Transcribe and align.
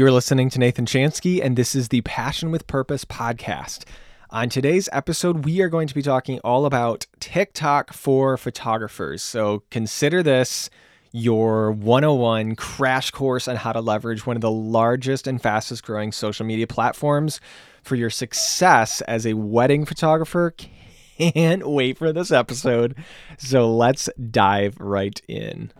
You're 0.00 0.10
listening 0.10 0.48
to 0.48 0.58
Nathan 0.58 0.86
Chanski, 0.86 1.44
and 1.44 1.56
this 1.56 1.74
is 1.74 1.88
the 1.88 2.00
Passion 2.00 2.50
with 2.50 2.66
Purpose 2.66 3.04
podcast. 3.04 3.84
On 4.30 4.48
today's 4.48 4.88
episode, 4.94 5.44
we 5.44 5.60
are 5.60 5.68
going 5.68 5.88
to 5.88 5.94
be 5.94 6.00
talking 6.00 6.38
all 6.38 6.64
about 6.64 7.06
TikTok 7.20 7.92
for 7.92 8.38
photographers. 8.38 9.22
So 9.22 9.62
consider 9.70 10.22
this 10.22 10.70
your 11.12 11.70
101 11.72 12.56
crash 12.56 13.10
course 13.10 13.46
on 13.46 13.56
how 13.56 13.74
to 13.74 13.82
leverage 13.82 14.24
one 14.24 14.38
of 14.38 14.40
the 14.40 14.50
largest 14.50 15.26
and 15.26 15.42
fastest 15.42 15.84
growing 15.84 16.12
social 16.12 16.46
media 16.46 16.66
platforms 16.66 17.38
for 17.82 17.94
your 17.94 18.08
success 18.08 19.02
as 19.02 19.26
a 19.26 19.34
wedding 19.34 19.84
photographer. 19.84 20.54
Can't 21.18 21.68
wait 21.68 21.98
for 21.98 22.10
this 22.10 22.30
episode. 22.30 22.96
So 23.36 23.70
let's 23.70 24.08
dive 24.30 24.78
right 24.80 25.20
in. 25.28 25.70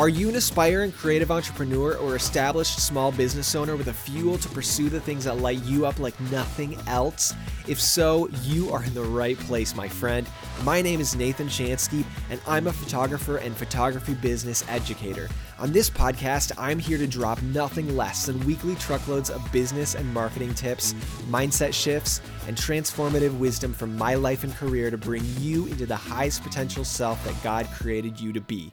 Are 0.00 0.08
you 0.08 0.28
an 0.28 0.36
aspiring 0.36 0.92
creative 0.92 1.32
entrepreneur 1.32 1.96
or 1.96 2.14
established 2.14 2.78
small 2.78 3.10
business 3.10 3.56
owner 3.56 3.74
with 3.74 3.88
a 3.88 3.92
fuel 3.92 4.38
to 4.38 4.48
pursue 4.50 4.88
the 4.88 5.00
things 5.00 5.24
that 5.24 5.38
light 5.38 5.60
you 5.64 5.86
up 5.86 5.98
like 5.98 6.18
nothing 6.30 6.78
else? 6.86 7.34
If 7.66 7.80
so, 7.80 8.28
you 8.44 8.70
are 8.70 8.84
in 8.84 8.94
the 8.94 9.02
right 9.02 9.36
place, 9.36 9.74
my 9.74 9.88
friend. 9.88 10.24
My 10.62 10.80
name 10.82 11.00
is 11.00 11.16
Nathan 11.16 11.48
Chanski, 11.48 12.04
and 12.30 12.40
I'm 12.46 12.68
a 12.68 12.72
photographer 12.72 13.38
and 13.38 13.56
photography 13.56 14.14
business 14.14 14.64
educator. 14.68 15.28
On 15.58 15.72
this 15.72 15.90
podcast, 15.90 16.52
I'm 16.56 16.78
here 16.78 16.98
to 16.98 17.08
drop 17.08 17.42
nothing 17.42 17.96
less 17.96 18.24
than 18.24 18.38
weekly 18.46 18.76
truckloads 18.76 19.30
of 19.30 19.50
business 19.50 19.96
and 19.96 20.14
marketing 20.14 20.54
tips, 20.54 20.92
mindset 21.28 21.74
shifts, 21.74 22.20
and 22.46 22.56
transformative 22.56 23.36
wisdom 23.36 23.72
from 23.72 23.98
my 23.98 24.14
life 24.14 24.44
and 24.44 24.54
career 24.54 24.92
to 24.92 24.96
bring 24.96 25.24
you 25.40 25.66
into 25.66 25.86
the 25.86 25.96
highest 25.96 26.44
potential 26.44 26.84
self 26.84 27.24
that 27.24 27.34
God 27.42 27.66
created 27.72 28.20
you 28.20 28.32
to 28.32 28.40
be. 28.40 28.72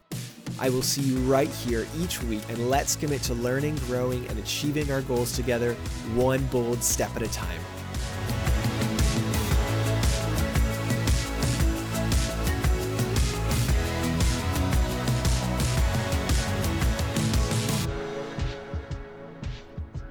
I 0.58 0.70
will 0.70 0.82
see 0.82 1.02
you 1.02 1.18
right 1.20 1.50
here 1.50 1.86
each 2.00 2.23
week, 2.23 2.41
and 2.50 2.70
let's 2.70 2.96
commit 2.96 3.22
to 3.23 3.34
learning, 3.34 3.76
growing, 3.88 4.26
and 4.27 4.40
achieving 4.40 4.90
our 4.91 5.02
goals 5.02 5.34
together, 5.35 5.74
one 6.13 6.46
bold 6.46 6.82
step 6.84 7.16
at 7.16 7.21
a 7.21 7.27
time. 7.27 7.60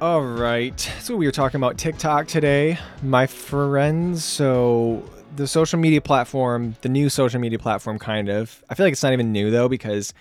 All 0.01 0.21
right. 0.23 0.79
So 1.01 1.17
we 1.17 1.25
were 1.25 1.33
talking 1.33 1.57
about 1.57 1.79
TikTok 1.79 2.27
today, 2.27 2.79
my 3.03 3.27
friends. 3.27 4.23
So 4.23 5.03
the 5.35 5.47
social 5.49 5.79
media 5.79 6.03
platform, 6.03 6.77
the 6.83 6.91
new 6.91 7.09
social 7.09 7.41
media 7.41 7.59
platform, 7.59 7.99
kind 7.99 8.29
of. 8.29 8.63
I 8.69 8.75
feel 8.75 8.85
like 8.85 8.93
it's 8.93 9.03
not 9.03 9.15
even 9.15 9.33
new 9.33 9.51
though 9.51 9.67
because 9.67 10.13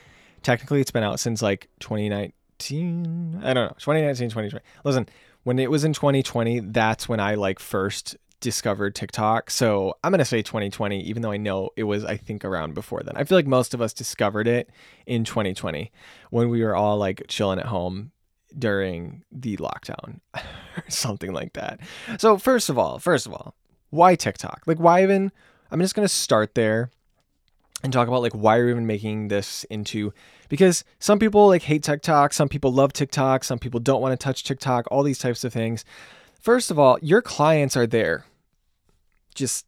technically 0.44 0.82
it's 0.82 0.92
been 0.92 1.04
out 1.04 1.20
since 1.20 1.42
like 1.42 1.70
2019. 1.80 3.42
I 3.44 3.54
don't 3.54 3.68
know, 3.68 3.76
2019, 3.80 4.30
2020. 4.30 4.64
Listen, 4.84 5.10
when 5.44 5.60
it 5.60 5.72
was 5.72 5.84
in 5.84 5.94
2020, 5.94 6.60
that's 6.60 7.10
when 7.10 7.20
I 7.20 7.36
like 7.36 7.60
first 7.60 8.18
discovered 8.40 8.94
TikTok. 8.94 9.50
So 9.50 9.96
I'm 10.04 10.12
gonna 10.12 10.26
say 10.26 10.42
2020, 10.42 11.02
even 11.02 11.22
though 11.22 11.32
I 11.32 11.38
know 11.38 11.70
it 11.76 11.84
was 11.84 12.04
I 12.04 12.18
think 12.18 12.44
around 12.44 12.74
before 12.74 13.02
then. 13.02 13.16
I 13.16 13.24
feel 13.24 13.38
like 13.38 13.48
most 13.48 13.74
of 13.74 13.82
us 13.82 13.94
discovered 13.94 14.48
it 14.48 14.70
in 15.06 15.24
2020 15.24 15.92
when 16.30 16.50
we 16.50 16.64
were 16.64 16.76
all 16.76 16.98
like 16.98 17.24
chilling 17.28 17.60
at 17.60 17.68
home 17.68 18.12
during 18.58 19.24
the 19.32 19.58
lockdown 19.58 20.20
or 20.36 20.84
something 20.90 21.34
like 21.34 21.54
that. 21.54 21.80
So 22.18 22.38
first 22.38 22.70
of 22.70 22.78
all, 22.78 23.00
first 23.00 23.26
of 23.26 23.34
all, 23.34 23.56
why 23.90 24.16
TikTok? 24.16 24.64
Like 24.66 24.78
why 24.78 25.04
even 25.04 25.32
I'm 25.72 25.80
just 25.80 25.96
going 25.96 26.08
to 26.08 26.14
start 26.14 26.54
there 26.54 26.92
and 27.84 27.92
talk 27.92 28.08
about 28.08 28.22
like 28.22 28.34
why 28.34 28.58
are 28.58 28.66
we 28.66 28.72
even 28.72 28.88
making 28.88 29.28
this 29.28 29.66
into 29.66 30.14
because 30.50 30.84
some 31.00 31.20
people 31.20 31.48
like 31.48 31.64
hate 31.64 31.84
TikTok, 31.84 32.34
some 32.34 32.48
people 32.48 32.72
love 32.72 32.94
TikTok, 32.94 33.44
some 33.44 33.60
people 33.60 33.80
don't 33.80 34.02
want 34.02 34.18
to 34.18 34.24
touch 34.24 34.44
TikTok, 34.44 34.88
all 34.92 35.04
these 35.04 35.20
types 35.20 35.44
of 35.44 35.52
things. 35.52 35.84
First 36.40 36.70
of 36.70 36.78
all, 36.78 37.00
your 37.02 37.22
clients 37.22 37.76
are 37.76 37.88
there. 37.88 38.26
Just 39.34 39.66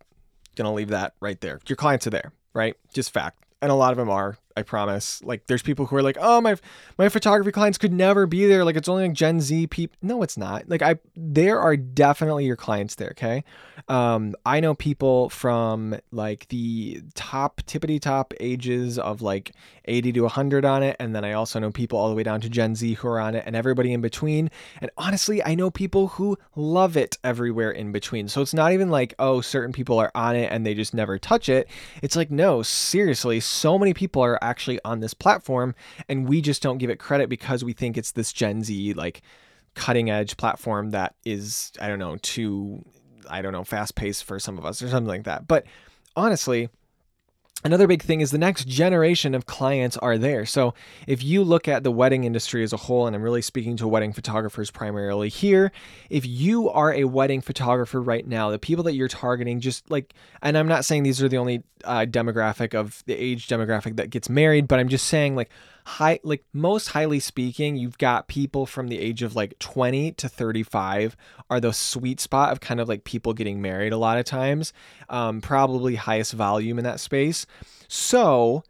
to 0.67 0.75
leave 0.75 0.89
that 0.89 1.13
right 1.19 1.41
there. 1.41 1.59
Your 1.67 1.75
clients 1.75 2.05
are 2.05 2.11
there, 2.11 2.33
right? 2.53 2.75
Just 2.93 3.11
fact. 3.11 3.45
And 3.61 3.71
a 3.71 3.75
lot 3.75 3.91
of 3.91 3.97
them 3.97 4.09
are. 4.09 4.37
I 4.57 4.61
promise. 4.61 5.21
Like 5.23 5.47
there's 5.47 5.61
people 5.61 5.85
who 5.85 5.95
are 5.97 6.01
like, 6.01 6.17
"Oh, 6.19 6.39
my 6.39 6.55
my 6.97 7.09
photography 7.09 7.51
clients 7.51 7.77
could 7.77 7.91
never 7.91 8.25
be 8.25 8.45
there. 8.47 8.63
Like 8.63 8.75
it's 8.75 8.87
only 8.87 9.03
like 9.03 9.13
Gen 9.13 9.41
Z 9.41 9.67
people." 9.67 9.97
No, 10.01 10.23
it's 10.23 10.37
not. 10.37 10.69
Like 10.69 10.81
I 10.81 10.95
there 11.15 11.59
are 11.59 11.75
definitely 11.75 12.45
your 12.45 12.55
clients 12.55 12.95
there, 12.95 13.09
okay? 13.09 13.43
Um 13.89 14.33
I 14.45 14.59
know 14.61 14.73
people 14.73 15.29
from 15.29 15.99
like 16.11 16.47
the 16.47 17.01
top 17.15 17.61
tippity 17.63 17.99
top 17.99 18.33
ages 18.39 18.97
of 18.97 19.21
like 19.21 19.51
80 19.85 20.13
to 20.13 20.21
100 20.21 20.63
on 20.65 20.83
it, 20.83 20.95
and 20.99 21.13
then 21.15 21.25
I 21.25 21.33
also 21.33 21.59
know 21.59 21.71
people 21.71 21.99
all 21.99 22.09
the 22.09 22.15
way 22.15 22.23
down 22.23 22.41
to 22.41 22.49
Gen 22.49 22.75
Z 22.75 22.93
who 22.93 23.07
are 23.07 23.19
on 23.19 23.35
it 23.35 23.43
and 23.45 23.55
everybody 23.55 23.91
in 23.91 24.01
between. 24.01 24.49
And 24.81 24.89
honestly, 24.97 25.43
I 25.43 25.55
know 25.55 25.69
people 25.69 26.07
who 26.07 26.37
love 26.55 26.95
it 26.95 27.17
everywhere 27.23 27.71
in 27.71 27.91
between. 27.91 28.27
So 28.29 28.41
it's 28.41 28.53
not 28.53 28.71
even 28.71 28.89
like, 28.89 29.13
"Oh, 29.19 29.41
certain 29.41 29.73
people 29.73 29.99
are 29.99 30.11
on 30.15 30.35
it 30.35 30.51
and 30.51 30.65
they 30.65 30.73
just 30.73 30.93
never 30.93 31.19
touch 31.19 31.49
it." 31.49 31.67
It's 32.01 32.15
like, 32.15 32.31
"No, 32.31 32.61
seriously, 32.63 33.39
so 33.41 33.77
many 33.77 33.93
people 33.93 34.21
are 34.21 34.39
actually 34.45 34.79
on 34.85 34.99
this 34.99 35.13
platform 35.13 35.75
and 36.07 36.27
we 36.29 36.41
just 36.41 36.61
don't 36.61 36.77
give 36.77 36.89
it 36.89 36.99
credit 36.99 37.29
because 37.29 37.63
we 37.63 37.73
think 37.73 37.97
it's 37.97 38.11
this 38.11 38.31
Gen 38.31 38.63
Z 38.63 38.93
like 38.93 39.21
cutting 39.73 40.09
edge 40.09 40.37
platform 40.37 40.91
that 40.91 41.15
is 41.25 41.71
I 41.81 41.87
don't 41.87 41.99
know 41.99 42.17
too 42.17 42.83
I 43.29 43.41
don't 43.41 43.51
know 43.51 43.63
fast 43.63 43.95
paced 43.95 44.23
for 44.23 44.39
some 44.39 44.57
of 44.57 44.65
us 44.65 44.81
or 44.81 44.87
something 44.87 45.07
like 45.07 45.23
that. 45.23 45.47
But 45.47 45.65
honestly, 46.15 46.69
Another 47.65 47.87
big 47.87 48.03
thing 48.03 48.21
is 48.21 48.29
the 48.29 48.37
next 48.37 48.67
generation 48.67 49.33
of 49.33 49.47
clients 49.47 49.97
are 49.97 50.19
there. 50.19 50.45
So, 50.45 50.75
if 51.07 51.23
you 51.23 51.43
look 51.43 51.67
at 51.67 51.83
the 51.83 51.89
wedding 51.89 52.23
industry 52.23 52.61
as 52.61 52.71
a 52.73 52.77
whole, 52.77 53.07
and 53.07 53.15
I'm 53.15 53.23
really 53.23 53.41
speaking 53.41 53.75
to 53.77 53.87
wedding 53.87 54.13
photographers 54.13 54.69
primarily 54.69 55.29
here, 55.29 55.71
if 56.11 56.27
you 56.27 56.69
are 56.69 56.93
a 56.93 57.05
wedding 57.05 57.41
photographer 57.41 57.99
right 57.99 58.25
now, 58.27 58.51
the 58.51 58.59
people 58.59 58.83
that 58.83 58.93
you're 58.93 59.07
targeting, 59.07 59.61
just 59.61 59.89
like, 59.89 60.13
and 60.43 60.55
I'm 60.59 60.67
not 60.67 60.85
saying 60.85 61.01
these 61.01 61.23
are 61.23 61.27
the 61.27 61.37
only 61.37 61.63
uh, 61.83 62.05
demographic 62.07 62.75
of 62.75 63.03
the 63.07 63.15
age 63.15 63.47
demographic 63.47 63.95
that 63.95 64.11
gets 64.11 64.29
married, 64.29 64.67
but 64.67 64.79
I'm 64.79 64.87
just 64.87 65.07
saying, 65.07 65.35
like, 65.35 65.49
high 65.85 66.19
like 66.23 66.43
most 66.51 66.89
highly 66.89 67.19
speaking 67.19 67.75
you've 67.75 67.97
got 67.97 68.27
people 68.27 68.65
from 68.65 68.87
the 68.87 68.99
age 68.99 69.21
of 69.21 69.35
like 69.35 69.57
20 69.59 70.11
to 70.13 70.27
35 70.27 71.15
are 71.49 71.59
the 71.59 71.71
sweet 71.71 72.19
spot 72.19 72.51
of 72.51 72.59
kind 72.59 72.79
of 72.79 72.89
like 72.89 73.03
people 73.03 73.33
getting 73.33 73.61
married 73.61 73.93
a 73.93 73.97
lot 73.97 74.17
of 74.17 74.25
times 74.25 74.73
um, 75.09 75.41
probably 75.41 75.95
highest 75.95 76.33
volume 76.33 76.79
in 76.79 76.83
that 76.83 76.99
space 76.99 77.45
so 77.87 78.63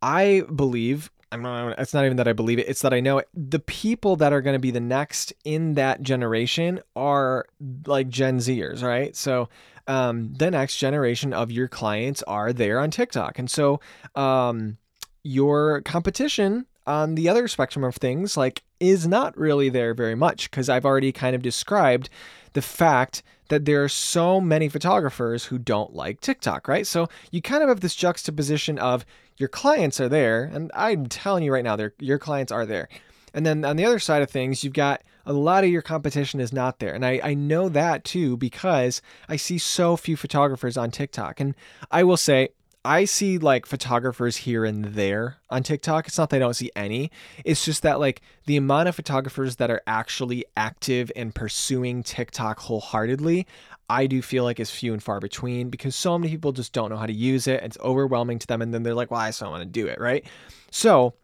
i 0.00 0.42
believe 0.54 1.10
I'm 1.30 1.40
not, 1.40 1.78
it's 1.78 1.94
not 1.94 2.04
even 2.04 2.18
that 2.18 2.28
I 2.28 2.34
believe 2.34 2.58
it. 2.58 2.68
It's 2.68 2.82
that 2.82 2.92
I 2.92 3.00
know 3.00 3.16
it. 3.16 3.28
the 3.32 3.58
people 3.58 4.16
that 4.16 4.34
are 4.34 4.42
going 4.42 4.54
to 4.54 4.60
be 4.60 4.70
the 4.70 4.80
next 4.80 5.32
in 5.44 5.74
that 5.74 6.02
generation 6.02 6.80
are 6.94 7.46
like 7.86 8.10
Gen 8.10 8.36
Zers, 8.36 8.82
right? 8.82 9.16
So 9.16 9.48
um, 9.86 10.34
the 10.34 10.50
next 10.50 10.76
generation 10.76 11.32
of 11.32 11.50
your 11.50 11.68
clients 11.68 12.22
are 12.24 12.52
there 12.52 12.78
on 12.78 12.90
TikTok. 12.90 13.38
And 13.38 13.50
so 13.50 13.80
um, 14.14 14.76
your 15.22 15.80
competition 15.82 16.66
on 16.86 17.14
the 17.14 17.28
other 17.28 17.46
spectrum 17.46 17.84
of 17.84 17.94
things 17.94 18.36
like 18.36 18.62
is 18.80 19.06
not 19.06 19.36
really 19.38 19.68
there 19.68 19.94
very 19.94 20.16
much 20.16 20.50
because 20.50 20.68
I've 20.68 20.84
already 20.84 21.12
kind 21.12 21.36
of 21.36 21.42
described 21.42 22.08
the 22.54 22.62
fact 22.62 23.22
that 23.48 23.64
there 23.64 23.84
are 23.84 23.88
so 23.88 24.40
many 24.40 24.68
photographers 24.68 25.44
who 25.44 25.58
don't 25.58 25.94
like 25.94 26.20
TikTok, 26.20 26.66
right? 26.66 26.86
So 26.86 27.08
you 27.30 27.42
kind 27.42 27.62
of 27.62 27.68
have 27.68 27.80
this 27.80 27.94
juxtaposition 27.94 28.78
of 28.78 29.04
your 29.36 29.48
clients 29.48 30.00
are 30.00 30.08
there, 30.08 30.44
and 30.44 30.70
I'm 30.74 31.06
telling 31.06 31.44
you 31.44 31.52
right 31.52 31.64
now, 31.64 31.76
your 31.98 32.18
clients 32.18 32.52
are 32.52 32.66
there. 32.66 32.88
And 33.34 33.46
then 33.46 33.64
on 33.64 33.76
the 33.76 33.84
other 33.84 33.98
side 33.98 34.22
of 34.22 34.30
things, 34.30 34.62
you've 34.62 34.72
got 34.72 35.02
a 35.24 35.32
lot 35.32 35.64
of 35.64 35.70
your 35.70 35.82
competition 35.82 36.40
is 36.40 36.52
not 36.52 36.78
there. 36.78 36.94
And 36.94 37.04
I, 37.04 37.20
I 37.22 37.34
know 37.34 37.68
that 37.68 38.04
too 38.04 38.36
because 38.36 39.00
I 39.28 39.36
see 39.36 39.58
so 39.58 39.96
few 39.96 40.16
photographers 40.16 40.76
on 40.76 40.90
TikTok. 40.90 41.40
And 41.40 41.54
I 41.90 42.04
will 42.04 42.16
say, 42.16 42.50
I 42.84 43.04
see 43.04 43.38
like 43.38 43.64
photographers 43.64 44.36
here 44.38 44.64
and 44.64 44.84
there 44.84 45.36
on 45.50 45.62
TikTok. 45.62 46.08
It's 46.08 46.18
not 46.18 46.30
that 46.30 46.36
I 46.36 46.40
don't 46.40 46.54
see 46.54 46.70
any. 46.74 47.12
It's 47.44 47.64
just 47.64 47.82
that 47.82 48.00
like 48.00 48.22
the 48.46 48.56
amount 48.56 48.88
of 48.88 48.96
photographers 48.96 49.56
that 49.56 49.70
are 49.70 49.82
actually 49.86 50.44
active 50.56 51.12
and 51.14 51.32
pursuing 51.32 52.02
TikTok 52.02 52.58
wholeheartedly, 52.58 53.46
I 53.88 54.06
do 54.06 54.20
feel 54.20 54.42
like 54.42 54.58
is 54.58 54.70
few 54.70 54.92
and 54.92 55.02
far 55.02 55.20
between 55.20 55.70
because 55.70 55.94
so 55.94 56.18
many 56.18 56.32
people 56.32 56.50
just 56.50 56.72
don't 56.72 56.90
know 56.90 56.96
how 56.96 57.06
to 57.06 57.12
use 57.12 57.46
it. 57.46 57.62
It's 57.62 57.78
overwhelming 57.78 58.40
to 58.40 58.46
them. 58.48 58.60
And 58.62 58.74
then 58.74 58.82
they're 58.82 58.94
like, 58.94 59.12
well, 59.12 59.20
I 59.20 59.30
still 59.30 59.50
want 59.50 59.62
to 59.62 59.68
do 59.68 59.86
it. 59.86 60.00
Right. 60.00 60.26
So 60.72 61.14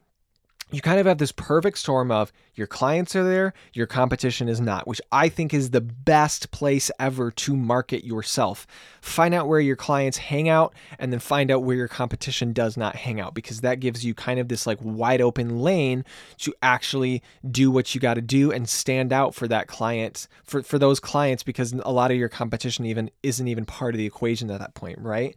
you 0.71 0.81
kind 0.81 1.01
of 1.01 1.07
have 1.07 1.19
this 1.19 1.33
perfect 1.33 1.79
storm 1.79 2.11
of 2.11 2.33
your 2.55 2.67
clients 2.67 3.17
are 3.17 3.25
there, 3.25 3.55
your 3.73 3.87
competition 3.87 4.49
is 4.49 4.61
not, 4.61 4.87
which 4.87 5.01
I 5.11 5.29
think 5.29 5.55
is 5.55 5.71
the 5.71 5.81
best 5.81 6.51
place 6.51 6.91
ever 6.99 7.31
to 7.31 7.57
market 7.57 8.05
yourself. 8.05 8.67
Find 9.01 9.33
out 9.33 9.49
where 9.49 9.61
your 9.61 9.77
clients 9.77 10.19
hang 10.19 10.49
out 10.49 10.75
and 10.99 11.13
then 11.13 11.21
find 11.21 11.51
out 11.51 11.63
where 11.63 11.77
your 11.77 11.89
competition 11.89 12.53
does 12.53 12.77
not 12.77 12.97
hang 12.97 13.21
out 13.21 13.35
because 13.35 13.61
that 13.61 13.81
gives 13.81 14.05
you 14.05 14.13
kind 14.13 14.41
of 14.41 14.49
this 14.49 14.67
like 14.67 14.79
wide 14.83 15.21
open 15.21 15.61
lane 15.61 16.05
to 16.39 16.53
actually 16.61 17.23
do 17.51 17.71
what 17.71 17.95
you 17.95 18.01
got 18.01 18.15
to 18.15 18.21
do 18.21 18.51
and 18.51 18.69
stand 18.69 19.13
out 19.13 19.35
for 19.35 19.49
that 19.49 19.69
client 19.69 20.29
for 20.45 20.63
for 20.63 20.79
those 20.79 21.01
clients 21.01 21.43
because 21.43 21.73
a 21.73 21.93
lot 21.93 22.11
of 22.11 22.17
your 22.17 22.29
competition 22.29 22.85
even 22.85 23.11
isn't 23.23 23.49
even 23.49 23.65
part 23.65 23.95
of 23.95 23.99
the 23.99 24.07
equation 24.07 24.51
at 24.51 24.59
that 24.59 24.75
point, 24.75 24.99
right? 24.99 25.35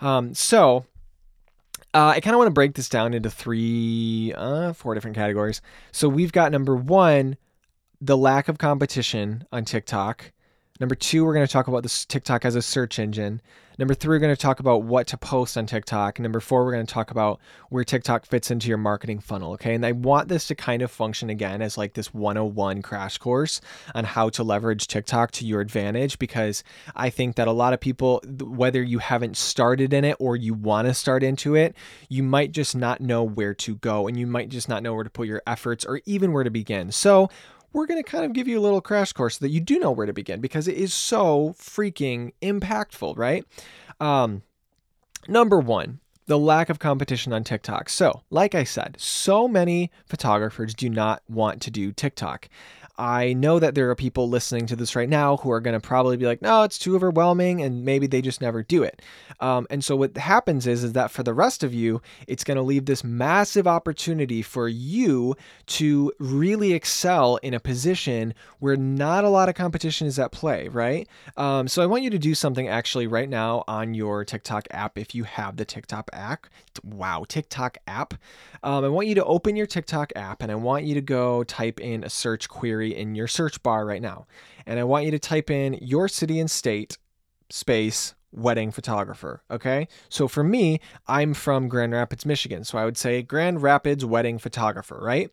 Um, 0.00 0.34
so 0.34 0.84
Uh, 1.94 2.08
I 2.08 2.18
kind 2.18 2.34
of 2.34 2.38
want 2.38 2.48
to 2.48 2.52
break 2.54 2.74
this 2.74 2.88
down 2.88 3.14
into 3.14 3.30
three, 3.30 4.34
uh, 4.36 4.72
four 4.72 4.94
different 4.94 5.14
categories. 5.14 5.62
So 5.92 6.08
we've 6.08 6.32
got 6.32 6.50
number 6.50 6.74
one, 6.74 7.36
the 8.00 8.16
lack 8.16 8.48
of 8.48 8.58
competition 8.58 9.46
on 9.52 9.64
TikTok. 9.64 10.32
Number 10.80 10.96
two, 10.96 11.24
we're 11.24 11.34
going 11.34 11.46
to 11.46 11.52
talk 11.52 11.68
about 11.68 11.84
this 11.84 12.04
TikTok 12.04 12.44
as 12.44 12.56
a 12.56 12.62
search 12.62 12.98
engine. 12.98 13.40
Number 13.78 13.94
three, 13.94 14.16
we're 14.16 14.20
going 14.20 14.34
to 14.34 14.40
talk 14.40 14.58
about 14.58 14.82
what 14.82 15.06
to 15.08 15.16
post 15.16 15.56
on 15.56 15.66
TikTok. 15.66 16.18
Number 16.18 16.40
four, 16.40 16.64
we're 16.64 16.72
going 16.72 16.86
to 16.86 16.92
talk 16.92 17.12
about 17.12 17.40
where 17.70 17.84
TikTok 17.84 18.26
fits 18.26 18.50
into 18.50 18.68
your 18.68 18.78
marketing 18.78 19.20
funnel. 19.20 19.52
Okay. 19.52 19.74
And 19.74 19.86
I 19.86 19.92
want 19.92 20.28
this 20.28 20.48
to 20.48 20.56
kind 20.56 20.82
of 20.82 20.90
function 20.90 21.30
again 21.30 21.62
as 21.62 21.78
like 21.78 21.94
this 21.94 22.12
101 22.12 22.82
crash 22.82 23.18
course 23.18 23.60
on 23.94 24.04
how 24.04 24.28
to 24.30 24.42
leverage 24.42 24.88
TikTok 24.88 25.30
to 25.32 25.46
your 25.46 25.60
advantage 25.60 26.18
because 26.18 26.64
I 26.96 27.08
think 27.08 27.36
that 27.36 27.46
a 27.46 27.52
lot 27.52 27.72
of 27.72 27.78
people, 27.80 28.20
whether 28.40 28.82
you 28.82 28.98
haven't 28.98 29.36
started 29.36 29.92
in 29.92 30.04
it 30.04 30.16
or 30.18 30.36
you 30.36 30.54
want 30.54 30.88
to 30.88 30.94
start 30.94 31.22
into 31.22 31.54
it, 31.54 31.76
you 32.08 32.24
might 32.24 32.50
just 32.50 32.74
not 32.76 33.00
know 33.00 33.22
where 33.22 33.54
to 33.54 33.76
go 33.76 34.08
and 34.08 34.18
you 34.18 34.26
might 34.26 34.48
just 34.48 34.68
not 34.68 34.82
know 34.82 34.94
where 34.94 35.04
to 35.04 35.10
put 35.10 35.28
your 35.28 35.42
efforts 35.46 35.84
or 35.84 36.00
even 36.04 36.32
where 36.32 36.44
to 36.44 36.50
begin. 36.50 36.90
So, 36.90 37.28
we're 37.74 37.86
going 37.86 38.02
to 38.02 38.08
kind 38.08 38.24
of 38.24 38.32
give 38.32 38.48
you 38.48 38.58
a 38.58 38.62
little 38.62 38.80
crash 38.80 39.12
course 39.12 39.38
so 39.38 39.44
that 39.44 39.50
you 39.50 39.60
do 39.60 39.78
know 39.78 39.90
where 39.90 40.06
to 40.06 40.12
begin 40.14 40.40
because 40.40 40.66
it 40.66 40.76
is 40.76 40.94
so 40.94 41.54
freaking 41.58 42.32
impactful, 42.40 43.18
right? 43.18 43.44
Um, 44.00 44.42
number 45.28 45.58
one, 45.58 46.00
the 46.26 46.38
lack 46.38 46.70
of 46.70 46.78
competition 46.78 47.32
on 47.32 47.44
TikTok. 47.44 47.90
So, 47.90 48.22
like 48.30 48.54
I 48.54 48.64
said, 48.64 48.96
so 48.98 49.46
many 49.46 49.90
photographers 50.06 50.72
do 50.72 50.88
not 50.88 51.22
want 51.28 51.60
to 51.62 51.70
do 51.70 51.92
TikTok. 51.92 52.48
I 52.96 53.32
know 53.32 53.58
that 53.58 53.74
there 53.74 53.90
are 53.90 53.94
people 53.96 54.28
listening 54.28 54.66
to 54.66 54.76
this 54.76 54.94
right 54.94 55.08
now 55.08 55.38
who 55.38 55.50
are 55.50 55.60
going 55.60 55.78
to 55.78 55.86
probably 55.86 56.16
be 56.16 56.26
like, 56.26 56.40
no, 56.42 56.62
it's 56.62 56.78
too 56.78 56.94
overwhelming, 56.94 57.60
and 57.60 57.84
maybe 57.84 58.06
they 58.06 58.22
just 58.22 58.40
never 58.40 58.62
do 58.62 58.82
it. 58.84 59.02
Um, 59.40 59.66
and 59.68 59.84
so 59.84 59.96
what 59.96 60.16
happens 60.16 60.66
is, 60.66 60.84
is 60.84 60.92
that 60.92 61.10
for 61.10 61.24
the 61.24 61.34
rest 61.34 61.64
of 61.64 61.74
you, 61.74 62.00
it's 62.28 62.44
going 62.44 62.56
to 62.56 62.62
leave 62.62 62.86
this 62.86 63.02
massive 63.02 63.66
opportunity 63.66 64.42
for 64.42 64.68
you 64.68 65.34
to 65.66 66.12
really 66.20 66.72
excel 66.72 67.36
in 67.38 67.52
a 67.52 67.60
position 67.60 68.32
where 68.60 68.76
not 68.76 69.24
a 69.24 69.28
lot 69.28 69.48
of 69.48 69.56
competition 69.56 70.06
is 70.06 70.18
at 70.18 70.30
play, 70.30 70.68
right? 70.68 71.08
Um, 71.36 71.66
so 71.66 71.82
I 71.82 71.86
want 71.86 72.04
you 72.04 72.10
to 72.10 72.18
do 72.18 72.34
something 72.34 72.68
actually 72.68 73.06
right 73.08 73.28
now 73.28 73.64
on 73.66 73.94
your 73.94 74.24
TikTok 74.24 74.68
app 74.70 74.98
if 74.98 75.14
you 75.14 75.24
have 75.24 75.56
the 75.56 75.64
TikTok 75.64 76.10
app. 76.12 76.46
Wow, 76.84 77.24
TikTok 77.26 77.78
app. 77.86 78.14
Um, 78.62 78.84
I 78.84 78.88
want 78.88 79.08
you 79.08 79.14
to 79.16 79.24
open 79.24 79.56
your 79.56 79.66
TikTok 79.66 80.12
app 80.16 80.42
and 80.42 80.50
I 80.50 80.54
want 80.54 80.84
you 80.84 80.94
to 80.94 81.00
go 81.00 81.44
type 81.44 81.80
in 81.80 82.04
a 82.04 82.10
search 82.10 82.48
query 82.48 82.83
in 82.92 83.14
your 83.14 83.28
search 83.28 83.62
bar 83.62 83.86
right 83.86 84.02
now. 84.02 84.26
And 84.66 84.78
I 84.78 84.84
want 84.84 85.04
you 85.04 85.10
to 85.12 85.18
type 85.18 85.50
in 85.50 85.74
your 85.80 86.08
city 86.08 86.40
and 86.40 86.50
state 86.50 86.98
space 87.50 88.14
wedding 88.34 88.72
photographer. 88.72 89.42
Okay. 89.50 89.88
So 90.08 90.28
for 90.28 90.42
me, 90.42 90.80
I'm 91.06 91.34
from 91.34 91.68
Grand 91.68 91.92
Rapids, 91.92 92.26
Michigan. 92.26 92.64
So 92.64 92.78
I 92.78 92.84
would 92.84 92.96
say 92.96 93.22
Grand 93.22 93.62
Rapids 93.62 94.04
wedding 94.04 94.38
photographer, 94.38 94.98
right? 95.00 95.30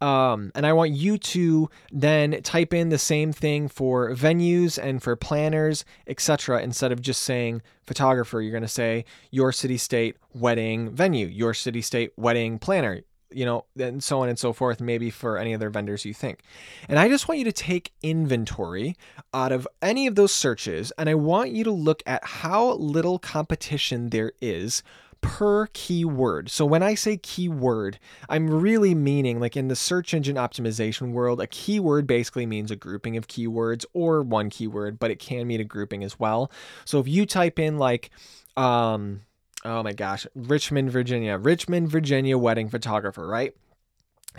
Um, 0.00 0.50
and 0.54 0.66
I 0.66 0.72
want 0.72 0.92
you 0.92 1.18
to 1.18 1.68
then 1.92 2.40
type 2.42 2.72
in 2.72 2.88
the 2.88 2.98
same 2.98 3.32
thing 3.32 3.68
for 3.68 4.10
venues 4.10 4.82
and 4.82 5.02
for 5.02 5.14
planners, 5.16 5.84
etc. 6.06 6.62
Instead 6.62 6.92
of 6.92 7.02
just 7.02 7.22
saying 7.22 7.62
photographer, 7.86 8.40
you're 8.40 8.52
going 8.52 8.62
to 8.62 8.68
say 8.68 9.04
your 9.30 9.52
city, 9.52 9.76
state 9.76 10.16
wedding 10.32 10.90
venue, 10.90 11.26
your 11.26 11.54
city, 11.54 11.82
state 11.82 12.12
wedding 12.16 12.58
planner, 12.58 13.02
you 13.30 13.44
know, 13.44 13.64
and 13.78 14.02
so 14.02 14.20
on 14.20 14.28
and 14.28 14.38
so 14.38 14.52
forth, 14.52 14.80
maybe 14.80 15.10
for 15.10 15.38
any 15.38 15.54
other 15.54 15.70
vendors 15.70 16.04
you 16.04 16.14
think. 16.14 16.40
And 16.88 16.98
I 16.98 17.08
just 17.08 17.28
want 17.28 17.38
you 17.38 17.44
to 17.44 17.52
take 17.52 17.92
inventory 18.02 18.96
out 19.34 19.52
of 19.52 19.68
any 19.82 20.06
of 20.06 20.14
those 20.14 20.32
searches 20.32 20.92
and 20.98 21.08
I 21.08 21.14
want 21.14 21.50
you 21.50 21.64
to 21.64 21.70
look 21.70 22.02
at 22.06 22.24
how 22.24 22.72
little 22.74 23.18
competition 23.18 24.10
there 24.10 24.32
is 24.40 24.82
per 25.20 25.66
keyword. 25.68 26.48
So 26.48 26.64
when 26.64 26.82
I 26.82 26.94
say 26.94 27.16
keyword, 27.16 27.98
I'm 28.28 28.48
really 28.48 28.94
meaning 28.94 29.40
like 29.40 29.56
in 29.56 29.68
the 29.68 29.76
search 29.76 30.14
engine 30.14 30.36
optimization 30.36 31.12
world, 31.12 31.40
a 31.40 31.46
keyword 31.46 32.06
basically 32.06 32.46
means 32.46 32.70
a 32.70 32.76
grouping 32.76 33.16
of 33.16 33.26
keywords 33.26 33.84
or 33.92 34.22
one 34.22 34.48
keyword, 34.50 34.98
but 34.98 35.10
it 35.10 35.18
can 35.18 35.46
mean 35.46 35.60
a 35.60 35.64
grouping 35.64 36.04
as 36.04 36.18
well. 36.18 36.50
So 36.84 37.00
if 37.00 37.08
you 37.08 37.26
type 37.26 37.58
in 37.58 37.78
like 37.78 38.10
um 38.56 39.22
oh 39.64 39.82
my 39.82 39.92
gosh, 39.92 40.26
Richmond, 40.34 40.90
Virginia, 40.90 41.36
Richmond, 41.36 41.90
Virginia 41.90 42.38
wedding 42.38 42.68
photographer, 42.68 43.26
right? 43.26 43.54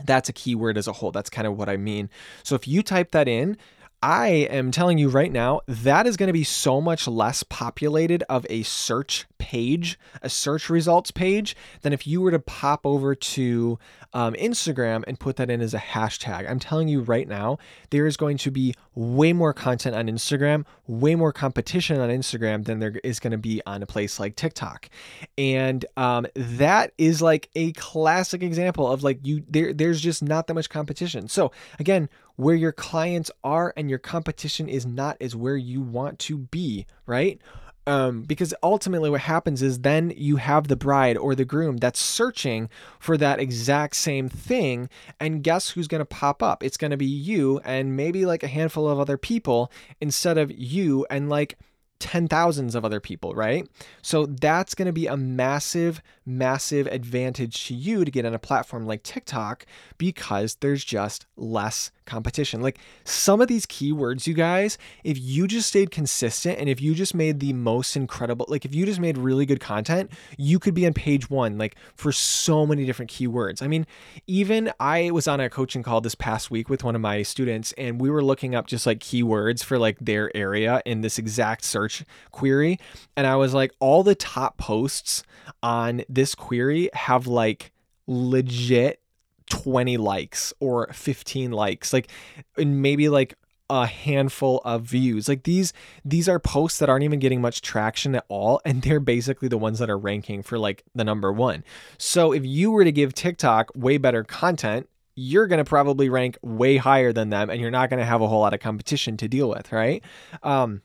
That's 0.05 0.29
a 0.29 0.33
keyword 0.33 0.77
as 0.77 0.87
a 0.87 0.93
whole. 0.93 1.11
That's 1.11 1.29
kind 1.29 1.47
of 1.47 1.57
what 1.57 1.69
I 1.69 1.77
mean. 1.77 2.09
So 2.43 2.55
if 2.55 2.67
you 2.67 2.81
type 2.83 3.11
that 3.11 3.27
in, 3.27 3.57
I 4.01 4.27
am 4.27 4.71
telling 4.71 4.97
you 4.97 5.09
right 5.09 5.31
now, 5.31 5.61
that 5.67 6.07
is 6.07 6.15
going 6.15 6.27
to 6.27 6.33
be 6.33 6.45
so 6.45 6.79
much 6.79 7.07
less 7.07 7.43
populated 7.43 8.23
of 8.29 8.45
a 8.49 8.63
search 8.63 9.25
page, 9.39 9.99
a 10.21 10.29
search 10.29 10.69
results 10.69 11.11
page, 11.11 11.55
than 11.81 11.91
if 11.91 12.07
you 12.07 12.21
were 12.21 12.31
to 12.31 12.39
pop 12.39 12.85
over 12.85 13.13
to 13.13 13.77
um, 14.13 14.33
Instagram 14.35 15.03
and 15.05 15.19
put 15.19 15.35
that 15.35 15.49
in 15.49 15.59
as 15.59 15.73
a 15.73 15.79
hashtag. 15.79 16.49
I'm 16.49 16.59
telling 16.59 16.87
you 16.87 17.01
right 17.01 17.27
now, 17.27 17.57
there 17.89 18.07
is 18.07 18.15
going 18.15 18.37
to 18.37 18.51
be 18.51 18.73
way 18.95 19.33
more 19.33 19.53
content 19.53 19.95
on 19.95 20.07
Instagram, 20.07 20.65
way 20.87 21.15
more 21.15 21.33
competition 21.33 21.99
on 21.99 22.09
Instagram 22.09 22.65
than 22.65 22.79
there 22.79 22.99
is 23.03 23.19
going 23.19 23.31
to 23.31 23.37
be 23.37 23.61
on 23.65 23.83
a 23.83 23.85
place 23.85 24.19
like 24.19 24.35
TikTok. 24.35 24.89
And 25.37 25.85
um, 25.97 26.25
that 26.35 26.93
is 26.97 27.21
like 27.21 27.49
a 27.55 27.73
classic 27.73 28.43
example 28.43 28.89
of 28.89 29.03
like 29.03 29.19
you 29.23 29.43
there 29.49 29.73
there's 29.73 30.01
just 30.01 30.23
not 30.23 30.47
that 30.47 30.53
much 30.53 30.69
competition. 30.69 31.27
So 31.27 31.51
again, 31.79 32.09
where 32.39 32.55
your 32.55 32.71
clients 32.71 33.29
are 33.43 33.73
and 33.75 33.89
your 33.89 33.99
competition 33.99 34.69
is 34.69 34.85
not 34.85 35.17
is 35.19 35.35
where 35.35 35.57
you 35.57 35.81
want 35.81 36.17
to 36.19 36.37
be, 36.37 36.85
right? 37.05 37.41
Um, 37.85 38.21
because 38.21 38.53
ultimately 38.63 39.09
what 39.09 39.19
happens 39.19 39.61
is 39.61 39.79
then 39.79 40.13
you 40.15 40.37
have 40.37 40.69
the 40.69 40.77
bride 40.77 41.17
or 41.17 41.35
the 41.35 41.43
groom 41.43 41.77
that's 41.77 41.99
searching 41.99 42.69
for 42.97 43.17
that 43.17 43.41
exact 43.41 43.97
same 43.97 44.29
thing 44.29 44.87
and 45.19 45.43
guess 45.43 45.71
who's 45.71 45.89
going 45.89 45.99
to 45.99 46.05
pop 46.05 46.43
up 46.43 46.63
it's 46.63 46.77
going 46.77 46.91
to 46.91 46.97
be 46.97 47.05
you 47.05 47.59
and 47.65 47.97
maybe 47.97 48.25
like 48.25 48.43
a 48.43 48.47
handful 48.47 48.87
of 48.87 48.99
other 48.99 49.17
people 49.17 49.71
instead 49.99 50.37
of 50.37 50.51
you 50.51 51.05
and 51.09 51.29
like 51.29 51.57
ten 51.99 52.27
thousands 52.27 52.75
of 52.75 52.85
other 52.85 52.99
people, 52.99 53.33
right? 53.35 53.67
So 54.01 54.25
that's 54.25 54.73
going 54.73 54.85
to 54.87 54.93
be 54.93 55.07
a 55.07 55.17
massive, 55.17 56.01
massive 56.25 56.87
advantage 56.87 57.67
to 57.67 57.73
you 57.75 58.05
to 58.05 58.11
get 58.11 58.25
on 58.25 58.33
a 58.33 58.39
platform 58.39 58.87
like 58.87 59.03
TikTok 59.03 59.65
because 59.97 60.55
there's 60.55 60.83
just 60.83 61.25
less 61.35 61.91
competition. 62.09 62.61
Like 62.61 62.79
some 63.05 63.39
of 63.39 63.47
these 63.47 63.65
keywords, 63.65 64.27
you 64.27 64.33
guys, 64.33 64.77
if 65.03 65.19
you 65.19 65.47
just 65.47 65.69
stayed 65.69 65.91
consistent 65.91 66.59
and 66.59 66.67
if 66.67 66.81
you 66.81 66.93
just 66.93 67.15
made 67.15 67.39
the 67.39 67.53
most 67.53 67.95
incredible, 67.95 68.45
like 68.49 68.65
if 68.65 68.75
you 68.75 68.85
just 68.85 68.99
made 68.99 69.17
really 69.17 69.45
good 69.45 69.59
content, 69.59 70.11
you 70.37 70.59
could 70.59 70.73
be 70.73 70.85
on 70.85 70.93
page 70.93 71.29
one, 71.29 71.57
like 71.57 71.75
for 71.95 72.11
so 72.11 72.65
many 72.65 72.85
different 72.85 73.11
keywords. 73.11 73.61
I 73.61 73.67
mean, 73.67 73.85
even 74.27 74.71
I 74.79 75.11
was 75.11 75.27
on 75.27 75.39
a 75.39 75.49
coaching 75.49 75.83
call 75.83 76.01
this 76.01 76.15
past 76.15 76.51
week 76.51 76.69
with 76.69 76.83
one 76.83 76.95
of 76.95 77.01
my 77.01 77.21
students 77.21 77.71
and 77.73 78.01
we 78.01 78.09
were 78.09 78.23
looking 78.23 78.55
up 78.55 78.67
just 78.67 78.85
like 78.85 78.99
keywords 78.99 79.63
for 79.63 79.77
like 79.77 79.97
their 79.99 80.35
area 80.35 80.81
in 80.85 81.01
this 81.01 81.17
exact 81.17 81.63
search 81.63 82.03
query. 82.31 82.79
And 83.15 83.27
I 83.27 83.35
was 83.35 83.53
like, 83.53 83.71
all 83.79 84.03
the 84.03 84.15
top 84.15 84.57
posts 84.57 85.23
on 85.61 86.03
this 86.09 86.35
query 86.35 86.89
have 86.93 87.27
like 87.27 87.71
legit 88.07 89.01
20 89.49 89.97
likes 89.97 90.53
or 90.59 90.87
15 90.93 91.51
likes 91.51 91.91
like 91.91 92.09
and 92.57 92.81
maybe 92.81 93.09
like 93.09 93.35
a 93.69 93.85
handful 93.85 94.61
of 94.65 94.83
views. 94.83 95.27
Like 95.27 95.43
these 95.43 95.73
these 96.03 96.27
are 96.27 96.39
posts 96.39 96.79
that 96.79 96.89
aren't 96.89 97.03
even 97.03 97.19
getting 97.19 97.39
much 97.39 97.61
traction 97.61 98.15
at 98.15 98.25
all 98.27 98.61
and 98.65 98.81
they're 98.83 98.99
basically 98.99 99.47
the 99.47 99.57
ones 99.57 99.79
that 99.79 99.89
are 99.89 99.97
ranking 99.97 100.41
for 100.41 100.57
like 100.57 100.83
the 100.95 101.03
number 101.03 101.31
one. 101.31 101.63
So 101.97 102.31
if 102.31 102.45
you 102.45 102.71
were 102.71 102.83
to 102.83 102.91
give 102.91 103.13
tiktok 103.13 103.71
way 103.75 103.97
better 103.97 104.23
content 104.23 104.89
you're 105.21 105.47
going 105.47 105.57
to 105.57 105.65
probably 105.65 106.07
rank 106.07 106.37
way 106.41 106.77
higher 106.77 107.11
than 107.11 107.29
them 107.29 107.49
and 107.49 107.59
you're 107.59 107.69
not 107.69 107.89
going 107.89 107.99
to 107.99 108.05
have 108.05 108.21
a 108.21 108.27
whole 108.27 108.39
lot 108.39 108.53
of 108.53 108.61
competition 108.61 109.17
to 109.17 109.27
deal 109.27 109.49
with 109.49 109.71
right? 109.71 110.03
Um 110.43 110.81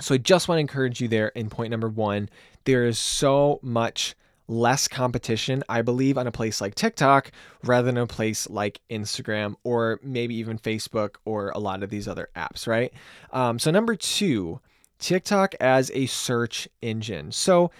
so 0.00 0.14
i 0.14 0.18
just 0.18 0.46
want 0.46 0.58
to 0.58 0.60
encourage 0.60 1.00
you 1.00 1.08
there 1.08 1.28
in 1.28 1.50
point 1.50 1.70
number 1.70 1.88
one. 1.88 2.28
There 2.64 2.84
is 2.84 2.98
so 2.98 3.58
much 3.62 4.14
less 4.48 4.88
competition, 4.88 5.62
I 5.68 5.82
believe, 5.82 6.18
on 6.18 6.26
a 6.26 6.32
place 6.32 6.60
like 6.60 6.74
TikTok 6.74 7.30
rather 7.62 7.86
than 7.86 7.98
a 7.98 8.06
place 8.06 8.48
like 8.48 8.80
Instagram 8.90 9.54
or 9.62 10.00
maybe 10.02 10.34
even 10.36 10.58
Facebook 10.58 11.16
or 11.24 11.50
a 11.50 11.58
lot 11.58 11.82
of 11.82 11.90
these 11.90 12.08
other 12.08 12.28
apps, 12.34 12.66
right? 12.66 12.92
Um, 13.32 13.58
so, 13.58 13.70
number 13.70 13.94
two, 13.94 14.60
TikTok 14.98 15.54
as 15.60 15.90
a 15.94 16.06
search 16.06 16.68
engine. 16.82 17.30
So, 17.30 17.70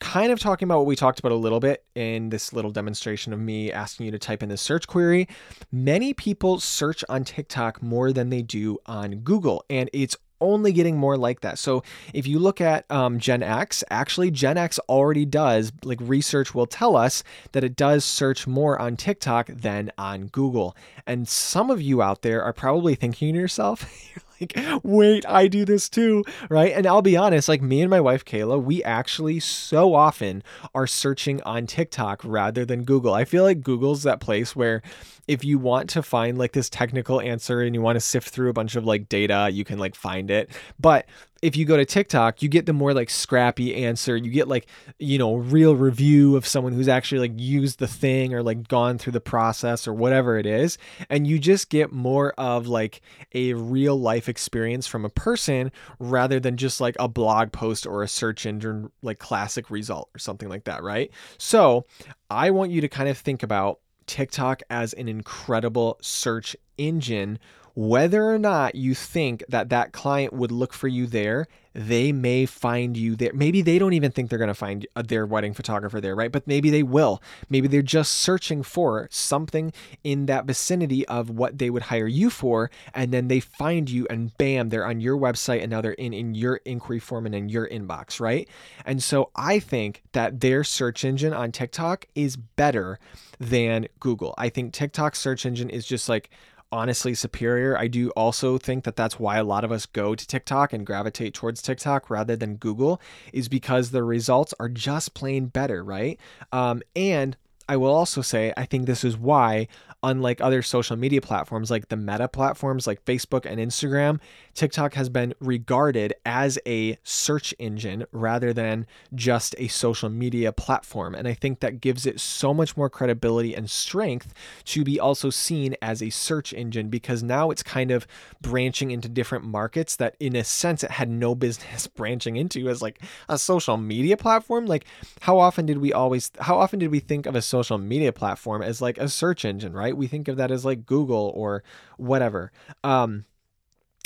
kind 0.00 0.30
of 0.30 0.38
talking 0.38 0.66
about 0.66 0.78
what 0.78 0.86
we 0.86 0.96
talked 0.96 1.18
about 1.18 1.32
a 1.32 1.36
little 1.36 1.60
bit 1.60 1.84
in 1.94 2.28
this 2.28 2.52
little 2.52 2.70
demonstration 2.70 3.32
of 3.32 3.40
me 3.40 3.72
asking 3.72 4.06
you 4.06 4.12
to 4.12 4.18
type 4.18 4.42
in 4.42 4.48
the 4.48 4.56
search 4.56 4.86
query. 4.86 5.28
Many 5.72 6.14
people 6.14 6.60
search 6.60 7.04
on 7.08 7.24
TikTok 7.24 7.82
more 7.82 8.12
than 8.12 8.30
they 8.30 8.42
do 8.42 8.78
on 8.86 9.16
Google, 9.20 9.64
and 9.68 9.90
it's 9.92 10.16
only 10.40 10.72
getting 10.72 10.96
more 10.96 11.16
like 11.16 11.40
that. 11.40 11.58
So 11.58 11.82
if 12.12 12.26
you 12.26 12.38
look 12.38 12.60
at 12.60 12.90
um, 12.90 13.18
Gen 13.18 13.42
X, 13.42 13.84
actually 13.90 14.30
Gen 14.30 14.58
X 14.58 14.78
already 14.88 15.24
does, 15.24 15.72
like 15.84 15.98
research 16.00 16.54
will 16.54 16.66
tell 16.66 16.96
us 16.96 17.22
that 17.52 17.64
it 17.64 17.76
does 17.76 18.04
search 18.04 18.46
more 18.46 18.80
on 18.80 18.96
TikTok 18.96 19.48
than 19.48 19.92
on 19.98 20.26
Google. 20.26 20.76
And 21.06 21.28
some 21.28 21.70
of 21.70 21.80
you 21.80 22.02
out 22.02 22.22
there 22.22 22.42
are 22.42 22.52
probably 22.52 22.94
thinking 22.94 23.34
to 23.34 23.40
yourself, 23.40 23.90
like, 24.40 24.58
wait, 24.82 25.24
I 25.28 25.48
do 25.48 25.64
this 25.64 25.88
too, 25.88 26.24
right? 26.48 26.72
And 26.72 26.86
I'll 26.86 27.02
be 27.02 27.16
honest, 27.16 27.48
like 27.48 27.62
me 27.62 27.80
and 27.80 27.90
my 27.90 28.00
wife 28.00 28.24
Kayla, 28.24 28.62
we 28.62 28.82
actually 28.84 29.40
so 29.40 29.94
often 29.94 30.42
are 30.74 30.86
searching 30.86 31.42
on 31.42 31.66
TikTok 31.66 32.22
rather 32.24 32.64
than 32.64 32.84
Google. 32.84 33.14
I 33.14 33.24
feel 33.24 33.44
like 33.44 33.62
Google's 33.62 34.02
that 34.02 34.20
place 34.20 34.54
where 34.54 34.82
if 35.26 35.44
you 35.44 35.58
want 35.58 35.90
to 35.90 36.02
find 36.02 36.38
like 36.38 36.52
this 36.52 36.70
technical 36.70 37.20
answer 37.20 37.60
and 37.60 37.74
you 37.74 37.82
want 37.82 37.96
to 37.96 38.00
sift 38.00 38.30
through 38.30 38.48
a 38.48 38.54
bunch 38.54 38.76
of 38.76 38.84
like 38.84 39.08
data, 39.08 39.50
you 39.52 39.64
can 39.64 39.78
like 39.78 39.94
find 39.94 40.30
it. 40.30 40.50
But 40.80 41.06
if 41.40 41.56
you 41.56 41.64
go 41.64 41.76
to 41.76 41.84
TikTok, 41.84 42.42
you 42.42 42.48
get 42.48 42.66
the 42.66 42.72
more 42.72 42.92
like 42.92 43.10
scrappy 43.10 43.84
answer. 43.84 44.16
You 44.16 44.30
get 44.30 44.48
like, 44.48 44.66
you 44.98 45.18
know, 45.18 45.36
real 45.36 45.76
review 45.76 46.36
of 46.36 46.46
someone 46.46 46.72
who's 46.72 46.88
actually 46.88 47.28
like 47.28 47.38
used 47.38 47.78
the 47.78 47.86
thing 47.86 48.34
or 48.34 48.42
like 48.42 48.66
gone 48.66 48.98
through 48.98 49.12
the 49.12 49.20
process 49.20 49.86
or 49.86 49.94
whatever 49.94 50.36
it 50.36 50.46
is. 50.46 50.78
And 51.08 51.26
you 51.26 51.38
just 51.38 51.70
get 51.70 51.92
more 51.92 52.32
of 52.32 52.66
like 52.66 53.02
a 53.34 53.54
real 53.54 53.98
life 53.98 54.28
experience 54.28 54.86
from 54.86 55.04
a 55.04 55.10
person 55.10 55.70
rather 56.00 56.40
than 56.40 56.56
just 56.56 56.80
like 56.80 56.96
a 56.98 57.08
blog 57.08 57.52
post 57.52 57.86
or 57.86 58.02
a 58.02 58.08
search 58.08 58.44
engine 58.44 58.90
like 59.02 59.20
classic 59.20 59.70
result 59.70 60.10
or 60.14 60.18
something 60.18 60.48
like 60.48 60.64
that, 60.64 60.82
right? 60.82 61.10
So 61.38 61.86
I 62.30 62.50
want 62.50 62.72
you 62.72 62.80
to 62.80 62.88
kind 62.88 63.08
of 63.08 63.16
think 63.16 63.44
about 63.44 63.80
TikTok 64.06 64.62
as 64.70 64.92
an 64.94 65.06
incredible 65.06 65.98
search 66.00 66.56
engine 66.78 67.38
whether 67.78 68.28
or 68.28 68.40
not 68.40 68.74
you 68.74 68.92
think 68.92 69.44
that 69.48 69.68
that 69.68 69.92
client 69.92 70.32
would 70.32 70.50
look 70.50 70.72
for 70.72 70.88
you 70.88 71.06
there, 71.06 71.46
they 71.74 72.10
may 72.10 72.44
find 72.44 72.96
you 72.96 73.14
there. 73.14 73.30
Maybe 73.32 73.62
they 73.62 73.78
don't 73.78 73.92
even 73.92 74.10
think 74.10 74.30
they're 74.30 74.38
going 74.40 74.48
to 74.48 74.54
find 74.54 74.84
uh, 74.96 75.02
their 75.02 75.24
wedding 75.24 75.54
photographer 75.54 76.00
there, 76.00 76.16
right? 76.16 76.32
But 76.32 76.48
maybe 76.48 76.70
they 76.70 76.82
will. 76.82 77.22
Maybe 77.48 77.68
they're 77.68 77.82
just 77.82 78.14
searching 78.14 78.64
for 78.64 79.06
something 79.12 79.72
in 80.02 80.26
that 80.26 80.44
vicinity 80.44 81.06
of 81.06 81.30
what 81.30 81.58
they 81.58 81.70
would 81.70 81.84
hire 81.84 82.08
you 82.08 82.30
for. 82.30 82.68
And 82.94 83.12
then 83.12 83.28
they 83.28 83.38
find 83.38 83.88
you 83.88 84.08
and 84.10 84.36
bam, 84.38 84.70
they're 84.70 84.84
on 84.84 85.00
your 85.00 85.16
website 85.16 85.62
and 85.62 85.70
now 85.70 85.80
they're 85.80 85.92
in, 85.92 86.12
in 86.12 86.34
your 86.34 86.56
inquiry 86.64 86.98
form 86.98 87.26
and 87.26 87.34
in 87.36 87.48
your 87.48 87.68
inbox, 87.68 88.18
right? 88.18 88.48
And 88.86 89.00
so 89.00 89.30
I 89.36 89.60
think 89.60 90.02
that 90.14 90.40
their 90.40 90.64
search 90.64 91.04
engine 91.04 91.32
on 91.32 91.52
TikTok 91.52 92.06
is 92.16 92.34
better 92.34 92.98
than 93.38 93.86
Google. 94.00 94.34
I 94.36 94.48
think 94.48 94.72
TikTok 94.72 95.14
search 95.14 95.46
engine 95.46 95.70
is 95.70 95.86
just 95.86 96.08
like, 96.08 96.28
honestly 96.70 97.14
superior. 97.14 97.76
I 97.76 97.88
do 97.88 98.10
also 98.10 98.58
think 98.58 98.84
that 98.84 98.96
that's 98.96 99.18
why 99.18 99.36
a 99.36 99.44
lot 99.44 99.64
of 99.64 99.72
us 99.72 99.86
go 99.86 100.14
to 100.14 100.26
TikTok 100.26 100.72
and 100.72 100.86
gravitate 100.86 101.34
towards 101.34 101.62
TikTok 101.62 102.10
rather 102.10 102.36
than 102.36 102.56
Google, 102.56 103.00
is 103.32 103.48
because 103.48 103.90
the 103.90 104.02
results 104.04 104.54
are 104.60 104.68
just 104.68 105.14
plain 105.14 105.46
better, 105.46 105.82
right? 105.82 106.18
Um, 106.52 106.82
and 106.94 107.36
I 107.68 107.76
will 107.76 107.92
also 107.94 108.22
say, 108.22 108.52
I 108.56 108.64
think 108.64 108.86
this 108.86 109.04
is 109.04 109.16
why 109.16 109.68
unlike 110.02 110.40
other 110.40 110.62
social 110.62 110.96
media 110.96 111.20
platforms 111.20 111.70
like 111.70 111.88
the 111.88 111.96
meta 111.96 112.28
platforms 112.28 112.86
like 112.86 113.04
Facebook 113.04 113.44
and 113.44 113.58
Instagram, 113.58 114.20
TikTok 114.54 114.94
has 114.94 115.08
been 115.08 115.34
regarded 115.40 116.14
as 116.24 116.58
a 116.66 116.98
search 117.02 117.54
engine 117.58 118.04
rather 118.12 118.52
than 118.52 118.86
just 119.14 119.54
a 119.58 119.68
social 119.68 120.08
media 120.08 120.52
platform. 120.52 121.14
And 121.14 121.26
I 121.26 121.34
think 121.34 121.60
that 121.60 121.80
gives 121.80 122.06
it 122.06 122.20
so 122.20 122.54
much 122.54 122.76
more 122.76 122.88
credibility 122.88 123.54
and 123.54 123.68
strength 123.68 124.32
to 124.66 124.84
be 124.84 125.00
also 125.00 125.30
seen 125.30 125.76
as 125.82 126.02
a 126.02 126.10
search 126.10 126.52
engine 126.52 126.88
because 126.88 127.22
now 127.22 127.50
it's 127.50 127.62
kind 127.62 127.90
of 127.90 128.06
branching 128.40 128.90
into 128.90 129.08
different 129.08 129.44
markets 129.44 129.96
that, 129.96 130.16
in 130.20 130.36
a 130.36 130.44
sense, 130.44 130.84
it 130.84 130.92
had 130.92 131.08
no 131.08 131.34
business 131.48 131.86
branching 131.86 132.36
into 132.36 132.68
as 132.68 132.82
like 132.82 133.00
a 133.28 133.38
social 133.38 133.76
media 133.76 134.16
platform. 134.16 134.66
Like, 134.66 134.84
how 135.20 135.38
often 135.38 135.66
did 135.66 135.78
we 135.78 135.92
always, 135.92 136.30
how 136.40 136.58
often 136.58 136.78
did 136.78 136.90
we 136.90 137.00
think 137.00 137.26
of 137.26 137.34
a 137.34 137.42
social 137.42 137.78
media 137.78 138.12
platform 138.12 138.62
as 138.62 138.82
like 138.82 138.98
a 138.98 139.08
search 139.08 139.44
engine, 139.44 139.72
right? 139.72 139.87
Right? 139.88 139.96
We 139.96 140.06
think 140.06 140.28
of 140.28 140.36
that 140.36 140.50
as 140.50 140.64
like 140.64 140.84
Google 140.84 141.32
or 141.34 141.64
whatever. 141.96 142.52
Um, 142.84 143.24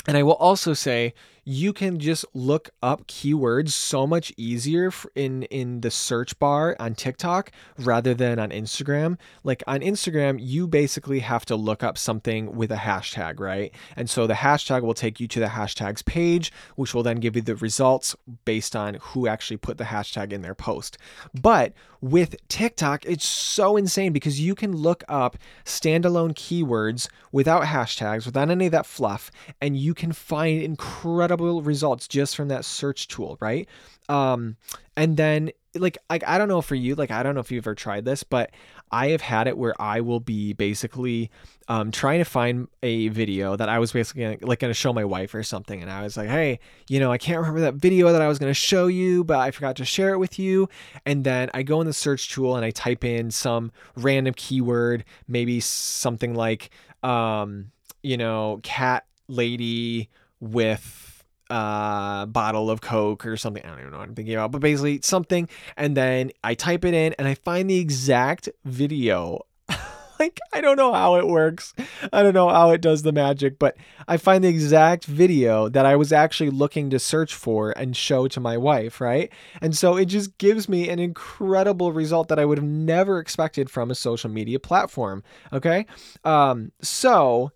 and 0.07 0.17
I 0.17 0.23
will 0.23 0.33
also 0.33 0.73
say 0.73 1.13
you 1.45 1.73
can 1.73 1.99
just 1.99 2.25
look 2.33 2.69
up 2.81 3.05
keywords 3.07 3.71
so 3.71 4.07
much 4.07 4.31
easier 4.37 4.91
in 5.15 5.43
in 5.43 5.81
the 5.81 5.91
search 5.91 6.37
bar 6.39 6.75
on 6.79 6.95
TikTok 6.95 7.51
rather 7.77 8.13
than 8.13 8.39
on 8.39 8.49
Instagram. 8.49 9.17
Like 9.43 9.61
on 9.67 9.81
Instagram, 9.81 10.37
you 10.39 10.67
basically 10.67 11.19
have 11.19 11.45
to 11.45 11.55
look 11.55 11.83
up 11.83 11.97
something 11.97 12.55
with 12.55 12.71
a 12.71 12.77
hashtag, 12.77 13.39
right? 13.39 13.73
And 13.95 14.09
so 14.09 14.25
the 14.25 14.35
hashtag 14.35 14.83
will 14.83 14.93
take 14.93 15.19
you 15.19 15.27
to 15.27 15.39
the 15.39 15.47
hashtags 15.47 16.05
page, 16.05 16.51
which 16.75 16.93
will 16.93 17.03
then 17.03 17.17
give 17.17 17.35
you 17.35 17.41
the 17.41 17.55
results 17.55 18.15
based 18.45 18.75
on 18.75 18.95
who 19.01 19.27
actually 19.27 19.57
put 19.57 19.77
the 19.77 19.85
hashtag 19.85 20.31
in 20.31 20.41
their 20.41 20.55
post. 20.55 20.97
But 21.33 21.73
with 21.99 22.35
TikTok, 22.49 23.05
it's 23.05 23.25
so 23.25 23.77
insane 23.77 24.11
because 24.11 24.39
you 24.39 24.55
can 24.55 24.75
look 24.75 25.05
up 25.07 25.37
standalone 25.63 26.33
keywords 26.33 27.07
without 27.31 27.63
hashtags, 27.63 28.25
without 28.25 28.49
any 28.49 28.65
of 28.65 28.73
that 28.73 28.85
fluff, 28.85 29.31
and 29.61 29.77
you 29.77 29.93
can 29.93 30.11
find 30.11 30.61
incredible 30.61 31.32
incredible 31.33 31.61
results 31.61 32.07
just 32.07 32.35
from 32.35 32.49
that 32.49 32.65
search 32.65 33.07
tool, 33.07 33.37
right? 33.39 33.67
Um, 34.09 34.57
and 34.95 35.17
then 35.17 35.51
like 35.75 35.97
like 36.09 36.23
I 36.27 36.37
don't 36.37 36.47
know 36.47 36.61
for 36.61 36.75
you, 36.75 36.95
like 36.95 37.09
I 37.11 37.23
don't 37.23 37.33
know 37.33 37.41
if 37.41 37.51
you've 37.51 37.63
ever 37.65 37.73
tried 37.73 38.05
this, 38.05 38.23
but 38.23 38.51
I 38.91 39.09
have 39.09 39.21
had 39.21 39.47
it 39.47 39.57
where 39.57 39.73
I 39.81 40.01
will 40.01 40.19
be 40.19 40.53
basically 40.53 41.31
um, 41.67 41.89
trying 41.91 42.19
to 42.19 42.25
find 42.25 42.67
a 42.83 43.07
video 43.07 43.55
that 43.55 43.69
I 43.69 43.79
was 43.79 43.91
basically 43.91 44.23
gonna, 44.23 44.37
like 44.41 44.59
going 44.59 44.69
to 44.69 44.75
show 44.75 44.93
my 44.93 45.05
wife 45.05 45.33
or 45.33 45.41
something, 45.41 45.81
and 45.81 45.89
I 45.89 46.03
was 46.03 46.15
like, 46.15 46.29
hey, 46.29 46.59
you 46.89 46.99
know, 46.99 47.11
I 47.11 47.17
can't 47.17 47.39
remember 47.39 47.61
that 47.61 47.75
video 47.75 48.11
that 48.11 48.21
I 48.21 48.27
was 48.27 48.37
going 48.37 48.51
to 48.51 48.53
show 48.53 48.85
you, 48.85 49.23
but 49.23 49.39
I 49.39 49.49
forgot 49.49 49.77
to 49.77 49.85
share 49.85 50.13
it 50.13 50.19
with 50.19 50.37
you. 50.37 50.69
And 51.05 51.23
then 51.23 51.49
I 51.55 51.63
go 51.63 51.81
in 51.81 51.87
the 51.87 51.93
search 51.93 52.31
tool 52.31 52.55
and 52.55 52.63
I 52.63 52.69
type 52.69 53.03
in 53.03 53.31
some 53.31 53.71
random 53.95 54.35
keyword, 54.35 55.05
maybe 55.27 55.59
something 55.59 56.35
like, 56.35 56.69
um, 57.01 57.71
you 58.03 58.17
know, 58.17 58.59
cat 58.61 59.05
lady 59.27 60.09
with 60.39 61.12
uh, 61.53 62.25
bottle 62.25 62.71
of 62.71 62.81
Coke 62.81 63.27
or 63.27 63.37
something. 63.37 63.63
I 63.63 63.69
don't 63.69 63.79
even 63.79 63.91
know 63.91 63.99
what 63.99 64.07
I'm 64.07 64.15
thinking 64.15 64.33
about, 64.33 64.51
but 64.51 64.61
basically 64.61 65.01
something. 65.03 65.47
And 65.77 65.95
then 65.95 66.31
I 66.43 66.55
type 66.55 66.83
it 66.83 66.95
in 66.95 67.13
and 67.19 67.27
I 67.27 67.35
find 67.35 67.69
the 67.69 67.77
exact 67.77 68.49
video. 68.65 69.41
like, 70.19 70.39
I 70.51 70.61
don't 70.61 70.77
know 70.77 70.93
how 70.93 71.15
it 71.17 71.27
works. 71.27 71.75
I 72.11 72.23
don't 72.23 72.33
know 72.33 72.49
how 72.49 72.71
it 72.71 72.81
does 72.81 73.03
the 73.03 73.11
magic, 73.11 73.59
but 73.59 73.77
I 74.07 74.17
find 74.17 74.43
the 74.43 74.47
exact 74.47 75.05
video 75.05 75.69
that 75.69 75.85
I 75.85 75.95
was 75.95 76.11
actually 76.11 76.49
looking 76.49 76.89
to 76.89 76.97
search 76.97 77.35
for 77.35 77.69
and 77.77 77.95
show 77.95 78.27
to 78.29 78.39
my 78.39 78.57
wife, 78.57 78.99
right? 78.99 79.31
And 79.61 79.77
so 79.77 79.95
it 79.95 80.05
just 80.05 80.35
gives 80.39 80.67
me 80.67 80.89
an 80.89 80.97
incredible 80.97 81.91
result 81.91 82.29
that 82.29 82.39
I 82.39 82.45
would 82.45 82.57
have 82.57 82.67
never 82.67 83.19
expected 83.19 83.69
from 83.69 83.91
a 83.91 83.95
social 83.95 84.31
media 84.31 84.59
platform. 84.59 85.21
Okay. 85.53 85.85
Um, 86.23 86.71
so 86.81 87.51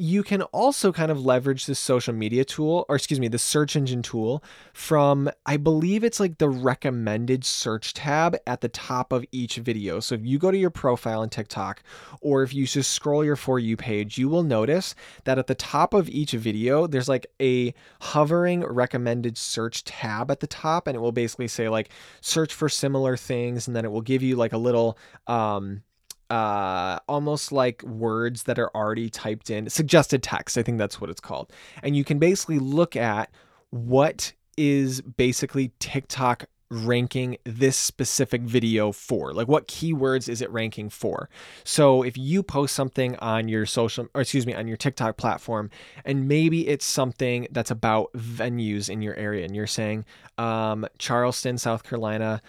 you 0.00 0.22
can 0.22 0.42
also 0.44 0.92
kind 0.92 1.10
of 1.10 1.24
leverage 1.24 1.66
this 1.66 1.78
social 1.78 2.14
media 2.14 2.44
tool, 2.44 2.86
or 2.88 2.96
excuse 2.96 3.20
me, 3.20 3.28
the 3.28 3.38
search 3.38 3.76
engine 3.76 4.00
tool 4.00 4.42
from, 4.72 5.30
I 5.44 5.58
believe 5.58 6.02
it's 6.02 6.18
like 6.18 6.38
the 6.38 6.48
recommended 6.48 7.44
search 7.44 7.92
tab 7.92 8.36
at 8.46 8.62
the 8.62 8.68
top 8.68 9.12
of 9.12 9.26
each 9.30 9.56
video. 9.56 10.00
So 10.00 10.14
if 10.14 10.24
you 10.24 10.38
go 10.38 10.50
to 10.50 10.56
your 10.56 10.70
profile 10.70 11.20
on 11.20 11.28
TikTok, 11.28 11.82
or 12.22 12.42
if 12.42 12.54
you 12.54 12.66
just 12.66 12.92
scroll 12.92 13.24
your 13.24 13.36
For 13.36 13.58
You 13.58 13.76
page, 13.76 14.16
you 14.16 14.30
will 14.30 14.42
notice 14.42 14.94
that 15.24 15.38
at 15.38 15.46
the 15.46 15.54
top 15.54 15.92
of 15.92 16.08
each 16.08 16.32
video, 16.32 16.86
there's 16.86 17.08
like 17.08 17.26
a 17.40 17.74
hovering 18.00 18.64
recommended 18.64 19.36
search 19.36 19.84
tab 19.84 20.30
at 20.30 20.40
the 20.40 20.46
top, 20.46 20.86
and 20.86 20.96
it 20.96 21.00
will 21.00 21.12
basically 21.12 21.48
say 21.48 21.68
like 21.68 21.90
search 22.22 22.54
for 22.54 22.70
similar 22.70 23.18
things, 23.18 23.66
and 23.66 23.76
then 23.76 23.84
it 23.84 23.92
will 23.92 24.00
give 24.00 24.22
you 24.22 24.36
like 24.36 24.54
a 24.54 24.58
little, 24.58 24.96
um, 25.26 25.82
uh, 26.30 27.00
almost 27.08 27.52
like 27.52 27.82
words 27.82 28.44
that 28.44 28.58
are 28.58 28.70
already 28.74 29.10
typed 29.10 29.50
in, 29.50 29.68
suggested 29.68 30.22
text. 30.22 30.56
I 30.56 30.62
think 30.62 30.78
that's 30.78 31.00
what 31.00 31.10
it's 31.10 31.20
called. 31.20 31.52
And 31.82 31.96
you 31.96 32.04
can 32.04 32.18
basically 32.18 32.58
look 32.58 32.96
at 32.96 33.30
what 33.70 34.32
is 34.56 35.00
basically 35.00 35.72
TikTok 35.78 36.46
ranking 36.70 37.36
this 37.42 37.76
specific 37.76 38.42
video 38.42 38.92
for 38.92 39.32
like 39.32 39.48
what 39.48 39.66
keywords 39.66 40.28
is 40.28 40.40
it 40.40 40.48
ranking 40.52 40.88
for 40.88 41.28
so 41.64 42.04
if 42.04 42.16
you 42.16 42.44
post 42.44 42.76
something 42.76 43.16
on 43.16 43.48
your 43.48 43.66
social 43.66 44.06
or 44.14 44.20
excuse 44.20 44.46
me 44.46 44.54
on 44.54 44.68
your 44.68 44.76
tiktok 44.76 45.16
platform 45.16 45.68
and 46.04 46.28
maybe 46.28 46.68
it's 46.68 46.84
something 46.84 47.48
that's 47.50 47.72
about 47.72 48.12
venues 48.12 48.88
in 48.88 49.02
your 49.02 49.16
area 49.16 49.44
and 49.44 49.56
you're 49.56 49.66
saying 49.66 50.04
um, 50.38 50.86
charleston 50.96 51.58
south 51.58 51.82
carolina 51.82 52.40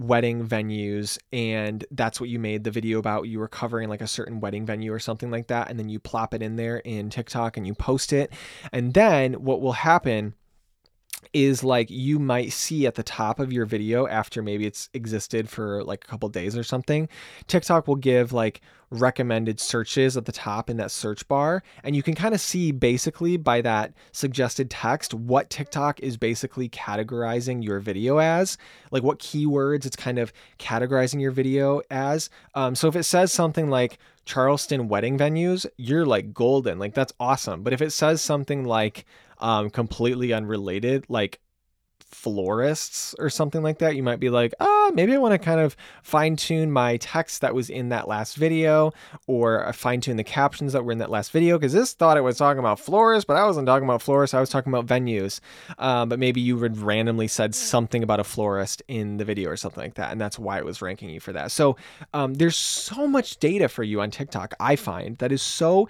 wedding 0.00 0.46
venues 0.46 1.18
and 1.32 1.84
that's 1.90 2.20
what 2.20 2.30
you 2.30 2.38
made 2.38 2.64
the 2.64 2.70
video 2.70 2.98
about. 2.98 3.28
You 3.28 3.38
were 3.38 3.48
covering 3.48 3.88
like 3.88 4.00
a 4.00 4.06
certain 4.06 4.40
wedding 4.40 4.64
venue 4.64 4.92
or 4.92 4.98
something 4.98 5.30
like 5.30 5.48
that 5.48 5.70
and 5.70 5.78
then 5.78 5.88
you 5.88 6.00
plop 6.00 6.32
it 6.32 6.42
in 6.42 6.56
there 6.56 6.78
in 6.78 7.10
TikTok 7.10 7.56
and 7.56 7.66
you 7.66 7.74
post 7.74 8.12
it. 8.12 8.32
And 8.72 8.94
then 8.94 9.34
what 9.34 9.60
will 9.60 9.72
happen 9.72 10.34
is 11.32 11.62
like 11.62 11.90
you 11.90 12.18
might 12.18 12.52
see 12.52 12.86
at 12.86 12.96
the 12.96 13.02
top 13.02 13.38
of 13.38 13.52
your 13.52 13.64
video 13.64 14.06
after 14.06 14.42
maybe 14.42 14.66
it's 14.66 14.88
existed 14.94 15.48
for 15.48 15.84
like 15.84 16.04
a 16.04 16.06
couple 16.06 16.28
days 16.28 16.56
or 16.56 16.62
something 16.62 17.08
TikTok 17.46 17.86
will 17.86 17.96
give 17.96 18.32
like 18.32 18.60
recommended 18.90 19.60
searches 19.60 20.16
at 20.16 20.24
the 20.24 20.32
top 20.32 20.68
in 20.68 20.76
that 20.76 20.90
search 20.90 21.26
bar. 21.28 21.62
And 21.84 21.94
you 21.94 22.02
can 22.02 22.14
kind 22.14 22.34
of 22.34 22.40
see 22.40 22.72
basically 22.72 23.36
by 23.36 23.60
that 23.62 23.92
suggested 24.12 24.68
text 24.70 25.14
what 25.14 25.48
TikTok 25.48 26.00
is 26.00 26.16
basically 26.16 26.68
categorizing 26.68 27.64
your 27.64 27.78
video 27.78 28.18
as, 28.18 28.58
like 28.90 29.02
what 29.02 29.20
keywords 29.20 29.86
it's 29.86 29.96
kind 29.96 30.18
of 30.18 30.32
categorizing 30.58 31.20
your 31.20 31.30
video 31.30 31.82
as. 31.90 32.30
Um, 32.54 32.74
so 32.74 32.88
if 32.88 32.96
it 32.96 33.04
says 33.04 33.32
something 33.32 33.70
like 33.70 33.98
Charleston 34.24 34.88
wedding 34.88 35.18
venues, 35.18 35.66
you're 35.76 36.06
like 36.06 36.32
golden. 36.32 36.78
Like 36.78 36.94
that's 36.94 37.12
awesome. 37.18 37.62
But 37.62 37.72
if 37.72 37.82
it 37.82 37.90
says 37.90 38.22
something 38.22 38.64
like 38.64 39.04
um, 39.38 39.70
completely 39.70 40.32
unrelated, 40.32 41.06
like 41.08 41.40
florists 42.10 43.14
or 43.18 43.30
something 43.30 43.62
like 43.62 43.78
that, 43.78 43.96
you 43.96 44.02
might 44.02 44.20
be 44.20 44.30
like, 44.30 44.52
ah, 44.60 44.90
maybe 44.94 45.14
I 45.14 45.18
want 45.18 45.32
to 45.32 45.38
kind 45.38 45.60
of 45.60 45.76
fine 46.02 46.36
tune 46.36 46.70
my 46.70 46.96
text 46.98 47.40
that 47.40 47.54
was 47.54 47.70
in 47.70 47.90
that 47.90 48.08
last 48.08 48.36
video 48.36 48.92
or 49.26 49.72
fine 49.72 50.00
tune 50.00 50.16
the 50.16 50.24
captions 50.24 50.72
that 50.72 50.84
were 50.84 50.92
in 50.92 50.98
that 50.98 51.10
last 51.10 51.30
video 51.30 51.58
because 51.58 51.72
this 51.72 51.92
thought 51.92 52.16
it 52.16 52.22
was 52.22 52.36
talking 52.36 52.58
about 52.58 52.80
florists, 52.80 53.24
but 53.24 53.36
I 53.36 53.44
wasn't 53.44 53.66
talking 53.66 53.88
about 53.88 54.02
florists. 54.02 54.34
I 54.34 54.40
was 54.40 54.50
talking 54.50 54.72
about 54.72 54.86
venues. 54.86 55.40
Um, 55.78 56.08
but 56.08 56.18
maybe 56.18 56.40
you 56.40 56.56
would 56.56 56.78
randomly 56.78 57.28
said 57.28 57.54
something 57.54 58.02
about 58.02 58.20
a 58.20 58.24
florist 58.24 58.82
in 58.88 59.16
the 59.16 59.24
video 59.24 59.50
or 59.50 59.56
something 59.56 59.82
like 59.82 59.94
that. 59.94 60.12
And 60.12 60.20
that's 60.20 60.38
why 60.38 60.58
it 60.58 60.64
was 60.64 60.82
ranking 60.82 61.10
you 61.10 61.20
for 61.20 61.32
that. 61.32 61.52
So 61.52 61.76
um, 62.12 62.34
there's 62.34 62.56
so 62.56 63.06
much 63.06 63.38
data 63.38 63.68
for 63.68 63.82
you 63.82 64.00
on 64.00 64.10
TikTok, 64.10 64.54
I 64.60 64.76
find, 64.76 65.16
that 65.18 65.32
is 65.32 65.42
so 65.42 65.88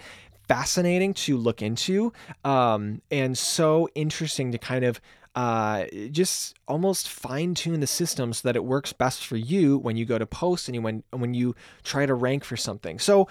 fascinating 0.50 1.15
to 1.15 1.37
look 1.37 1.62
into 1.62 2.12
um, 2.45 3.00
and 3.12 3.39
so 3.39 3.89
interesting 3.95 4.50
to 4.50 4.59
kind 4.59 4.85
of 4.85 5.00
uh, 5.35 5.85
just 6.11 6.59
almost 6.67 7.09
fine 7.09 7.55
tune 7.55 7.81
the 7.81 7.87
system 7.87 8.33
so 8.33 8.49
that 8.49 8.57
it 8.57 8.65
works 8.65 8.93
best 8.93 9.25
for 9.25 9.37
you 9.37 9.79
when 9.79 9.97
you 9.97 10.05
go 10.05 10.19
to 10.19 10.27
post 10.27 10.69
and 10.69 10.75
you, 10.75 10.83
when 10.83 11.03
when 11.11 11.35
you 11.35 11.55
try 11.85 12.07
to 12.07 12.15
rank 12.15 12.45
for 12.45 12.57
something. 12.57 12.99
So 12.99 13.29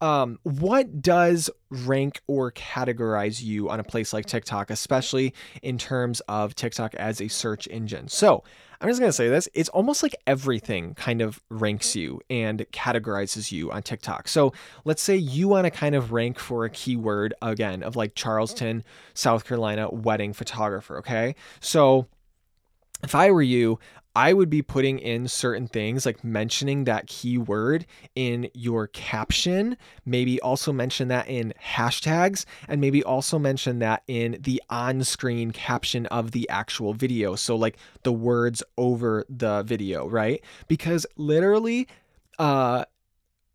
um, 0.00 0.38
what 0.42 1.02
does 1.02 1.50
rank 1.70 2.20
or 2.26 2.52
categorize 2.52 3.42
you 3.42 3.68
on 3.68 3.80
a 3.80 3.84
place 3.84 4.12
like 4.12 4.26
TikTok, 4.26 4.70
especially 4.70 5.34
in 5.62 5.78
terms 5.78 6.20
of 6.28 6.54
TikTok 6.54 6.94
as 6.94 7.20
a 7.20 7.28
search 7.28 7.68
engine? 7.68 8.08
So, 8.08 8.42
I'm 8.80 8.88
just 8.88 8.98
going 8.98 9.10
to 9.10 9.14
say 9.14 9.28
this 9.28 9.46
it's 9.52 9.68
almost 9.68 10.02
like 10.02 10.16
everything 10.26 10.94
kind 10.94 11.20
of 11.20 11.38
ranks 11.50 11.94
you 11.94 12.20
and 12.30 12.64
categorizes 12.72 13.52
you 13.52 13.70
on 13.70 13.82
TikTok. 13.82 14.26
So, 14.26 14.54
let's 14.84 15.02
say 15.02 15.16
you 15.16 15.48
want 15.48 15.66
to 15.66 15.70
kind 15.70 15.94
of 15.94 16.12
rank 16.12 16.38
for 16.38 16.64
a 16.64 16.70
keyword 16.70 17.34
again 17.42 17.82
of 17.82 17.96
like 17.96 18.14
Charleston, 18.14 18.82
South 19.12 19.44
Carolina 19.44 19.90
wedding 19.90 20.32
photographer. 20.32 20.98
Okay. 20.98 21.34
So, 21.60 22.06
if 23.02 23.14
I 23.14 23.30
were 23.30 23.42
you, 23.42 23.78
I 24.20 24.34
would 24.34 24.50
be 24.50 24.60
putting 24.60 24.98
in 24.98 25.28
certain 25.28 25.66
things 25.66 26.04
like 26.04 26.22
mentioning 26.22 26.84
that 26.84 27.06
keyword 27.06 27.86
in 28.14 28.50
your 28.52 28.88
caption, 28.88 29.78
maybe 30.04 30.38
also 30.42 30.74
mention 30.74 31.08
that 31.08 31.26
in 31.26 31.54
hashtags, 31.58 32.44
and 32.68 32.82
maybe 32.82 33.02
also 33.02 33.38
mention 33.38 33.78
that 33.78 34.02
in 34.08 34.36
the 34.38 34.62
on 34.68 35.04
screen 35.04 35.52
caption 35.52 36.04
of 36.08 36.32
the 36.32 36.46
actual 36.50 36.92
video. 36.92 37.34
So, 37.34 37.56
like 37.56 37.78
the 38.02 38.12
words 38.12 38.62
over 38.76 39.24
the 39.30 39.62
video, 39.62 40.06
right? 40.06 40.44
Because 40.68 41.06
literally, 41.16 41.88
uh, 42.38 42.84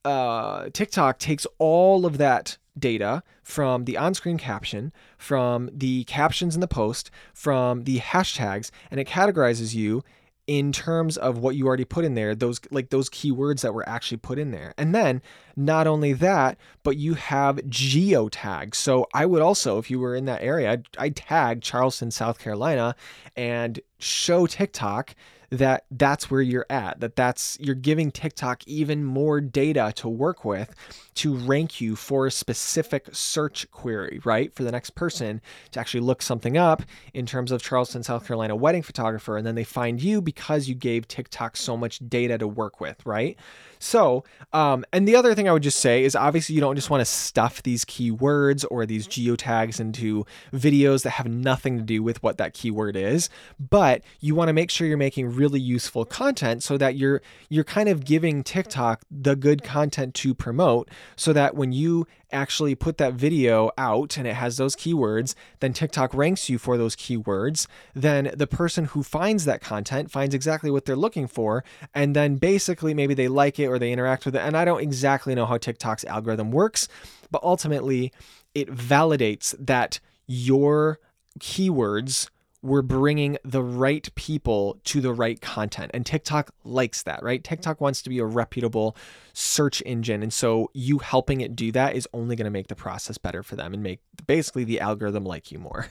uh, 0.04 0.70
TikTok 0.74 1.20
takes 1.20 1.46
all 1.60 2.08
of 2.08 2.18
that 2.18 2.58
data 2.78 3.22
from 3.44 3.86
the 3.86 3.98
on 3.98 4.16
screen 4.16 4.40
caption, 4.40 4.92
from 5.20 5.70
the 5.72 6.06
captions 6.06 6.56
in 6.56 6.62
the 6.62 6.68
post, 6.68 7.12
from 7.36 7.84
the 7.84 8.00
hashtags, 8.00 8.72
and 8.90 9.00
it 9.00 9.08
categorizes 9.08 9.76
you 9.76 10.04
in 10.48 10.72
terms 10.72 11.18
of 11.18 11.40
what 11.40 11.56
you 11.56 11.66
already 11.66 11.86
put 11.86 12.06
in 12.06 12.14
there, 12.14 12.36
those 12.36 12.60
like 12.70 12.90
those 12.90 13.10
keywords 13.10 13.62
that 13.62 13.74
were 13.74 13.88
actually 13.88 14.18
put 14.18 14.38
in 14.38 14.52
there. 14.52 14.74
And 14.78 14.94
then 14.94 15.22
not 15.56 15.88
only 15.88 16.14
that, 16.14 16.58
but 16.84 16.98
you 16.98 17.16
have 17.16 17.68
geo 17.68 18.30
tags. 18.30 18.78
So 18.78 19.08
I 19.14 19.26
would 19.26 19.42
also, 19.42 19.78
if 19.80 19.90
you 19.90 20.00
were 20.00 20.16
in 20.16 20.26
that 20.26 20.42
area, 20.42 20.74
I'd, 20.74 20.88
I'd 20.98 21.16
tag 21.16 21.62
Charleston, 21.62 22.12
South 22.12 22.40
Carolina, 22.40 22.96
and 23.36 23.80
show 23.98 24.46
TikTok 24.46 25.16
that 25.50 25.86
that's 25.92 26.30
where 26.30 26.42
you're 26.42 26.66
at 26.70 27.00
that 27.00 27.16
that's 27.16 27.58
you're 27.60 27.76
giving 27.76 28.12
TikTok 28.12 28.68
even 28.68 29.04
more 29.04 29.42
data 29.42 29.94
to 29.96 30.10
work 30.10 30.46
with 30.46 30.74
to 31.16 31.36
rank 31.36 31.80
you 31.80 31.96
for 31.96 32.28
a 32.28 32.32
specific 32.32 33.10
search 33.14 33.70
query 33.72 34.20
right? 34.24 34.54
For 34.54 34.64
the 34.64 34.72
next 34.72 34.92
person 34.92 35.42
to 35.72 35.80
actually 35.80 36.02
look 36.02 36.22
something 36.22 36.58
up 36.58 36.84
in 37.14 37.26
terms 37.26 37.52
of 37.52 37.62
Charleston 37.62 38.04
South 38.04 38.26
Carolina 38.26 38.56
wedding 38.56 38.84
photographer 38.84 39.38
and 39.38 39.46
then 39.46 39.56
they 39.56 39.64
find 39.64 40.02
you 40.02 40.22
because 40.22 40.68
you 40.68 40.76
gave 40.76 41.08
TikTok 41.08 41.58
so 41.58 41.78
much 41.78 42.00
data 42.08 42.38
to 42.38 42.48
work 42.48 42.80
with 42.80 43.06
right 43.06 43.38
so, 43.80 44.24
um, 44.54 44.86
and 44.94 45.08
the 45.08 45.16
other 45.16 45.36
thing 45.36 45.48
I 45.48 45.52
would 45.52 45.64
just 45.64 45.80
say 45.80 46.04
is 46.04 46.16
obviously 46.16 46.56
you 46.56 46.62
don't 46.62 46.76
just 46.76 46.90
want 46.90 47.02
to 47.02 47.06
stuff 47.06 47.64
these 47.64 47.86
keywords 47.86 48.66
or 48.70 48.86
these 48.86 49.08
geotags 49.08 49.80
into 49.80 50.26
videos 50.54 51.04
that 51.04 51.12
have 51.12 51.28
nothing 51.28 51.78
to 51.78 51.84
do 51.84 52.02
with 52.04 52.22
what 52.24 52.38
that 52.38 52.54
keyword 52.54 52.96
is, 52.96 53.30
but 53.60 54.02
you 54.20 54.36
want 54.36 54.50
to 54.50 54.54
make 54.54 54.70
sure 54.70 54.88
you're 54.88 54.98
making 54.98 55.34
really 55.34 55.60
useful 55.60 56.06
content 56.06 56.64
so 56.64 56.78
that 56.78 56.96
you're 56.96 57.22
you're 57.50 57.64
kind 57.64 57.90
of 57.90 58.06
giving 58.06 58.44
TikTok 58.44 59.04
the 59.10 59.36
good 59.36 59.64
content 59.64 60.14
to 60.16 60.34
promote 60.34 60.90
so 61.16 61.34
that 61.34 61.56
when 61.56 61.72
you 61.72 62.08
actually 62.32 62.76
put 62.76 62.98
that 62.98 63.14
video 63.14 63.72
out 63.78 64.18
and 64.18 64.28
it 64.28 64.36
has 64.36 64.58
those 64.58 64.76
keywords, 64.76 65.36
then 65.60 65.74
TikTok 65.74 66.14
ranks 66.14 66.50
you 66.50 66.58
for 66.58 66.78
those 66.78 66.96
keywords. 66.96 67.68
Then 67.94 68.32
the 68.36 68.48
person 68.48 68.86
who 68.86 69.04
finds 69.04 69.46
that 69.46 69.62
content 69.62 70.12
finds 70.12 70.36
exactly 70.36 70.72
what 70.72 70.86
they're 70.86 70.96
looking 70.96 71.28
for. 71.28 71.64
And 71.94 72.16
then 72.16 72.36
basically, 72.36 72.94
maybe 72.94 73.14
they 73.14 73.28
like 73.28 73.60
it 73.60 73.68
or 73.68 73.80
they 73.80 73.92
interact 73.92 74.26
with 74.26 74.36
it. 74.36 74.40
And 74.40 74.56
I 74.56 74.66
don't 74.66 74.82
exactly 74.82 75.36
know 75.36 75.46
how 75.46 75.58
TikTok's 75.58 76.06
algorithm 76.06 76.52
works, 76.52 76.88
but 77.32 77.44
ultimately, 77.44 78.12
it 78.54 78.70
validates 78.70 79.54
that 79.60 80.00
your 80.28 81.00
keywords 81.40 82.30
we're 82.66 82.82
bringing 82.82 83.38
the 83.44 83.62
right 83.62 84.10
people 84.16 84.80
to 84.86 85.00
the 85.00 85.14
right 85.14 85.40
content. 85.40 85.92
And 85.94 86.04
TikTok 86.04 86.52
likes 86.64 87.04
that, 87.04 87.22
right? 87.22 87.44
TikTok 87.44 87.80
wants 87.80 88.02
to 88.02 88.10
be 88.10 88.18
a 88.18 88.26
reputable 88.26 88.98
search 89.34 89.84
engine. 89.86 90.24
And 90.24 90.34
so 90.34 90.72
you 90.74 90.98
helping 90.98 91.42
it 91.42 91.56
do 91.56 91.72
that 91.74 91.96
is 91.96 92.08
only 92.12 92.36
going 92.36 92.46
to 92.46 92.52
make 92.52 92.68
the 92.68 92.76
process 92.76 93.20
better 93.20 93.44
for 93.44 93.56
them 93.56 93.74
and 93.74 93.84
make 93.84 94.00
basically 94.26 94.64
the 94.64 94.80
algorithm 94.80 95.26
like 95.26 95.52
you 95.52 95.60
more. 95.60 95.88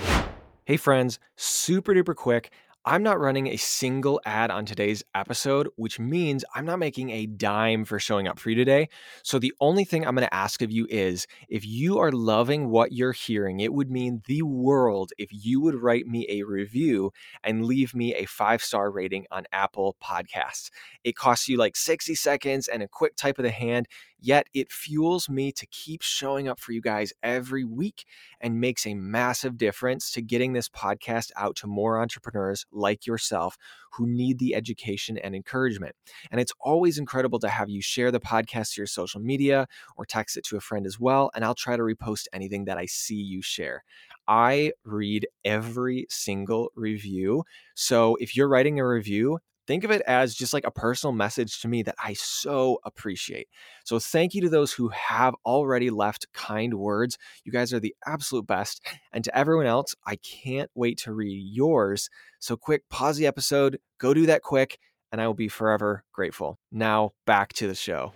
hey, 0.64 0.78
friends, 0.78 1.18
super 1.36 1.92
duper 1.92 2.16
quick. 2.16 2.50
I'm 2.86 3.02
not 3.02 3.20
running 3.20 3.46
a 3.46 3.58
single 3.58 4.22
ad 4.24 4.50
on 4.50 4.64
today's 4.64 5.02
episode, 5.14 5.68
which 5.76 6.00
means 6.00 6.46
I'm 6.54 6.64
not 6.64 6.78
making 6.78 7.10
a 7.10 7.26
dime 7.26 7.84
for 7.84 7.98
showing 7.98 8.26
up 8.26 8.38
for 8.38 8.48
you 8.48 8.56
today. 8.56 8.88
So, 9.22 9.38
the 9.38 9.52
only 9.60 9.84
thing 9.84 10.06
I'm 10.06 10.14
going 10.14 10.26
to 10.26 10.34
ask 10.34 10.62
of 10.62 10.70
you 10.70 10.86
is 10.88 11.26
if 11.50 11.66
you 11.66 11.98
are 11.98 12.10
loving 12.10 12.70
what 12.70 12.92
you're 12.92 13.12
hearing, 13.12 13.60
it 13.60 13.74
would 13.74 13.90
mean 13.90 14.22
the 14.26 14.40
world 14.40 15.12
if 15.18 15.28
you 15.30 15.60
would 15.60 15.74
write 15.74 16.06
me 16.06 16.26
a 16.30 16.42
review 16.44 17.12
and 17.44 17.66
leave 17.66 17.94
me 17.94 18.14
a 18.14 18.24
five 18.24 18.62
star 18.62 18.90
rating 18.90 19.26
on 19.30 19.44
Apple 19.52 19.94
Podcasts. 20.02 20.70
It 21.04 21.16
costs 21.16 21.48
you 21.48 21.58
like 21.58 21.76
60 21.76 22.14
seconds 22.14 22.66
and 22.66 22.82
a 22.82 22.88
quick 22.88 23.14
type 23.14 23.38
of 23.38 23.42
the 23.42 23.50
hand 23.50 23.88
yet 24.22 24.46
it 24.54 24.70
fuels 24.70 25.28
me 25.28 25.52
to 25.52 25.66
keep 25.66 26.02
showing 26.02 26.48
up 26.48 26.60
for 26.60 26.72
you 26.72 26.80
guys 26.80 27.12
every 27.22 27.64
week 27.64 28.04
and 28.40 28.60
makes 28.60 28.86
a 28.86 28.94
massive 28.94 29.56
difference 29.56 30.10
to 30.12 30.22
getting 30.22 30.52
this 30.52 30.68
podcast 30.68 31.30
out 31.36 31.56
to 31.56 31.66
more 31.66 32.00
entrepreneurs 32.00 32.66
like 32.72 33.06
yourself 33.06 33.56
who 33.92 34.06
need 34.06 34.38
the 34.38 34.54
education 34.54 35.18
and 35.18 35.34
encouragement. 35.34 35.94
And 36.30 36.40
it's 36.40 36.52
always 36.60 36.98
incredible 36.98 37.38
to 37.40 37.48
have 37.48 37.68
you 37.68 37.82
share 37.82 38.10
the 38.10 38.20
podcast 38.20 38.74
to 38.74 38.80
your 38.80 38.86
social 38.86 39.20
media 39.20 39.66
or 39.96 40.06
text 40.06 40.36
it 40.36 40.44
to 40.44 40.56
a 40.56 40.60
friend 40.60 40.86
as 40.86 41.00
well. 41.00 41.30
And 41.34 41.44
I'll 41.44 41.54
try 41.54 41.76
to 41.76 41.82
repost 41.82 42.26
anything 42.32 42.66
that 42.66 42.78
I 42.78 42.86
see 42.86 43.16
you 43.16 43.42
share. 43.42 43.84
I 44.28 44.72
read 44.84 45.26
every 45.44 46.06
single 46.08 46.70
review. 46.76 47.44
So 47.74 48.16
if 48.20 48.36
you're 48.36 48.48
writing 48.48 48.78
a 48.78 48.86
review, 48.86 49.40
think 49.66 49.84
of 49.84 49.90
it 49.90 50.02
as 50.02 50.34
just 50.34 50.52
like 50.52 50.66
a 50.66 50.70
personal 50.70 51.12
message 51.12 51.60
to 51.60 51.68
me 51.68 51.82
that 51.82 51.94
I 52.02 52.14
so 52.14 52.78
appreciate. 52.84 53.48
So, 53.84 53.98
thank 53.98 54.34
you 54.34 54.40
to 54.42 54.48
those 54.48 54.72
who 54.72 54.88
have 54.88 55.34
already 55.44 55.90
left 55.90 56.26
kind 56.32 56.74
words. 56.74 57.18
You 57.44 57.52
guys 57.52 57.72
are 57.72 57.80
the 57.80 57.94
absolute 58.06 58.46
best. 58.46 58.80
And 59.12 59.24
to 59.24 59.36
everyone 59.36 59.66
else, 59.66 59.94
I 60.06 60.16
can't 60.16 60.70
wait 60.74 60.98
to 60.98 61.12
read 61.12 61.40
yours. 61.52 62.08
So, 62.38 62.56
quick, 62.56 62.88
pause 62.88 63.16
the 63.16 63.26
episode, 63.26 63.78
go 63.98 64.14
do 64.14 64.26
that 64.26 64.42
quick, 64.42 64.78
and 65.12 65.20
I 65.20 65.26
will 65.26 65.34
be 65.34 65.48
forever 65.48 66.04
grateful. 66.12 66.58
Now, 66.70 67.12
back 67.26 67.52
to 67.54 67.66
the 67.66 67.74
show. 67.74 68.12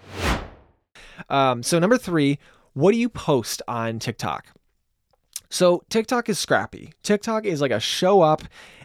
Um, 1.29 1.63
so, 1.63 1.79
number 1.79 1.99
three, 1.99 2.39
what 2.75 2.93
do 2.93 2.99
you 2.99 3.09
post 3.09 3.63
on 3.69 3.99
TikTok? 3.99 4.49
So 5.55 5.85
TikTok 5.89 6.29
is 6.29 6.41
scrappy. 6.41 6.93
TikTok 7.05 7.47
is 7.47 7.61
like 7.61 7.71
a 7.71 7.79
show 7.79 8.23
up 8.23 8.43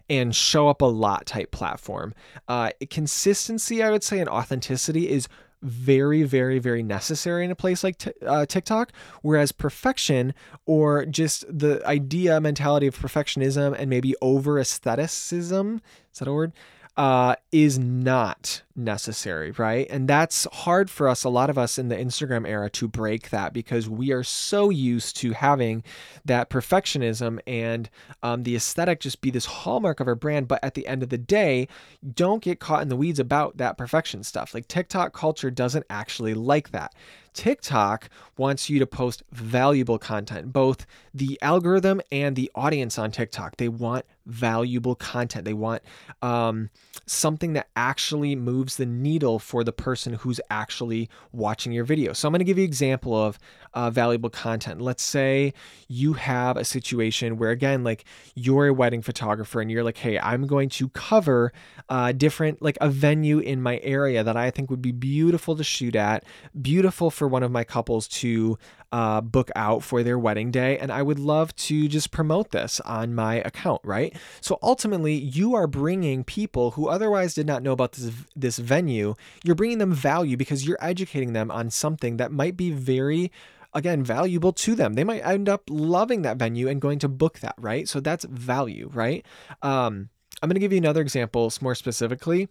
and 0.09 0.35
show 0.35 0.67
up 0.67 0.81
a 0.81 0.85
lot 0.85 1.25
type 1.25 1.51
platform. 1.51 2.13
Uh, 2.47 2.71
consistency, 2.89 3.83
I 3.83 3.91
would 3.91 4.03
say, 4.03 4.19
and 4.19 4.29
authenticity 4.29 5.09
is 5.09 5.27
very, 5.61 6.23
very, 6.23 6.59
very 6.59 6.83
necessary 6.83 7.43
in 7.43 7.51
a 7.51 7.55
place 7.55 7.83
like 7.83 7.97
t- 7.97 8.11
uh, 8.25 8.45
TikTok. 8.45 8.91
Whereas 9.21 9.51
perfection 9.51 10.33
or 10.65 11.05
just 11.05 11.45
the 11.47 11.85
idea, 11.85 12.39
mentality 12.39 12.87
of 12.87 12.97
perfectionism 12.97 13.75
and 13.77 13.89
maybe 13.89 14.15
over 14.21 14.59
aestheticism, 14.59 15.81
is 16.13 16.19
that 16.19 16.27
a 16.27 16.33
word? 16.33 16.53
Uh, 16.97 17.35
is 17.51 17.79
not 17.79 18.63
necessary, 18.79 19.51
right? 19.51 19.87
And 19.89 20.07
that's 20.07 20.47
hard 20.51 20.89
for 20.89 21.07
us, 21.07 21.23
a 21.23 21.29
lot 21.29 21.49
of 21.49 21.57
us 21.57 21.77
in 21.77 21.89
the 21.89 21.95
Instagram 21.95 22.47
era, 22.47 22.69
to 22.71 22.87
break 22.87 23.29
that 23.29 23.53
because 23.53 23.89
we 23.89 24.11
are 24.11 24.23
so 24.23 24.69
used 24.69 25.17
to 25.17 25.33
having 25.33 25.83
that 26.25 26.49
perfectionism 26.49 27.39
and 27.45 27.89
um, 28.23 28.43
the 28.43 28.55
aesthetic 28.55 28.99
just 28.99 29.21
be 29.21 29.29
this 29.29 29.45
hallmark 29.45 29.99
of 29.99 30.07
our 30.07 30.15
brand. 30.15 30.47
But 30.47 30.63
at 30.63 30.73
the 30.73 30.87
end 30.87 31.03
of 31.03 31.09
the 31.09 31.17
day, 31.17 31.67
don't 32.13 32.41
get 32.41 32.59
caught 32.59 32.81
in 32.81 32.89
the 32.89 32.95
weeds 32.95 33.19
about 33.19 33.57
that 33.57 33.77
perfection 33.77 34.23
stuff. 34.23 34.53
Like 34.53 34.67
TikTok 34.67 35.13
culture 35.13 35.51
doesn't 35.51 35.85
actually 35.89 36.33
like 36.33 36.71
that. 36.71 36.93
TikTok 37.33 38.09
wants 38.37 38.69
you 38.69 38.79
to 38.79 38.87
post 38.87 39.23
valuable 39.31 39.97
content, 39.97 40.51
both 40.51 40.85
the 41.13 41.39
algorithm 41.41 42.01
and 42.11 42.35
the 42.35 42.51
audience 42.55 42.97
on 42.97 43.11
TikTok. 43.11 43.57
They 43.57 43.69
want 43.69 44.05
valuable 44.25 44.95
content. 44.95 45.45
They 45.45 45.53
want 45.53 45.81
um, 46.21 46.69
something 47.05 47.53
that 47.53 47.69
actually 47.75 48.35
moves 48.35 48.68
the 48.75 48.85
needle 48.85 49.39
for 49.39 49.63
the 49.63 49.71
person 49.71 50.13
who's 50.13 50.39
actually 50.49 51.09
watching 51.31 51.71
your 51.71 51.83
video. 51.83 52.13
So 52.13 52.27
I'm 52.27 52.31
going 52.31 52.39
to 52.39 52.45
give 52.45 52.57
you 52.57 52.63
an 52.63 52.69
example 52.69 53.15
of 53.15 53.39
uh, 53.73 53.89
valuable 53.89 54.29
content. 54.29 54.81
Let's 54.81 55.03
say 55.03 55.53
you 55.87 56.13
have 56.13 56.57
a 56.57 56.63
situation 56.63 57.37
where, 57.37 57.51
again, 57.51 57.83
like 57.83 58.05
you're 58.35 58.67
a 58.67 58.73
wedding 58.73 59.01
photographer 59.01 59.61
and 59.61 59.69
you're 59.69 59.83
like, 59.83 59.97
hey, 59.97 60.19
I'm 60.19 60.47
going 60.47 60.69
to 60.69 60.89
cover 60.89 61.51
uh, 61.89 62.11
different, 62.11 62.61
like 62.61 62.77
a 62.81 62.89
venue 62.89 63.39
in 63.39 63.61
my 63.61 63.79
area 63.83 64.23
that 64.23 64.37
I 64.37 64.51
think 64.51 64.69
would 64.69 64.81
be 64.81 64.91
beautiful 64.91 65.55
to 65.55 65.63
shoot 65.63 65.95
at, 65.95 66.23
beautiful 66.59 67.11
for 67.11 67.27
one 67.27 67.43
of 67.43 67.51
my 67.51 67.63
couples 67.63 68.07
to 68.07 68.57
uh, 68.91 69.21
book 69.21 69.51
out 69.55 69.83
for 69.83 70.03
their 70.03 70.17
wedding 70.17 70.51
day. 70.51 70.77
And 70.77 70.91
I 70.91 71.01
would 71.01 71.19
love 71.19 71.55
to 71.57 71.87
just 71.87 72.11
promote 72.11 72.51
this 72.51 72.79
on 72.81 73.13
my 73.13 73.35
account, 73.35 73.81
right? 73.83 74.15
So 74.41 74.57
ultimately, 74.61 75.13
you 75.13 75.55
are 75.55 75.67
bringing 75.67 76.23
people 76.23 76.71
who 76.71 76.87
otherwise 76.87 77.33
did 77.33 77.45
not 77.45 77.63
know 77.63 77.71
about 77.71 77.93
this, 77.93 78.11
this 78.35 78.57
venue, 78.57 79.15
you're 79.43 79.55
bringing 79.55 79.77
them 79.77 79.93
value 79.93 80.37
because 80.37 80.65
you're 80.65 80.77
educating 80.81 81.33
them 81.33 81.51
on 81.51 81.69
something 81.69 82.17
that 82.17 82.31
might 82.31 82.57
be 82.57 82.71
very 82.71 83.31
again 83.75 84.03
valuable 84.03 84.51
to 84.51 84.73
them 84.73 84.95
they 84.95 85.03
might 85.03 85.19
end 85.19 85.47
up 85.47 85.61
loving 85.69 86.23
that 86.23 86.37
venue 86.37 86.67
and 86.67 86.81
going 86.81 86.97
to 86.97 87.07
book 87.07 87.37
that 87.37 87.53
right 87.59 87.87
so 87.87 87.99
that's 87.99 88.25
value 88.25 88.89
right 88.95 89.23
um, 89.61 90.09
i'm 90.41 90.49
going 90.49 90.55
to 90.55 90.59
give 90.59 90.71
you 90.71 90.79
another 90.79 91.01
example 91.01 91.53
more 91.61 91.75
specifically 91.75 92.49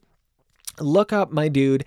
look 0.79 1.13
up 1.13 1.33
my 1.33 1.49
dude 1.49 1.85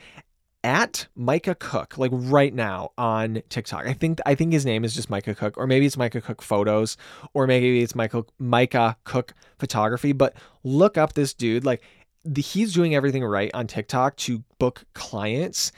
at 0.64 1.08
Micah 1.16 1.56
Cook, 1.56 1.98
like 1.98 2.12
right 2.14 2.54
now 2.54 2.92
on 2.98 3.42
TikTok. 3.50 3.86
I 3.88 3.94
think 3.94 4.20
I 4.26 4.36
think 4.36 4.54
his 4.54 4.66
name 4.66 4.84
is 4.84 4.94
just 4.94 5.10
Micah 5.10 5.36
Cook, 5.36 5.58
or 5.58 5.68
maybe 5.68 5.86
it's 5.86 5.98
Micah 5.98 6.22
Cook 6.22 6.42
Photos, 6.42 6.98
or 7.34 7.48
maybe 7.48 7.82
it's 7.82 7.96
Michael 7.96 8.28
Micah 8.38 8.98
Cook 9.04 9.34
Photography. 9.58 10.12
But 10.14 10.36
look 10.64 10.98
up 10.98 11.14
this 11.14 11.34
dude. 11.34 11.66
Like 11.66 11.82
the, 12.24 12.42
he's 12.42 12.74
doing 12.74 12.96
everything 12.96 13.24
right 13.24 13.52
on 13.54 13.68
TikTok 13.68 14.18
to 14.18 14.44
book 14.60 14.84
clients 14.94 15.72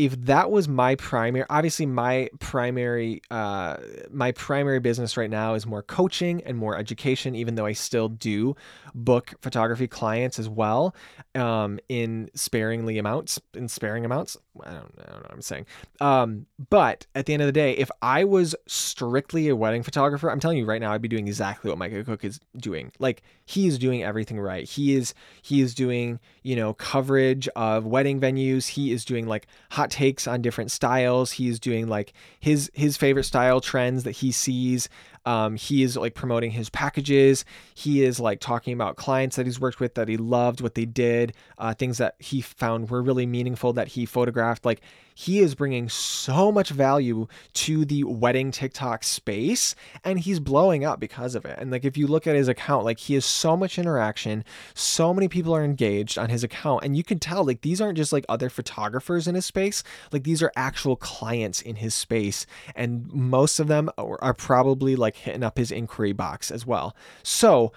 if 0.00 0.18
that 0.22 0.50
was 0.50 0.66
my 0.66 0.94
primary 0.94 1.44
obviously 1.50 1.84
my 1.84 2.28
primary 2.38 3.20
uh, 3.30 3.76
my 4.10 4.32
primary 4.32 4.80
business 4.80 5.16
right 5.16 5.28
now 5.30 5.54
is 5.54 5.66
more 5.66 5.82
coaching 5.82 6.42
and 6.44 6.56
more 6.56 6.76
education 6.76 7.34
even 7.34 7.54
though 7.54 7.66
i 7.66 7.72
still 7.72 8.08
do 8.08 8.56
book 8.94 9.34
photography 9.40 9.86
clients 9.86 10.38
as 10.38 10.48
well 10.48 10.94
um, 11.34 11.78
in 11.88 12.30
sparingly 12.34 12.98
amounts 12.98 13.40
in 13.54 13.68
sparing 13.68 14.04
amounts. 14.04 14.36
I 14.62 14.70
don't, 14.72 14.92
I 14.98 15.10
don't 15.10 15.16
know 15.16 15.22
what 15.22 15.32
i'm 15.32 15.42
saying. 15.42 15.66
Um, 16.00 16.46
but 16.70 17.06
at 17.14 17.26
the 17.26 17.34
end 17.34 17.42
of 17.42 17.46
the 17.46 17.52
day 17.52 17.72
if 17.72 17.90
i 18.00 18.24
was 18.24 18.54
strictly 18.66 19.48
a 19.48 19.56
wedding 19.56 19.82
photographer 19.82 20.30
i'm 20.30 20.40
telling 20.40 20.58
you 20.58 20.64
right 20.64 20.80
now 20.80 20.92
i'd 20.92 21.02
be 21.02 21.08
doing 21.08 21.28
exactly 21.28 21.70
what 21.70 21.78
michael 21.78 22.02
cook 22.04 22.24
is 22.24 22.40
doing. 22.56 22.92
Like 22.98 23.22
he 23.44 23.66
is 23.66 23.78
doing 23.78 24.02
everything 24.02 24.40
right. 24.40 24.68
He 24.68 24.94
is 24.94 25.14
he 25.42 25.60
is 25.60 25.74
doing 25.74 26.20
you 26.42 26.56
know 26.56 26.74
coverage 26.74 27.48
of 27.56 27.86
wedding 27.86 28.20
venues. 28.20 28.68
He 28.68 28.92
is 28.92 29.04
doing 29.04 29.26
like 29.26 29.46
hot 29.70 29.89
takes 29.90 30.26
on 30.26 30.42
different 30.42 30.70
styles. 30.70 31.32
He's 31.32 31.58
doing 31.60 31.88
like 31.88 32.12
his 32.38 32.70
his 32.74 32.96
favorite 32.96 33.24
style 33.24 33.60
trends 33.60 34.04
that 34.04 34.12
he 34.12 34.32
sees. 34.32 34.88
Um, 35.26 35.56
he 35.56 35.82
is 35.82 35.96
like 35.96 36.14
promoting 36.14 36.50
his 36.50 36.70
packages. 36.70 37.44
He 37.74 38.02
is 38.02 38.18
like 38.20 38.40
talking 38.40 38.72
about 38.72 38.96
clients 38.96 39.36
that 39.36 39.46
he's 39.46 39.60
worked 39.60 39.80
with 39.80 39.94
that 39.94 40.08
he 40.08 40.16
loved, 40.16 40.60
what 40.60 40.74
they 40.74 40.86
did, 40.86 41.34
uh, 41.58 41.74
things 41.74 41.98
that 41.98 42.14
he 42.18 42.40
found 42.40 42.90
were 42.90 43.02
really 43.02 43.26
meaningful 43.26 43.72
that 43.74 43.88
he 43.88 44.06
photographed. 44.06 44.64
Like 44.64 44.80
he 45.20 45.40
is 45.40 45.54
bringing 45.54 45.86
so 45.90 46.50
much 46.50 46.70
value 46.70 47.26
to 47.52 47.84
the 47.84 48.04
wedding 48.04 48.50
TikTok 48.50 49.04
space 49.04 49.74
and 50.02 50.18
he's 50.18 50.40
blowing 50.40 50.84
up 50.84 50.98
because 50.98 51.34
of 51.34 51.44
it. 51.44 51.58
And 51.58 51.70
like 51.70 51.84
if 51.84 51.98
you 51.98 52.06
look 52.06 52.26
at 52.26 52.34
his 52.34 52.48
account, 52.48 52.86
like 52.86 52.98
he 52.98 53.14
has 53.14 53.26
so 53.26 53.54
much 53.54 53.78
interaction, 53.78 54.44
so 54.72 55.12
many 55.12 55.28
people 55.28 55.54
are 55.54 55.62
engaged 55.62 56.16
on 56.16 56.30
his 56.30 56.42
account 56.42 56.84
and 56.84 56.96
you 56.96 57.04
can 57.04 57.18
tell 57.18 57.44
like 57.44 57.60
these 57.60 57.82
aren't 57.82 57.98
just 57.98 58.14
like 58.14 58.24
other 58.30 58.48
photographers 58.48 59.26
in 59.26 59.34
his 59.34 59.44
space, 59.44 59.82
like 60.10 60.24
these 60.24 60.42
are 60.42 60.52
actual 60.56 60.96
clients 60.96 61.60
in 61.60 61.76
his 61.76 61.94
space 61.94 62.46
and 62.74 63.12
most 63.12 63.60
of 63.60 63.66
them 63.68 63.90
are 63.98 64.34
probably 64.34 64.96
like 64.96 65.09
hitting 65.16 65.42
up 65.42 65.58
his 65.58 65.70
inquiry 65.70 66.12
box 66.12 66.50
as 66.50 66.66
well. 66.66 66.94
So, 67.22 67.72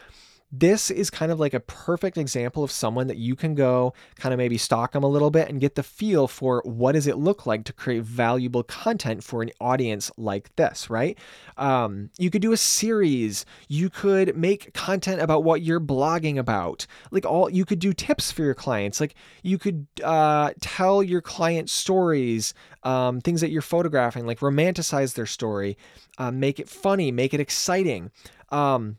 this 0.55 0.91
is 0.91 1.09
kind 1.09 1.31
of 1.31 1.39
like 1.39 1.55
a 1.55 1.59
perfect 1.59 2.15
example 2.15 2.63
of 2.63 2.69
someone 2.69 3.07
that 3.07 3.17
you 3.17 3.35
can 3.35 3.55
go 3.55 3.91
kind 4.17 4.33
of 4.33 4.37
maybe 4.37 4.55
stalk 4.55 4.91
them 4.91 5.03
a 5.03 5.07
little 5.07 5.31
bit 5.31 5.49
and 5.49 5.59
get 5.59 5.73
the 5.73 5.81
feel 5.81 6.27
for 6.27 6.61
what 6.63 6.91
does 6.91 7.07
it 7.07 7.17
look 7.17 7.47
like 7.47 7.63
to 7.63 7.73
create 7.73 8.03
valuable 8.03 8.61
content 8.61 9.23
for 9.23 9.41
an 9.41 9.49
audience 9.59 10.11
like 10.15 10.55
this 10.55 10.91
right? 10.91 11.17
Um, 11.57 12.11
you 12.19 12.29
could 12.29 12.43
do 12.43 12.51
a 12.51 12.57
series. 12.57 13.47
You 13.67 13.89
could 13.89 14.37
make 14.37 14.75
content 14.75 15.21
about 15.21 15.43
what 15.43 15.63
you're 15.63 15.79
blogging 15.79 16.37
about. 16.37 16.85
Like 17.09 17.25
all 17.25 17.49
you 17.49 17.65
could 17.65 17.79
do 17.79 17.91
tips 17.91 18.31
for 18.31 18.43
your 18.43 18.53
clients. 18.53 19.01
Like 19.01 19.15
you 19.41 19.57
could 19.57 19.87
uh, 20.03 20.51
tell 20.61 21.01
your 21.01 21.21
client 21.21 21.71
stories 21.71 22.53
um, 22.83 23.21
things 23.21 23.41
that 23.41 23.49
you're 23.49 23.63
photographing 23.63 24.27
like 24.27 24.39
romanticize 24.41 25.15
their 25.15 25.25
story 25.25 25.77
uh, 26.19 26.29
make 26.29 26.59
it 26.59 26.69
funny 26.69 27.11
make 27.11 27.33
it 27.33 27.39
exciting. 27.39 28.11
Um, 28.49 28.97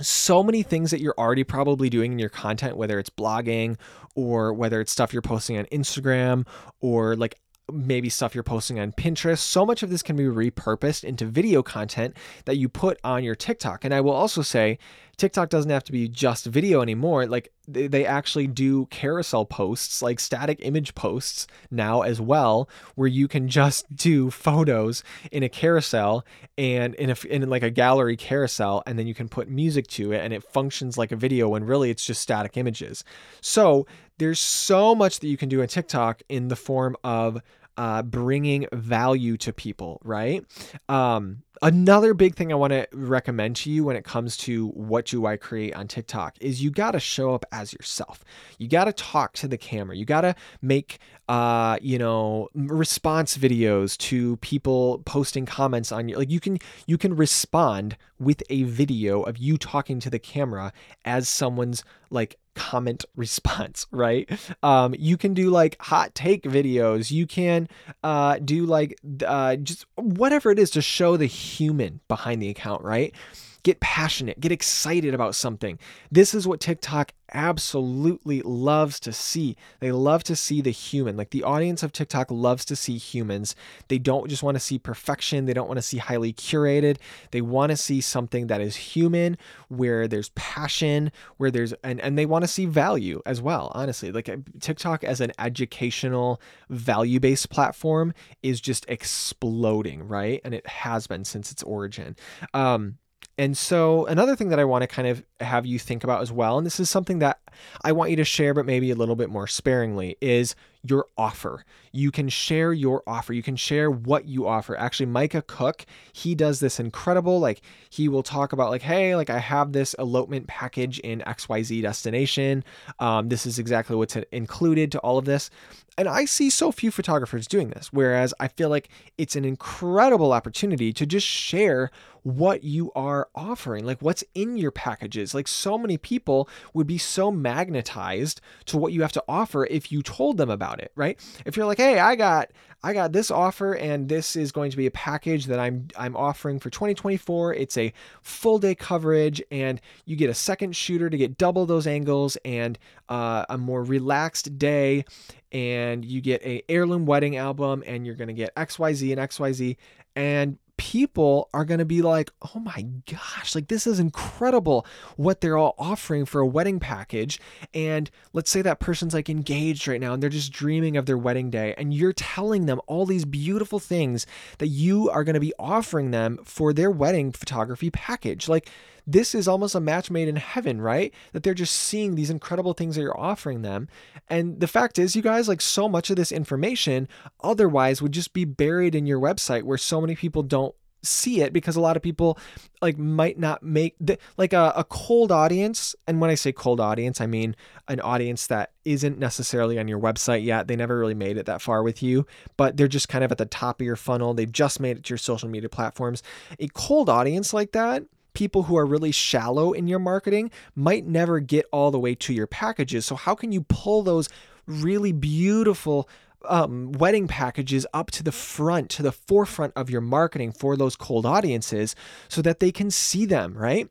so 0.00 0.42
many 0.42 0.62
things 0.62 0.90
that 0.90 1.00
you're 1.00 1.14
already 1.18 1.44
probably 1.44 1.90
doing 1.90 2.12
in 2.12 2.18
your 2.18 2.28
content, 2.28 2.76
whether 2.76 2.98
it's 2.98 3.10
blogging 3.10 3.76
or 4.14 4.52
whether 4.52 4.80
it's 4.80 4.92
stuff 4.92 5.12
you're 5.12 5.22
posting 5.22 5.58
on 5.58 5.64
Instagram 5.66 6.46
or 6.80 7.16
like 7.16 7.38
maybe 7.70 8.08
stuff 8.08 8.34
you're 8.34 8.44
posting 8.44 8.80
on 8.80 8.92
Pinterest. 8.92 9.38
So 9.38 9.64
much 9.64 9.82
of 9.82 9.90
this 9.90 10.02
can 10.02 10.16
be 10.16 10.24
repurposed 10.24 11.04
into 11.04 11.26
video 11.26 11.62
content 11.62 12.16
that 12.44 12.56
you 12.56 12.68
put 12.68 12.98
on 13.04 13.24
your 13.24 13.34
TikTok. 13.34 13.84
And 13.84 13.94
I 13.94 14.00
will 14.00 14.12
also 14.12 14.42
say, 14.42 14.78
TikTok 15.16 15.50
doesn't 15.50 15.70
have 15.70 15.84
to 15.84 15.92
be 15.92 16.08
just 16.08 16.46
video 16.46 16.80
anymore. 16.80 17.26
Like 17.26 17.52
they 17.68 18.04
actually 18.04 18.46
do 18.46 18.86
carousel 18.86 19.44
posts, 19.44 20.02
like 20.02 20.18
static 20.18 20.58
image 20.62 20.94
posts 20.94 21.46
now 21.70 22.02
as 22.02 22.20
well, 22.20 22.68
where 22.96 23.08
you 23.08 23.28
can 23.28 23.48
just 23.48 23.94
do 23.96 24.30
photos 24.30 25.04
in 25.30 25.42
a 25.42 25.48
carousel 25.48 26.24
and 26.58 26.94
in 26.96 27.10
a 27.10 27.16
in 27.28 27.48
like 27.48 27.62
a 27.62 27.70
gallery 27.70 28.16
carousel, 28.16 28.82
and 28.86 28.98
then 28.98 29.06
you 29.06 29.14
can 29.14 29.28
put 29.28 29.48
music 29.48 29.86
to 29.88 30.12
it, 30.12 30.18
and 30.18 30.32
it 30.32 30.42
functions 30.42 30.98
like 30.98 31.12
a 31.12 31.16
video 31.16 31.50
when 31.50 31.64
really 31.64 31.90
it's 31.90 32.04
just 32.04 32.20
static 32.20 32.56
images. 32.56 33.04
So 33.40 33.86
there's 34.18 34.40
so 34.40 34.94
much 34.94 35.20
that 35.20 35.28
you 35.28 35.36
can 35.36 35.48
do 35.48 35.60
in 35.60 35.68
TikTok 35.68 36.22
in 36.28 36.48
the 36.48 36.56
form 36.56 36.96
of 37.04 37.42
uh, 37.76 38.02
bringing 38.02 38.66
value 38.72 39.36
to 39.38 39.52
people, 39.52 40.00
right? 40.04 40.44
Um, 40.88 41.42
another 41.62 42.12
big 42.12 42.34
thing 42.34 42.52
I 42.52 42.56
want 42.56 42.72
to 42.72 42.86
recommend 42.92 43.56
to 43.56 43.70
you 43.70 43.84
when 43.84 43.96
it 43.96 44.04
comes 44.04 44.36
to 44.38 44.68
what 44.68 45.06
do 45.06 45.24
I 45.24 45.36
create 45.36 45.74
on 45.74 45.88
TikTok 45.88 46.36
is 46.40 46.62
you 46.62 46.70
got 46.70 46.90
to 46.90 47.00
show 47.00 47.34
up 47.34 47.46
as 47.50 47.72
yourself. 47.72 48.24
You 48.58 48.68
got 48.68 48.84
to 48.84 48.92
talk 48.92 49.32
to 49.34 49.48
the 49.48 49.56
camera. 49.56 49.96
You 49.96 50.04
got 50.04 50.22
to 50.22 50.34
make, 50.60 50.98
uh, 51.28 51.78
you 51.80 51.98
know, 51.98 52.48
response 52.54 53.38
videos 53.38 53.96
to 53.98 54.36
people 54.38 55.02
posting 55.06 55.46
comments 55.46 55.92
on 55.92 56.08
you. 56.08 56.16
Like 56.16 56.30
you 56.30 56.40
can 56.40 56.58
you 56.86 56.98
can 56.98 57.16
respond 57.16 57.96
with 58.18 58.42
a 58.50 58.64
video 58.64 59.22
of 59.22 59.38
you 59.38 59.56
talking 59.56 59.98
to 60.00 60.10
the 60.10 60.18
camera 60.18 60.72
as 61.04 61.28
someone's 61.28 61.84
like 62.10 62.38
comment 62.54 63.04
response, 63.16 63.86
right? 63.90 64.28
Um, 64.62 64.94
you 64.98 65.16
can 65.16 65.34
do 65.34 65.50
like 65.50 65.80
hot 65.80 66.14
take 66.14 66.44
videos. 66.44 67.10
You 67.10 67.26
can 67.26 67.68
uh, 68.02 68.38
do 68.38 68.66
like 68.66 68.98
uh, 69.26 69.56
just 69.56 69.86
whatever 69.96 70.50
it 70.50 70.58
is 70.58 70.70
to 70.72 70.82
show 70.82 71.16
the 71.16 71.26
human 71.26 72.00
behind 72.08 72.42
the 72.42 72.48
account, 72.48 72.82
right? 72.82 73.14
Get 73.62 73.80
passionate, 73.80 74.40
get 74.40 74.50
excited 74.50 75.14
about 75.14 75.34
something. 75.34 75.78
This 76.10 76.34
is 76.34 76.48
what 76.48 76.58
TikTok 76.58 77.12
absolutely 77.34 78.42
loves 78.42 79.00
to 79.00 79.12
see. 79.12 79.56
They 79.80 79.92
love 79.92 80.24
to 80.24 80.36
see 80.36 80.60
the 80.60 80.70
human. 80.70 81.16
Like 81.16 81.30
the 81.30 81.44
audience 81.44 81.82
of 81.82 81.92
TikTok 81.92 82.30
loves 82.30 82.64
to 82.66 82.76
see 82.76 82.98
humans. 82.98 83.54
They 83.88 83.98
don't 83.98 84.28
just 84.28 84.42
want 84.42 84.56
to 84.56 84.60
see 84.60 84.78
perfection, 84.78 85.46
they 85.46 85.54
don't 85.54 85.68
want 85.68 85.78
to 85.78 85.82
see 85.82 85.98
highly 85.98 86.32
curated. 86.32 86.98
They 87.30 87.40
want 87.40 87.70
to 87.70 87.76
see 87.76 88.00
something 88.00 88.48
that 88.48 88.60
is 88.60 88.76
human, 88.76 89.38
where 89.68 90.08
there's 90.08 90.30
passion, 90.30 91.12
where 91.36 91.50
there's 91.50 91.72
and 91.84 92.00
and 92.00 92.18
they 92.18 92.26
want 92.26 92.42
to 92.42 92.48
see 92.48 92.66
value 92.66 93.22
as 93.26 93.40
well, 93.40 93.70
honestly. 93.74 94.12
Like 94.12 94.28
uh, 94.28 94.38
TikTok 94.60 95.04
as 95.04 95.20
an 95.20 95.32
educational 95.38 96.40
value-based 96.68 97.48
platform 97.48 98.12
is 98.42 98.60
just 98.60 98.84
exploding, 98.88 100.06
right? 100.06 100.40
And 100.44 100.52
it 100.52 100.66
has 100.66 101.06
been 101.06 101.24
since 101.24 101.52
its 101.52 101.62
origin. 101.62 102.16
Um 102.52 102.98
And 103.42 103.58
so, 103.58 104.06
another 104.06 104.36
thing 104.36 104.50
that 104.50 104.60
I 104.60 104.64
want 104.64 104.82
to 104.82 104.86
kind 104.86 105.08
of 105.08 105.24
have 105.40 105.66
you 105.66 105.76
think 105.76 106.04
about 106.04 106.22
as 106.22 106.30
well, 106.30 106.58
and 106.58 106.64
this 106.64 106.78
is 106.78 106.88
something 106.88 107.18
that 107.18 107.40
I 107.82 107.90
want 107.90 108.10
you 108.10 108.16
to 108.18 108.24
share, 108.24 108.54
but 108.54 108.66
maybe 108.66 108.92
a 108.92 108.94
little 108.94 109.16
bit 109.16 109.30
more 109.30 109.48
sparingly, 109.48 110.16
is 110.20 110.54
your 110.84 111.06
offer. 111.18 111.64
You 111.90 112.12
can 112.12 112.28
share 112.28 112.72
your 112.72 113.02
offer. 113.04 113.32
You 113.32 113.42
can 113.42 113.56
share 113.56 113.90
what 113.90 114.26
you 114.26 114.46
offer. 114.46 114.76
Actually, 114.76 115.06
Micah 115.06 115.42
Cook, 115.42 115.86
he 116.12 116.36
does 116.36 116.60
this 116.60 116.78
incredible, 116.78 117.40
like, 117.40 117.62
he 117.90 118.08
will 118.08 118.22
talk 118.22 118.52
about, 118.52 118.70
like, 118.70 118.82
hey, 118.82 119.16
like, 119.16 119.28
I 119.28 119.38
have 119.40 119.72
this 119.72 119.94
elopement 119.98 120.46
package 120.46 121.00
in 121.00 121.18
XYZ 121.20 121.82
destination. 121.82 122.62
Um, 123.00 123.28
this 123.28 123.44
is 123.44 123.58
exactly 123.58 123.96
what's 123.96 124.16
included 124.30 124.92
to 124.92 124.98
all 125.00 125.18
of 125.18 125.24
this. 125.24 125.50
And 125.98 126.08
I 126.08 126.24
see 126.24 126.48
so 126.48 126.72
few 126.72 126.90
photographers 126.90 127.46
doing 127.46 127.70
this, 127.70 127.92
whereas 127.92 128.32
I 128.40 128.48
feel 128.48 128.68
like 128.68 128.88
it's 129.18 129.36
an 129.36 129.44
incredible 129.44 130.32
opportunity 130.32 130.92
to 130.94 131.04
just 131.04 131.26
share 131.26 131.90
what 132.22 132.64
you 132.64 132.92
are 132.94 133.28
offering, 133.34 133.84
like 133.84 134.00
what's 134.00 134.24
in 134.34 134.56
your 134.56 134.70
packages. 134.70 135.34
Like 135.34 135.48
so 135.48 135.76
many 135.76 135.98
people 135.98 136.48
would 136.72 136.86
be 136.86 136.98
so 136.98 137.30
magnetized 137.30 138.40
to 138.66 138.78
what 138.78 138.92
you 138.92 139.02
have 139.02 139.12
to 139.12 139.24
offer 139.28 139.66
if 139.66 139.90
you 139.90 140.02
told 140.02 140.36
them 140.36 140.50
about 140.50 140.80
it, 140.80 140.92
right? 140.94 141.18
If 141.44 141.56
you're 141.56 141.66
like, 141.66 141.78
"Hey, 141.78 141.98
I 141.98 142.16
got 142.16 142.50
I 142.84 142.92
got 142.94 143.12
this 143.12 143.30
offer 143.30 143.74
and 143.74 144.08
this 144.08 144.34
is 144.34 144.50
going 144.50 144.72
to 144.72 144.76
be 144.76 144.86
a 144.86 144.90
package 144.90 145.46
that 145.46 145.60
I'm 145.60 145.86
I'm 145.96 146.16
offering 146.16 146.58
for 146.58 146.68
2024. 146.68 147.54
It's 147.54 147.78
a 147.78 147.92
full 148.22 148.58
day 148.58 148.74
coverage 148.74 149.40
and 149.52 149.80
you 150.04 150.16
get 150.16 150.30
a 150.30 150.34
second 150.34 150.74
shooter 150.74 151.08
to 151.08 151.16
get 151.16 151.38
double 151.38 151.64
those 151.64 151.86
angles 151.86 152.36
and 152.44 152.78
uh, 153.08 153.44
a 153.48 153.56
more 153.56 153.84
relaxed 153.84 154.58
day 154.58 155.04
and 155.52 156.04
you 156.04 156.20
get 156.20 156.42
a 156.42 156.62
heirloom 156.68 157.06
wedding 157.06 157.36
album 157.36 157.84
and 157.86 158.04
you're 158.04 158.16
going 158.16 158.28
to 158.28 158.34
get 158.34 158.54
XYZ 158.56 159.12
and 159.12 159.20
XYZ 159.20 159.76
and 160.16 160.58
people 160.82 161.48
are 161.54 161.64
going 161.64 161.78
to 161.78 161.84
be 161.84 162.02
like, 162.02 162.32
oh 162.42 162.58
my 162.58 162.84
gosh, 163.08 163.54
like 163.54 163.68
this 163.68 163.86
is 163.86 164.00
incredible 164.00 164.84
what 165.16 165.40
they're 165.40 165.56
all 165.56 165.76
offering 165.78 166.24
for 166.24 166.40
a 166.40 166.46
wedding 166.46 166.80
package. 166.80 167.38
And 167.72 168.10
let's 168.32 168.50
say 168.50 168.62
that 168.62 168.80
person's 168.80 169.14
like 169.14 169.30
engaged 169.30 169.86
right 169.86 170.00
now 170.00 170.12
and 170.12 170.20
they're 170.20 170.28
just 170.28 170.52
dreaming 170.52 170.96
of 170.96 171.06
their 171.06 171.16
wedding 171.16 171.50
day. 171.50 171.72
And 171.78 171.94
you're 171.94 172.12
telling 172.12 172.66
them 172.66 172.80
all 172.88 173.06
these 173.06 173.24
beautiful 173.24 173.78
things 173.78 174.26
that 174.58 174.66
you 174.66 175.08
are 175.08 175.22
going 175.22 175.34
to 175.34 175.40
be 175.40 175.54
offering 175.56 176.10
them 176.10 176.40
for 176.44 176.72
their 176.72 176.90
wedding 176.90 177.30
photography 177.30 177.90
package. 177.90 178.48
Like, 178.48 178.68
this 179.06 179.34
is 179.34 179.48
almost 179.48 179.74
a 179.74 179.80
match 179.80 180.10
made 180.10 180.28
in 180.28 180.36
heaven, 180.36 180.80
right? 180.80 181.12
That 181.32 181.42
they're 181.42 181.54
just 181.54 181.74
seeing 181.74 182.14
these 182.14 182.30
incredible 182.30 182.72
things 182.72 182.96
that 182.96 183.02
you're 183.02 183.18
offering 183.18 183.62
them. 183.62 183.88
And 184.28 184.60
the 184.60 184.68
fact 184.68 184.98
is, 184.98 185.16
you 185.16 185.22
guys, 185.22 185.48
like 185.48 185.60
so 185.60 185.88
much 185.88 186.10
of 186.10 186.16
this 186.16 186.32
information 186.32 187.08
otherwise 187.42 188.00
would 188.00 188.12
just 188.12 188.32
be 188.32 188.44
buried 188.44 188.94
in 188.94 189.06
your 189.06 189.20
website 189.20 189.64
where 189.64 189.78
so 189.78 190.00
many 190.00 190.14
people 190.14 190.42
don't 190.42 190.74
see 191.02 191.40
it 191.40 191.52
because 191.52 191.74
a 191.76 191.80
lot 191.80 191.96
of 191.96 192.02
people 192.02 192.38
like 192.80 192.96
might 192.96 193.38
not 193.38 193.62
make 193.62 193.96
like 194.36 194.52
a, 194.52 194.72
a 194.76 194.84
cold 194.84 195.32
audience 195.32 195.96
and 196.06 196.20
when 196.20 196.30
i 196.30 196.34
say 196.34 196.52
cold 196.52 196.78
audience 196.80 197.20
i 197.20 197.26
mean 197.26 197.56
an 197.88 198.00
audience 198.00 198.46
that 198.46 198.70
isn't 198.84 199.18
necessarily 199.18 199.78
on 199.78 199.88
your 199.88 199.98
website 199.98 200.44
yet 200.44 200.68
they 200.68 200.76
never 200.76 200.96
really 200.96 201.14
made 201.14 201.36
it 201.36 201.46
that 201.46 201.60
far 201.60 201.82
with 201.82 202.02
you 202.02 202.24
but 202.56 202.76
they're 202.76 202.86
just 202.86 203.08
kind 203.08 203.24
of 203.24 203.32
at 203.32 203.38
the 203.38 203.46
top 203.46 203.80
of 203.80 203.84
your 203.84 203.96
funnel 203.96 204.32
they've 204.32 204.52
just 204.52 204.78
made 204.78 204.96
it 204.96 205.02
to 205.02 205.10
your 205.10 205.18
social 205.18 205.48
media 205.48 205.68
platforms 205.68 206.22
a 206.60 206.68
cold 206.68 207.08
audience 207.08 207.52
like 207.52 207.72
that 207.72 208.04
people 208.34 208.64
who 208.64 208.76
are 208.76 208.86
really 208.86 209.12
shallow 209.12 209.72
in 209.72 209.86
your 209.86 209.98
marketing 209.98 210.50
might 210.74 211.06
never 211.06 211.40
get 211.40 211.66
all 211.72 211.90
the 211.90 211.98
way 211.98 212.14
to 212.14 212.32
your 212.32 212.46
packages 212.46 213.04
so 213.04 213.14
how 213.14 213.34
can 213.34 213.52
you 213.52 213.62
pull 213.62 214.02
those 214.02 214.28
really 214.66 215.12
beautiful 215.12 216.08
um, 216.44 216.92
wedding 216.92 217.28
packages 217.28 217.86
up 217.92 218.10
to 218.12 218.22
the 218.22 218.32
front, 218.32 218.90
to 218.90 219.02
the 219.02 219.12
forefront 219.12 219.72
of 219.76 219.90
your 219.90 220.00
marketing 220.00 220.52
for 220.52 220.76
those 220.76 220.96
cold 220.96 221.26
audiences 221.26 221.94
so 222.28 222.42
that 222.42 222.60
they 222.60 222.72
can 222.72 222.90
see 222.90 223.26
them, 223.26 223.54
right? 223.56 223.88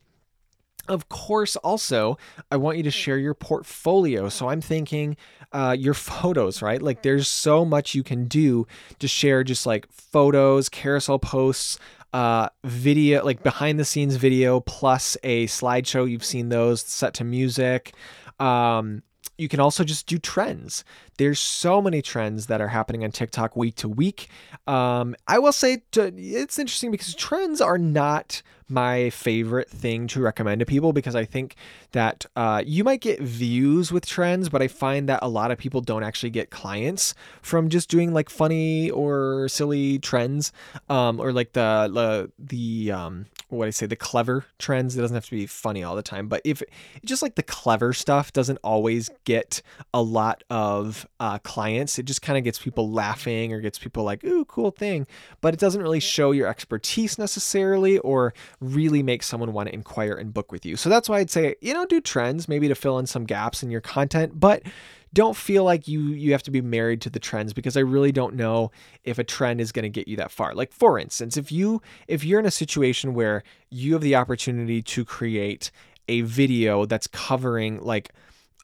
Of 0.88 1.10
course, 1.10 1.56
also, 1.58 2.18
I 2.50 2.58
want 2.58 2.78
you 2.78 2.84
to 2.84 2.92
share 2.92 3.18
your 3.18 3.36
portfolio. 3.36 4.30
So 4.30 4.50
I'm 4.50 4.62
thinking 4.62 5.16
uh, 5.54 5.76
your 5.78 5.94
photos, 5.94 6.62
right? 6.62 6.82
Like 6.82 7.04
there's 7.04 7.28
so 7.28 7.64
much 7.64 7.96
you 7.96 8.04
can 8.04 8.26
do 8.26 8.68
to 9.00 9.08
share 9.08 9.44
just 9.44 9.66
like 9.66 9.92
photos, 9.92 10.70
carousel 10.70 11.20
posts, 11.20 11.78
uh, 12.14 12.50
video, 12.64 13.24
like 13.24 13.44
behind 13.44 13.80
the 13.80 13.86
scenes 13.86 14.16
video, 14.16 14.60
plus 14.60 15.18
a 15.24 15.48
slideshow. 15.48 16.10
You've 16.10 16.26
seen 16.26 16.50
those 16.50 16.82
set 16.82 17.14
to 17.16 17.24
music. 17.24 17.94
Um, 18.40 19.04
you 19.42 19.50
can 19.50 19.60
also 19.60 19.84
just 19.84 20.06
do 20.06 20.20
trends. 20.20 20.84
There's 21.18 21.40
so 21.40 21.82
many 21.82 22.02
trends 22.02 22.46
that 22.46 22.62
are 22.62 22.68
happening 22.68 23.04
on 23.04 23.12
TikTok 23.12 23.58
week 23.58 23.76
to 23.78 23.90
week. 23.90 24.30
Um, 24.68 25.16
I 25.28 25.40
will 25.40 25.52
say 25.52 25.82
to, 25.94 26.14
it's 26.16 26.60
interesting 26.60 26.92
because 26.92 27.16
trends 27.16 27.60
are 27.60 27.80
not 27.80 28.44
my 28.70 29.10
favorite 29.10 29.70
thing 29.70 30.08
to 30.08 30.22
recommend 30.22 30.60
to 30.60 30.66
people 30.66 30.94
because 30.94 31.16
I 31.16 31.26
think 31.26 31.56
that 31.92 32.26
uh, 32.36 32.64
you 32.66 32.84
might 32.84 33.02
get 33.02 33.20
views 33.20 33.92
with 33.92 34.06
trends, 34.06 34.48
but 34.48 34.62
I 34.62 34.68
find 34.68 35.10
that 35.10 35.20
a 35.22 35.28
lot 35.28 35.52
of 35.52 35.58
people 35.58 35.82
don't 35.82 36.04
actually 36.04 36.30
get 36.30 36.52
clients 36.52 37.14
from 37.42 37.68
just 37.68 37.90
doing 37.90 38.14
like 38.14 38.30
funny 38.30 38.90
or 38.90 39.50
silly 39.50 40.00
trends, 40.00 40.54
um, 40.90 41.20
or 41.20 41.34
like 41.34 41.52
the 41.54 41.90
the 41.94 42.32
the 42.40 42.92
um, 42.92 43.26
what 43.52 43.68
I 43.68 43.72
say 43.72 43.86
the 43.86 43.96
clever 43.96 44.46
trends. 44.60 44.98
It 44.98 45.02
doesn't 45.02 45.16
have 45.16 45.26
to 45.26 45.32
be 45.32 45.46
funny 45.46 45.84
all 45.84 45.96
the 45.96 46.02
time, 46.02 46.28
but 46.28 46.42
if 46.44 46.64
just 47.06 47.22
like 47.22 47.36
the 47.36 47.44
clever 47.44 47.94
stuff 47.94 48.34
doesn't 48.34 48.60
always 48.64 49.10
get 49.26 49.62
a 49.94 50.02
lot 50.02 50.44
of 50.50 51.06
uh, 51.20 51.40
clients, 51.40 52.00
it 52.00 52.04
just 52.04 52.22
kind 52.22 52.38
of 52.38 52.44
gets 52.44 52.60
people 52.60 52.92
laughing 52.92 53.54
or 53.54 53.60
gets 53.60 53.78
people 53.78 54.04
like, 54.04 54.24
"Ooh, 54.24 54.46
cool 54.46 54.72
thing," 54.72 55.06
but 55.42 55.54
it 55.54 55.60
doesn't 55.60 55.82
really 55.82 56.00
show 56.00 56.32
your 56.32 56.48
expertise 56.48 57.18
necessarily 57.18 57.98
or 58.00 58.34
really 58.60 59.04
make 59.04 59.24
someone 59.24 59.54
want 59.54 59.68
to 59.68 59.74
inquire 59.74 60.14
and 60.14 60.34
book 60.34 60.52
with 60.52 60.66
you. 60.66 60.76
So 60.76 60.90
that's 60.90 61.10
why 61.10 61.20
I'd 61.20 61.30
say, 61.30 61.56
you 61.62 61.74
know, 61.74 61.86
do 61.86 62.02
trends 62.02 62.48
maybe 62.48 62.68
to 62.68 62.76
fill 62.76 62.98
in 63.00 63.06
some 63.06 63.26
gaps 63.26 63.64
in 63.64 63.72
your 63.72 63.82
content, 63.82 64.40
but 64.40 64.64
don't 65.14 65.36
feel 65.36 65.64
like 65.64 65.88
you 65.88 66.02
you 66.02 66.32
have 66.32 66.44
to 66.44 66.52
be 66.52 66.62
married 66.62 67.02
to 67.02 67.10
the 67.10 67.20
trends 67.20 67.54
because 67.54 67.76
I 67.76 67.82
really 67.82 68.12
don't 68.12 68.36
know 68.36 68.72
if 69.04 69.20
a 69.20 69.24
trend 69.24 69.60
is 69.60 69.72
going 69.72 69.84
to 69.84 69.90
get 69.90 70.08
you 70.08 70.16
that 70.18 70.32
far. 70.32 70.54
Like 70.54 70.72
for 70.72 70.98
instance, 70.98 71.38
if 71.38 71.52
you 71.52 71.82
if 72.08 72.24
you're 72.24 72.40
in 72.40 72.46
a 72.46 72.52
situation 72.52 73.14
where 73.14 73.44
you 73.70 73.94
have 73.94 74.02
the 74.02 74.16
opportunity 74.16 74.82
to 74.82 75.06
create 75.06 75.72
a 76.08 76.22
video 76.22 76.86
that's 76.86 77.08
covering 77.08 77.82
like 77.82 78.14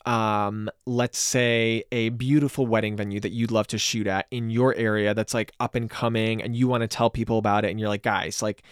um, 0.05 0.69
let's 0.85 1.19
say 1.19 1.83
a 1.91 2.09
beautiful 2.09 2.65
wedding 2.65 2.95
venue 2.95 3.19
that 3.19 3.33
you'd 3.33 3.51
love 3.51 3.67
to 3.67 3.77
shoot 3.77 4.07
at 4.07 4.25
in 4.31 4.49
your 4.49 4.73
area 4.75 5.13
that's 5.13 5.33
like 5.33 5.51
up 5.59 5.75
and 5.75 5.89
coming 5.89 6.41
and 6.41 6.55
you 6.55 6.65
want 6.67 6.81
to 6.81 6.87
tell 6.87 7.09
people 7.09 7.37
about 7.37 7.65
it 7.65 7.71
and 7.71 7.79
you're 7.79 7.89
like 7.89 8.03
guys 8.03 8.41
like 8.41 8.63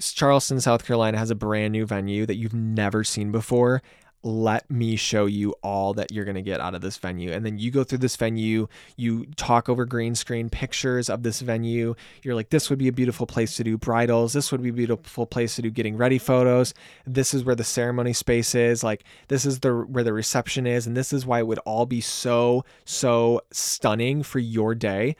Charleston, 0.00 0.60
South 0.60 0.84
Carolina 0.84 1.18
has 1.18 1.30
a 1.30 1.34
brand 1.34 1.72
new 1.72 1.86
venue 1.86 2.26
that 2.26 2.36
you've 2.36 2.54
never 2.54 3.04
seen 3.04 3.30
before. 3.30 3.82
Let 4.26 4.70
me 4.70 4.96
show 4.96 5.26
you 5.26 5.54
all 5.62 5.92
that 5.94 6.10
you're 6.10 6.24
going 6.24 6.34
to 6.34 6.42
get 6.42 6.58
out 6.58 6.74
of 6.74 6.80
this 6.80 6.96
venue. 6.96 7.30
And 7.30 7.44
then 7.44 7.58
you 7.58 7.70
go 7.70 7.84
through 7.84 7.98
this 7.98 8.16
venue, 8.16 8.68
you 8.96 9.26
talk 9.36 9.68
over 9.68 9.84
green 9.84 10.14
screen 10.14 10.48
pictures 10.48 11.10
of 11.10 11.22
this 11.22 11.42
venue. 11.42 11.94
You're 12.22 12.34
like, 12.34 12.48
this 12.48 12.70
would 12.70 12.78
be 12.78 12.88
a 12.88 12.92
beautiful 12.92 13.26
place 13.26 13.54
to 13.56 13.64
do 13.64 13.76
bridals. 13.76 14.32
This 14.32 14.50
would 14.50 14.62
be 14.62 14.70
a 14.70 14.72
beautiful 14.72 15.26
place 15.26 15.56
to 15.56 15.62
do 15.62 15.70
getting 15.70 15.98
ready 15.98 16.18
photos. 16.18 16.72
This 17.06 17.34
is 17.34 17.44
where 17.44 17.54
the 17.54 17.64
ceremony 17.64 18.14
space 18.14 18.54
is. 18.54 18.82
Like, 18.82 19.04
this 19.28 19.44
is 19.44 19.60
the 19.60 19.74
where 19.74 20.04
the 20.04 20.14
reception 20.14 20.66
is. 20.66 20.86
And 20.86 20.96
this 20.96 21.12
is 21.12 21.26
why 21.26 21.40
it 21.40 21.46
would 21.46 21.60
all 21.60 21.84
be 21.84 22.00
so, 22.00 22.64
so 22.86 23.42
stunning 23.52 24.22
for 24.22 24.38
your 24.38 24.74
day 24.74 25.16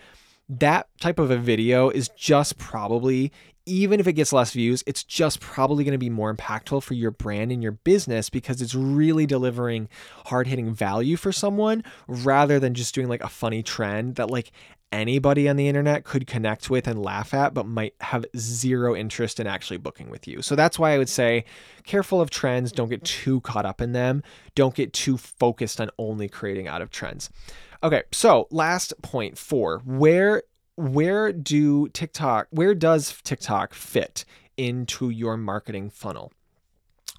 that 0.48 0.88
type 1.00 1.18
of 1.18 1.30
a 1.30 1.38
video 1.38 1.88
is 1.88 2.10
just 2.10 2.58
probably 2.58 3.32
even 3.66 3.98
if 3.98 4.06
it 4.06 4.12
gets 4.12 4.32
less 4.32 4.52
views, 4.52 4.84
it's 4.86 5.02
just 5.02 5.40
probably 5.40 5.84
going 5.84 5.92
to 5.92 5.98
be 5.98 6.10
more 6.10 6.34
impactful 6.34 6.82
for 6.82 6.94
your 6.94 7.10
brand 7.10 7.50
and 7.50 7.62
your 7.62 7.72
business 7.72 8.28
because 8.28 8.60
it's 8.60 8.74
really 8.74 9.26
delivering 9.26 9.88
hard 10.26 10.46
hitting 10.46 10.74
value 10.74 11.16
for 11.16 11.32
someone 11.32 11.82
rather 12.06 12.60
than 12.60 12.74
just 12.74 12.94
doing 12.94 13.08
like 13.08 13.22
a 13.22 13.28
funny 13.28 13.62
trend 13.62 14.16
that 14.16 14.30
like 14.30 14.52
anybody 14.92 15.48
on 15.48 15.56
the 15.56 15.66
internet 15.66 16.04
could 16.04 16.26
connect 16.26 16.70
with 16.70 16.86
and 16.86 17.02
laugh 17.02 17.34
at, 17.34 17.52
but 17.52 17.66
might 17.66 17.94
have 18.00 18.24
zero 18.36 18.94
interest 18.94 19.40
in 19.40 19.46
actually 19.46 19.76
booking 19.76 20.08
with 20.08 20.28
you. 20.28 20.40
So 20.40 20.54
that's 20.54 20.78
why 20.78 20.92
I 20.92 20.98
would 20.98 21.08
say 21.08 21.44
careful 21.84 22.20
of 22.20 22.30
trends. 22.30 22.70
Don't 22.70 22.88
get 22.88 23.04
too 23.04 23.40
caught 23.40 23.66
up 23.66 23.80
in 23.80 23.92
them. 23.92 24.22
Don't 24.54 24.74
get 24.74 24.92
too 24.92 25.16
focused 25.16 25.80
on 25.80 25.90
only 25.98 26.28
creating 26.28 26.68
out 26.68 26.80
of 26.80 26.90
trends. 26.90 27.30
Okay, 27.82 28.04
so 28.12 28.46
last 28.50 28.94
point 29.02 29.36
four 29.36 29.80
where 29.84 30.42
where 30.76 31.32
do 31.32 31.88
TikTok, 31.88 32.48
where 32.50 32.74
does 32.74 33.20
TikTok 33.22 33.74
fit 33.74 34.24
into 34.56 35.10
your 35.10 35.36
marketing 35.36 35.90
funnel? 35.90 36.32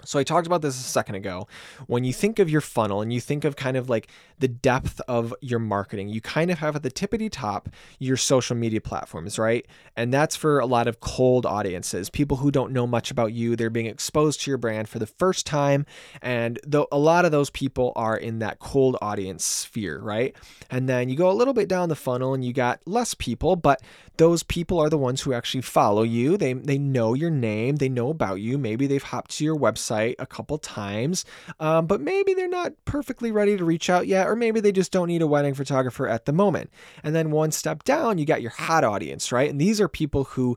So 0.04 0.18
I 0.18 0.24
talked 0.24 0.46
about 0.46 0.60
this 0.60 0.78
a 0.78 0.82
second 0.82 1.14
ago. 1.14 1.48
When 1.86 2.04
you 2.04 2.12
think 2.12 2.38
of 2.38 2.50
your 2.50 2.60
funnel 2.60 3.00
and 3.00 3.12
you 3.12 3.20
think 3.20 3.44
of 3.44 3.56
kind 3.56 3.78
of 3.78 3.88
like 3.88 4.08
the 4.38 4.46
depth 4.46 5.00
of 5.08 5.34
your 5.40 5.58
marketing, 5.58 6.10
you 6.10 6.20
kind 6.20 6.50
of 6.50 6.58
have 6.58 6.76
at 6.76 6.82
the 6.82 6.90
tippity 6.90 7.30
top 7.32 7.70
your 7.98 8.18
social 8.18 8.54
media 8.54 8.80
platforms, 8.82 9.38
right? 9.38 9.66
And 9.96 10.12
that's 10.12 10.36
for 10.36 10.58
a 10.58 10.66
lot 10.66 10.86
of 10.86 11.00
cold 11.00 11.46
audiences, 11.46 12.10
people 12.10 12.36
who 12.36 12.50
don't 12.50 12.72
know 12.72 12.86
much 12.86 13.10
about 13.10 13.32
you. 13.32 13.56
They're 13.56 13.70
being 13.70 13.86
exposed 13.86 14.42
to 14.42 14.50
your 14.50 14.58
brand 14.58 14.88
for 14.90 14.98
the 14.98 15.06
first 15.06 15.46
time. 15.46 15.86
And 16.20 16.60
though 16.64 16.88
a 16.92 16.98
lot 16.98 17.24
of 17.24 17.32
those 17.32 17.48
people 17.48 17.92
are 17.96 18.18
in 18.18 18.40
that 18.40 18.58
cold 18.58 18.98
audience 19.00 19.46
sphere, 19.46 19.98
right? 19.98 20.36
And 20.70 20.88
then 20.90 21.08
you 21.08 21.16
go 21.16 21.30
a 21.30 21.32
little 21.32 21.54
bit 21.54 21.68
down 21.68 21.88
the 21.88 21.96
funnel 21.96 22.34
and 22.34 22.44
you 22.44 22.52
got 22.52 22.80
less 22.86 23.14
people, 23.14 23.56
but 23.56 23.80
those 24.18 24.42
people 24.42 24.78
are 24.78 24.88
the 24.88 24.98
ones 24.98 25.22
who 25.22 25.32
actually 25.32 25.62
follow 25.62 26.02
you. 26.02 26.36
They 26.36 26.54
they 26.54 26.78
know 26.78 27.14
your 27.14 27.30
name, 27.30 27.76
they 27.76 27.88
know 27.88 28.08
about 28.10 28.36
you. 28.36 28.56
Maybe 28.56 28.86
they've 28.86 29.02
hopped 29.02 29.32
to 29.32 29.44
your 29.44 29.56
website 29.56 29.85
a 29.90 30.26
couple 30.26 30.58
times, 30.58 31.24
um, 31.60 31.86
but 31.86 32.00
maybe 32.00 32.34
they're 32.34 32.48
not 32.48 32.72
perfectly 32.84 33.30
ready 33.30 33.56
to 33.56 33.64
reach 33.64 33.90
out 33.90 34.06
yet, 34.06 34.26
or 34.26 34.36
maybe 34.36 34.60
they 34.60 34.72
just 34.72 34.92
don't 34.92 35.08
need 35.08 35.22
a 35.22 35.26
wedding 35.26 35.54
photographer 35.54 36.08
at 36.08 36.24
the 36.24 36.32
moment. 36.32 36.70
And 37.02 37.14
then 37.14 37.30
one 37.30 37.50
step 37.50 37.84
down, 37.84 38.18
you 38.18 38.26
got 38.26 38.42
your 38.42 38.50
hot 38.50 38.84
audience, 38.84 39.32
right? 39.32 39.50
And 39.50 39.60
these 39.60 39.80
are 39.80 39.88
people 39.88 40.24
who 40.24 40.56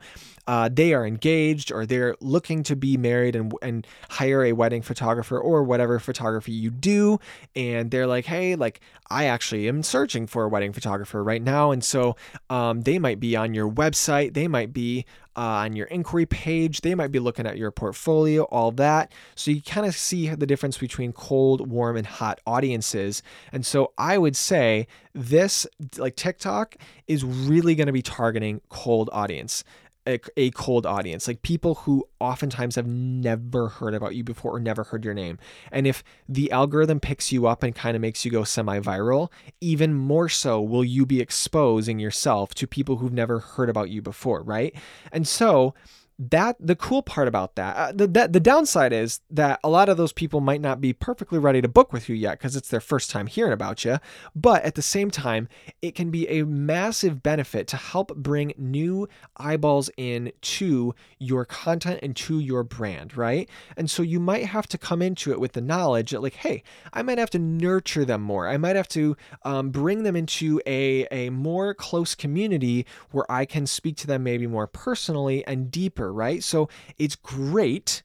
uh, 0.49 0.67
they 0.67 0.95
are 0.95 1.05
engaged 1.05 1.71
or 1.71 1.85
they're 1.85 2.15
looking 2.21 2.63
to 2.63 2.75
be 2.75 2.97
married 2.97 3.35
and, 3.35 3.53
and 3.62 3.85
hire 4.09 4.43
a 4.43 4.51
wedding 4.51 4.81
photographer 4.81 5.39
or 5.39 5.62
whatever 5.62 5.99
photography 5.99 6.51
you 6.51 6.71
do. 6.71 7.19
And 7.55 7.91
they're 7.91 8.07
like, 8.07 8.25
hey, 8.25 8.55
like, 8.55 8.81
I 9.12 9.25
actually 9.25 9.67
am 9.67 9.83
searching 9.83 10.25
for 10.25 10.45
a 10.45 10.49
wedding 10.49 10.73
photographer 10.73 11.23
right 11.23 11.43
now. 11.43 11.69
And 11.69 11.83
so 11.83 12.15
um, 12.49 12.81
they 12.81 12.97
might 12.97 13.19
be 13.19 13.35
on 13.35 13.53
your 13.53 13.69
website, 13.69 14.33
they 14.33 14.47
might 14.47 14.73
be 14.73 15.05
uh, 15.38 15.41
on 15.41 15.75
your 15.75 15.85
inquiry 15.85 16.25
page, 16.25 16.81
they 16.81 16.95
might 16.95 17.12
be 17.12 17.19
looking 17.19 17.45
at 17.45 17.59
your 17.59 17.69
portfolio, 17.69 18.41
all 18.45 18.71
that. 18.71 19.12
So 19.35 19.51
you 19.51 19.62
kind 19.62 19.85
of 19.85 19.95
see 19.95 20.29
the 20.29 20.47
difference 20.47 20.79
between 20.79 21.13
cold, 21.13 21.69
warm, 21.69 21.95
and 21.95 22.07
hot 22.07 22.41
audiences. 22.47 23.21
And 23.51 23.63
so 23.63 23.93
I 23.99 24.17
would 24.17 24.35
say 24.35 24.88
this, 25.13 25.67
like 25.99 26.15
TikTok, 26.15 26.75
is 27.05 27.23
really 27.23 27.75
going 27.75 27.85
to 27.85 27.93
be 27.93 28.01
targeting 28.01 28.62
cold 28.69 29.12
audience 29.13 29.63
a, 30.10 30.19
a, 30.38 30.52
cold 30.52 30.86
audience, 30.86 31.28
like 31.28 31.41
people 31.41 31.76
who 31.76 32.08
oftentimes 32.19 32.76
have 32.76 32.88
never 32.88 33.69
heard 33.69 33.93
about 33.93 34.15
you 34.15 34.24
before 34.24 34.56
or 34.56 34.60
never 34.60 34.84
heard 34.84 35.06
your 35.06 35.13
name. 35.13 35.38
And 35.72 35.86
if 35.86 36.04
the 36.28 36.52
algorithm 36.52 37.00
picks 37.00 37.32
you 37.32 37.48
up 37.48 37.63
and 37.63 37.76
kind 37.76 37.95
of 37.95 38.02
makes 38.02 38.26
you 38.26 38.32
go 38.32 38.43
semi 38.43 38.80
viral, 38.80 39.32
even 39.62 39.93
more 39.93 40.28
so 40.28 40.62
will 40.62 40.84
you 40.84 41.06
be 41.06 41.22
exposing 41.22 42.00
yourself 42.00 42.54
to 42.56 42.67
people 42.67 42.98
who've 42.98 43.13
never 43.13 43.39
heard 43.39 43.69
about 43.69 43.89
you 43.89 44.02
before, 44.02 44.41
right? 44.41 44.76
And 45.12 45.28
so, 45.28 45.74
that 46.19 46.58
the 46.60 46.75
cool 46.75 47.01
part 47.01 47.29
about 47.29 47.55
that 47.55 47.75
uh, 47.77 47.91
the, 47.93 48.05
the 48.05 48.27
the 48.27 48.39
downside 48.41 48.91
is 48.91 49.21
that 49.32 49.58
a 49.63 49.69
lot 49.69 49.88
of 49.88 49.95
those 49.95 50.12
people 50.12 50.41
might 50.41 50.60
not 50.60 50.82
be 50.82 50.91
perfectly 50.91 51.39
ready 51.39 51.62
to 51.62 51.67
book 51.67 51.93
with 51.93 52.10
you 52.10 52.15
yet 52.15 52.38
because 52.38 52.58
it's 52.58 52.67
their 52.67 52.82
first 52.82 53.10
time 53.10 53.25
hearing 53.25 53.53
about 53.53 53.86
you 53.86 53.99
but 54.36 54.62
at 54.63 54.75
the 54.75 54.82
same 54.82 55.10
time 55.10 55.47
it 55.82 55.95
can 55.95 56.12
be 56.12 56.27
a 56.27 56.43
massive 56.45 57.23
benefit 57.23 57.67
to 57.67 57.77
help 57.77 58.13
bring 58.17 58.53
new 58.58 59.08
eyeballs 59.38 59.89
in 59.95 60.29
to 60.41 60.93
your 61.19 61.45
content 61.45 61.99
and 62.03 62.17
to 62.17 62.39
your 62.39 62.63
brand 62.63 63.15
right? 63.15 63.49
And 63.77 63.89
so 63.89 64.03
you 64.03 64.19
might 64.19 64.45
have 64.45 64.67
to 64.67 64.77
come 64.77 65.01
into 65.01 65.32
it 65.32 65.39
with 65.39 65.53
the 65.53 65.62
knowledge 65.62 66.12
that 66.12 66.21
like 66.21 66.36
hey 66.36 66.63
i 66.91 67.01
might 67.01 67.17
have 67.17 67.29
to 67.29 67.39
nurture 67.39 68.03
them 68.03 68.21
more. 68.21 68.49
I 68.49 68.58
might 68.58 68.75
have 68.75 68.89
to 68.89 69.15
um, 69.43 69.69
bring 69.69 70.03
them 70.03 70.17
into 70.17 70.62
a 70.65 71.08
a 71.12 71.29
more 71.29 71.73
close 71.73 72.13
community 72.13 72.86
where 73.12 73.29
i 73.32 73.45
can 73.45 73.65
speak 73.65 73.95
to 73.97 74.08
them 74.08 74.23
maybe 74.23 74.47
more 74.47 74.67
personally 74.67 75.45
and 75.45 75.71
deeper 75.71 76.09
right? 76.12 76.43
So 76.43 76.69
it's 76.98 77.15
great 77.15 78.04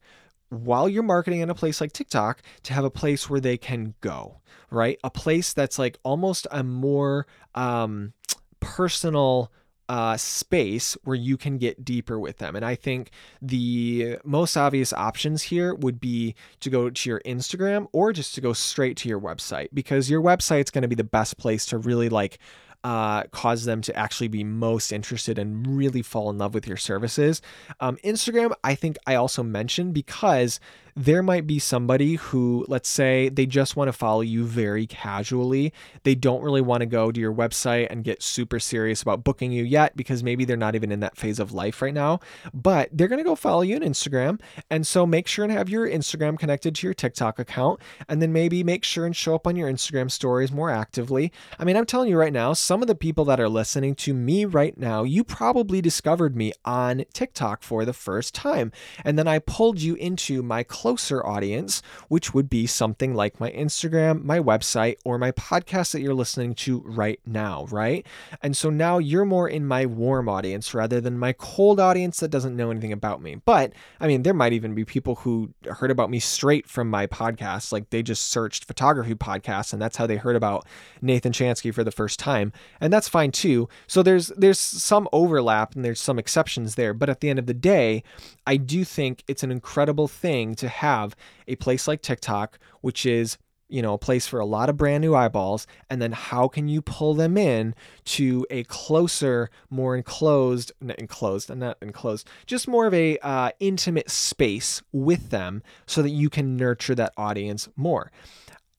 while 0.49 0.89
you're 0.89 1.03
marketing 1.03 1.41
in 1.41 1.51
a 1.51 1.55
place 1.55 1.81
like 1.81 1.93
TikTok 1.93 2.43
to 2.65 2.73
have 2.73 2.85
a 2.85 2.91
place 2.91 3.29
where 3.29 3.41
they 3.41 3.57
can 3.57 3.95
go, 4.01 4.41
right? 4.71 4.99
A 5.03 5.11
place 5.11 5.53
that's 5.53 5.79
like 5.79 5.99
almost 6.03 6.47
a 6.51 6.63
more 6.63 7.27
um, 7.55 8.13
personal 8.61 9.51
uh, 9.89 10.17
space 10.17 10.97
where 11.05 11.17
you 11.17 11.37
can 11.37 11.59
get 11.59 11.85
deeper 11.85 12.19
with 12.19 12.39
them. 12.39 12.57
And 12.57 12.65
I 12.65 12.75
think 12.75 13.11
the 13.43 14.19
most 14.25 14.57
obvious 14.57 14.93
options 14.93 15.43
here 15.43 15.75
would 15.75 16.01
be 16.01 16.35
to 16.61 16.71
go 16.71 16.89
to 16.89 17.09
your 17.09 17.21
Instagram 17.21 17.89
or 17.93 18.13
just 18.13 18.35
to 18.35 18.41
go 18.41 18.53
straight 18.53 18.97
to 18.99 19.09
your 19.09 19.21
website 19.21 19.69
because 19.75 20.09
your 20.09 20.23
website's 20.23 20.71
going 20.71 20.83
to 20.83 20.89
be 20.89 20.95
the 20.95 21.05
best 21.05 21.37
place 21.37 21.67
to 21.67 21.79
really 21.79 22.09
like 22.09 22.39
uh, 22.85 23.25
cause 23.33 23.65
them 23.65 23.81
to 23.81 23.97
actually 23.97 24.29
be 24.29 24.45
most 24.45 24.93
interested 24.93 25.39
and 25.39 25.67
really 25.67 26.03
fall 26.03 26.29
in 26.29 26.39
love 26.39 26.53
with 26.53 26.69
your 26.69 26.77
services. 26.77 27.41
Um, 27.81 27.97
Instagram, 28.05 28.53
I 28.63 28.75
think 28.75 28.99
I 29.07 29.15
also 29.15 29.43
mentioned 29.43 29.95
because 29.95 30.61
there 30.97 31.23
might 31.23 31.47
be 31.47 31.59
somebody 31.59 32.15
who, 32.15 32.65
let's 32.69 32.89
say, 32.89 33.29
they 33.29 33.47
just 33.47 33.75
want 33.75 33.89
to 33.89 33.93
follow 33.93 34.21
you 34.21 34.45
very 34.45 34.87
casually. 34.87 35.73
They 36.05 36.15
don't 36.15 36.43
really 36.43 36.61
want 36.61 36.83
to 36.83 36.87
go 36.87 37.11
to 37.11 37.21
your 37.21 37.35
website 37.35 37.89
and 37.91 38.05
get 38.05 38.23
super 38.23 38.61
serious 38.61 39.03
about 39.03 39.25
booking 39.25 39.51
you 39.51 39.65
yet 39.65 39.97
because 39.97 40.23
maybe 40.23 40.45
they're 40.45 40.57
not 40.57 40.75
even 40.77 40.93
in 40.93 41.01
that 41.01 41.17
phase 41.17 41.41
of 41.41 41.53
life 41.53 41.83
right 41.83 41.95
now, 41.95 42.21
but 42.53 42.89
they're 42.93 43.09
going 43.09 43.19
to 43.19 43.25
go 43.25 43.35
follow 43.35 43.63
you 43.63 43.75
on 43.75 43.83
Instagram. 43.83 44.41
And 44.71 44.87
so 44.87 45.05
make 45.05 45.27
sure 45.27 45.45
and 45.45 45.53
have 45.53 45.69
your 45.69 45.89
Instagram 45.89 46.39
connected 46.39 46.75
to 46.77 46.87
your 46.87 46.95
TikTok 46.95 47.39
account. 47.39 47.81
And 48.09 48.23
then 48.23 48.33
maybe 48.33 48.63
make 48.63 48.85
sure 48.85 49.05
and 49.05 49.17
show 49.17 49.35
up 49.35 49.47
on 49.47 49.57
your 49.57 49.71
Instagram 49.71 50.11
stories 50.11 50.53
more 50.53 50.71
actively. 50.71 51.33
I 51.59 51.65
mean, 51.65 51.77
I'm 51.77 51.87
telling 51.87 52.09
you 52.09 52.17
right 52.17 52.33
now, 52.33 52.53
some 52.53 52.83
of 52.83 52.89
the 52.89 52.95
people 52.95 53.25
that 53.25 53.41
are 53.41 53.49
listening 53.49 53.97
to 53.97 54.15
me 54.15 54.45
right 54.45 54.79
now, 54.79 55.03
you 55.03 55.25
probably 55.25 55.81
discovered 55.81 56.37
me 56.37 56.53
on 56.65 57.05
TikTok 57.13 57.63
for 57.63 57.85
the 57.85 57.93
first 57.93 58.35
time. 58.35 58.71
And 59.05 59.19
then 59.19 59.27
I 59.27 59.41
pulled 59.41 59.81
you 59.81 59.97
into 59.97 60.43
my 60.43 60.63
closer 60.85 61.25
audience, 61.27 61.81
which 62.09 62.35
would 62.35 62.51
be 62.51 62.67
something 62.67 63.15
like 63.15 63.41
my 63.41 63.51
Instagram, 63.53 64.23
my 64.23 64.39
website, 64.39 64.97
or 65.03 65.17
my 65.17 65.33
podcast 65.33 65.93
that 65.93 66.03
you're 66.03 66.13
listening 66.13 66.55
to 66.55 66.81
right 66.85 67.19
now, 67.25 67.65
right? 67.71 68.07
And 68.43 68.55
so 68.55 68.69
now 68.69 68.99
you're 68.99 69.25
more 69.25 69.49
in 69.49 69.65
my 69.65 69.87
warm 69.87 70.29
audience 70.29 70.75
rather 70.75 71.01
than 71.01 71.19
my 71.19 71.33
cold 71.33 71.81
audience 71.81 72.21
that 72.21 72.29
doesn't 72.29 72.55
know 72.55 72.71
anything 72.71 72.93
about 72.93 73.23
me. 73.23 73.37
But 73.47 73.73
I 73.99 74.07
mean, 74.07 74.25
there 74.25 74.35
might 74.35 74.53
even 74.53 74.75
be 74.75 74.85
people 74.85 75.15
who 75.15 75.55
heard 75.71 75.91
about 75.91 76.11
me 76.11 76.21
straight 76.21 76.69
from 76.69 76.91
my 76.91 77.07
podcast, 77.07 77.73
like 77.73 77.89
they 77.89 78.03
just 78.03 78.27
searched 78.27 78.67
photography 78.67 79.15
podcasts 79.15 79.73
and 79.73 79.81
that's 79.81 79.97
how 79.97 80.07
they 80.07 80.17
heard 80.17 80.37
about 80.37 80.67
Nathan 81.01 81.33
Chanski 81.33 81.73
for 81.73 81.83
the 81.83 81.93
first 81.93 82.19
time. 82.19 82.53
And 82.79 82.93
that's 82.93 83.09
fine 83.09 83.33
too. 83.33 83.71
So 83.87 84.03
there's 84.03 84.27
there's 84.37 84.59
some 84.59 85.09
overlap 85.15 85.75
and 85.75 85.83
there's 85.83 85.99
some 85.99 86.19
exceptions 86.19 86.75
there, 86.75 86.93
but 86.93 87.09
at 87.09 87.21
the 87.21 87.31
end 87.31 87.39
of 87.39 87.47
the 87.47 87.55
day, 87.55 88.03
I 88.47 88.57
do 88.57 88.85
think 88.85 89.25
it's 89.27 89.43
an 89.43 89.51
incredible 89.51 90.09
thing 90.09 90.55
to 90.57 90.69
have 90.69 91.17
a 91.49 91.57
place 91.57 91.89
like 91.89 92.03
TikTok, 92.03 92.59
which 92.81 93.07
is 93.07 93.39
you 93.69 93.83
know, 93.83 93.95
a 93.95 93.99
place 93.99 94.27
for 94.27 94.39
a 94.39 94.45
lot 94.45 94.69
of 94.69 94.77
brand 94.77 95.01
new 95.01 95.15
eyeballs, 95.15 95.67
and 95.89 96.01
then 96.01 96.13
how 96.13 96.49
can 96.49 96.69
you 96.69 96.83
pull 96.83 97.15
them 97.15 97.37
in 97.37 97.75
to 98.05 98.47
a 98.51 98.63
closer, 98.65 99.51
more 99.71 99.97
enclosed, 99.97 100.71
enclosed, 100.99 101.55
not 101.55 101.79
enclosed, 101.81 102.29
just 102.47 102.69
more 102.69 102.87
of 102.87 102.95
a 102.95 103.19
uh, 103.19 103.51
intimate 103.61 104.11
space 104.11 104.83
with 104.93 105.31
them, 105.31 105.63
so 105.87 106.03
that 106.03 106.11
you 106.11 106.29
can 106.29 106.57
nurture 106.57 106.95
that 106.95 107.15
audience 107.17 107.69
more. 107.75 108.13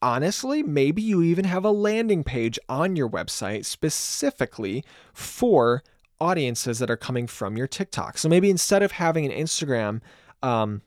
Honestly, 0.01 0.62
maybe 0.62 1.01
you 1.01 1.23
even 1.23 1.45
have 1.45 1.65
a 1.65 1.71
landing 1.71 2.23
page 2.23 2.60
on 2.69 2.95
your 2.95 3.10
website 3.10 3.65
specifically 3.65 4.84
for 5.13 5.84
audiences 6.19 6.80
that 6.80 6.89
are 6.89 6.97
coming 6.97 7.28
from 7.28 7.58
your 7.58 7.67
TikTok. 7.67 8.17
So 8.17 8.30
maybe 8.30 8.49
instead 8.49 8.84
of 8.84 8.93
having 8.93 9.25
an 9.25 9.32
Instagram 9.32 10.01
um, 10.43 10.82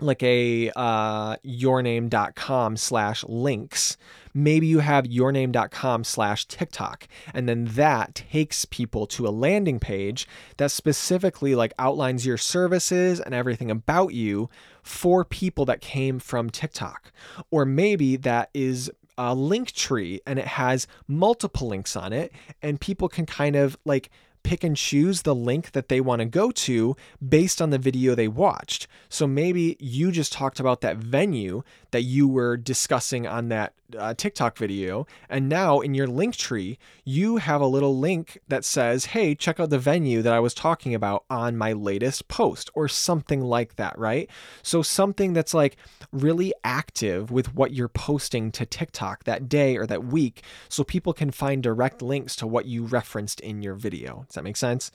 like 0.00 0.22
a 0.22 0.70
uh, 0.74 1.36
yourname.com 1.44 2.76
slash 2.76 3.24
links 3.24 3.96
maybe 4.34 4.66
you 4.66 4.80
have 4.80 5.04
yourname.com 5.04 6.02
slash 6.02 6.44
tiktok 6.46 7.06
and 7.32 7.48
then 7.48 7.64
that 7.66 8.14
takes 8.16 8.64
people 8.64 9.06
to 9.06 9.26
a 9.26 9.30
landing 9.30 9.78
page 9.78 10.26
that 10.56 10.72
specifically 10.72 11.54
like 11.54 11.72
outlines 11.78 12.26
your 12.26 12.36
services 12.36 13.20
and 13.20 13.34
everything 13.34 13.70
about 13.70 14.12
you 14.12 14.50
for 14.82 15.24
people 15.24 15.64
that 15.64 15.80
came 15.80 16.18
from 16.18 16.50
tiktok 16.50 17.12
or 17.52 17.64
maybe 17.64 18.16
that 18.16 18.50
is 18.52 18.90
a 19.16 19.32
Linktree 19.36 20.18
and 20.26 20.40
it 20.40 20.46
has 20.46 20.88
multiple 21.06 21.68
links 21.68 21.94
on 21.94 22.12
it 22.12 22.32
and 22.62 22.80
people 22.80 23.08
can 23.08 23.24
kind 23.24 23.54
of 23.54 23.78
like 23.84 24.10
pick 24.44 24.62
and 24.62 24.76
choose 24.76 25.22
the 25.22 25.34
link 25.34 25.72
that 25.72 25.88
they 25.88 26.00
want 26.00 26.20
to 26.20 26.26
go 26.26 26.52
to 26.52 26.94
based 27.26 27.60
on 27.60 27.70
the 27.70 27.78
video 27.78 28.14
they 28.14 28.28
watched. 28.28 28.86
So 29.08 29.26
maybe 29.26 29.76
you 29.80 30.12
just 30.12 30.32
talked 30.32 30.60
about 30.60 30.82
that 30.82 30.98
venue 30.98 31.64
that 31.90 32.02
you 32.02 32.28
were 32.28 32.56
discussing 32.56 33.26
on 33.26 33.48
that 33.48 33.72
uh, 33.96 34.12
TikTok 34.14 34.56
video. 34.56 35.06
And 35.28 35.48
now 35.48 35.80
in 35.80 35.94
your 35.94 36.08
Linktree, 36.08 36.78
you 37.04 37.38
have 37.38 37.60
a 37.60 37.66
little 37.66 37.96
link 37.98 38.38
that 38.48 38.64
says, 38.64 39.06
hey, 39.06 39.34
check 39.34 39.58
out 39.60 39.70
the 39.70 39.78
venue 39.78 40.20
that 40.22 40.32
I 40.32 40.40
was 40.40 40.54
talking 40.54 40.94
about 40.94 41.24
on 41.30 41.56
my 41.56 41.72
latest 41.72 42.28
post, 42.28 42.70
or 42.74 42.88
something 42.88 43.40
like 43.40 43.76
that, 43.76 43.98
right? 43.98 44.28
So 44.62 44.82
something 44.82 45.32
that's 45.32 45.54
like 45.54 45.76
really 46.12 46.52
active 46.64 47.30
with 47.30 47.54
what 47.54 47.72
you're 47.72 47.88
posting 47.88 48.50
to 48.52 48.66
TikTok 48.66 49.24
that 49.24 49.48
day 49.48 49.76
or 49.76 49.86
that 49.86 50.04
week, 50.04 50.42
so 50.68 50.84
people 50.84 51.12
can 51.12 51.30
find 51.30 51.62
direct 51.62 52.02
links 52.02 52.36
to 52.36 52.46
what 52.46 52.66
you 52.66 52.84
referenced 52.84 53.40
in 53.40 53.62
your 53.62 53.74
video. 53.74 54.26
Does 54.34 54.40
that 54.40 54.44
make 54.44 54.56
sense? 54.56 54.90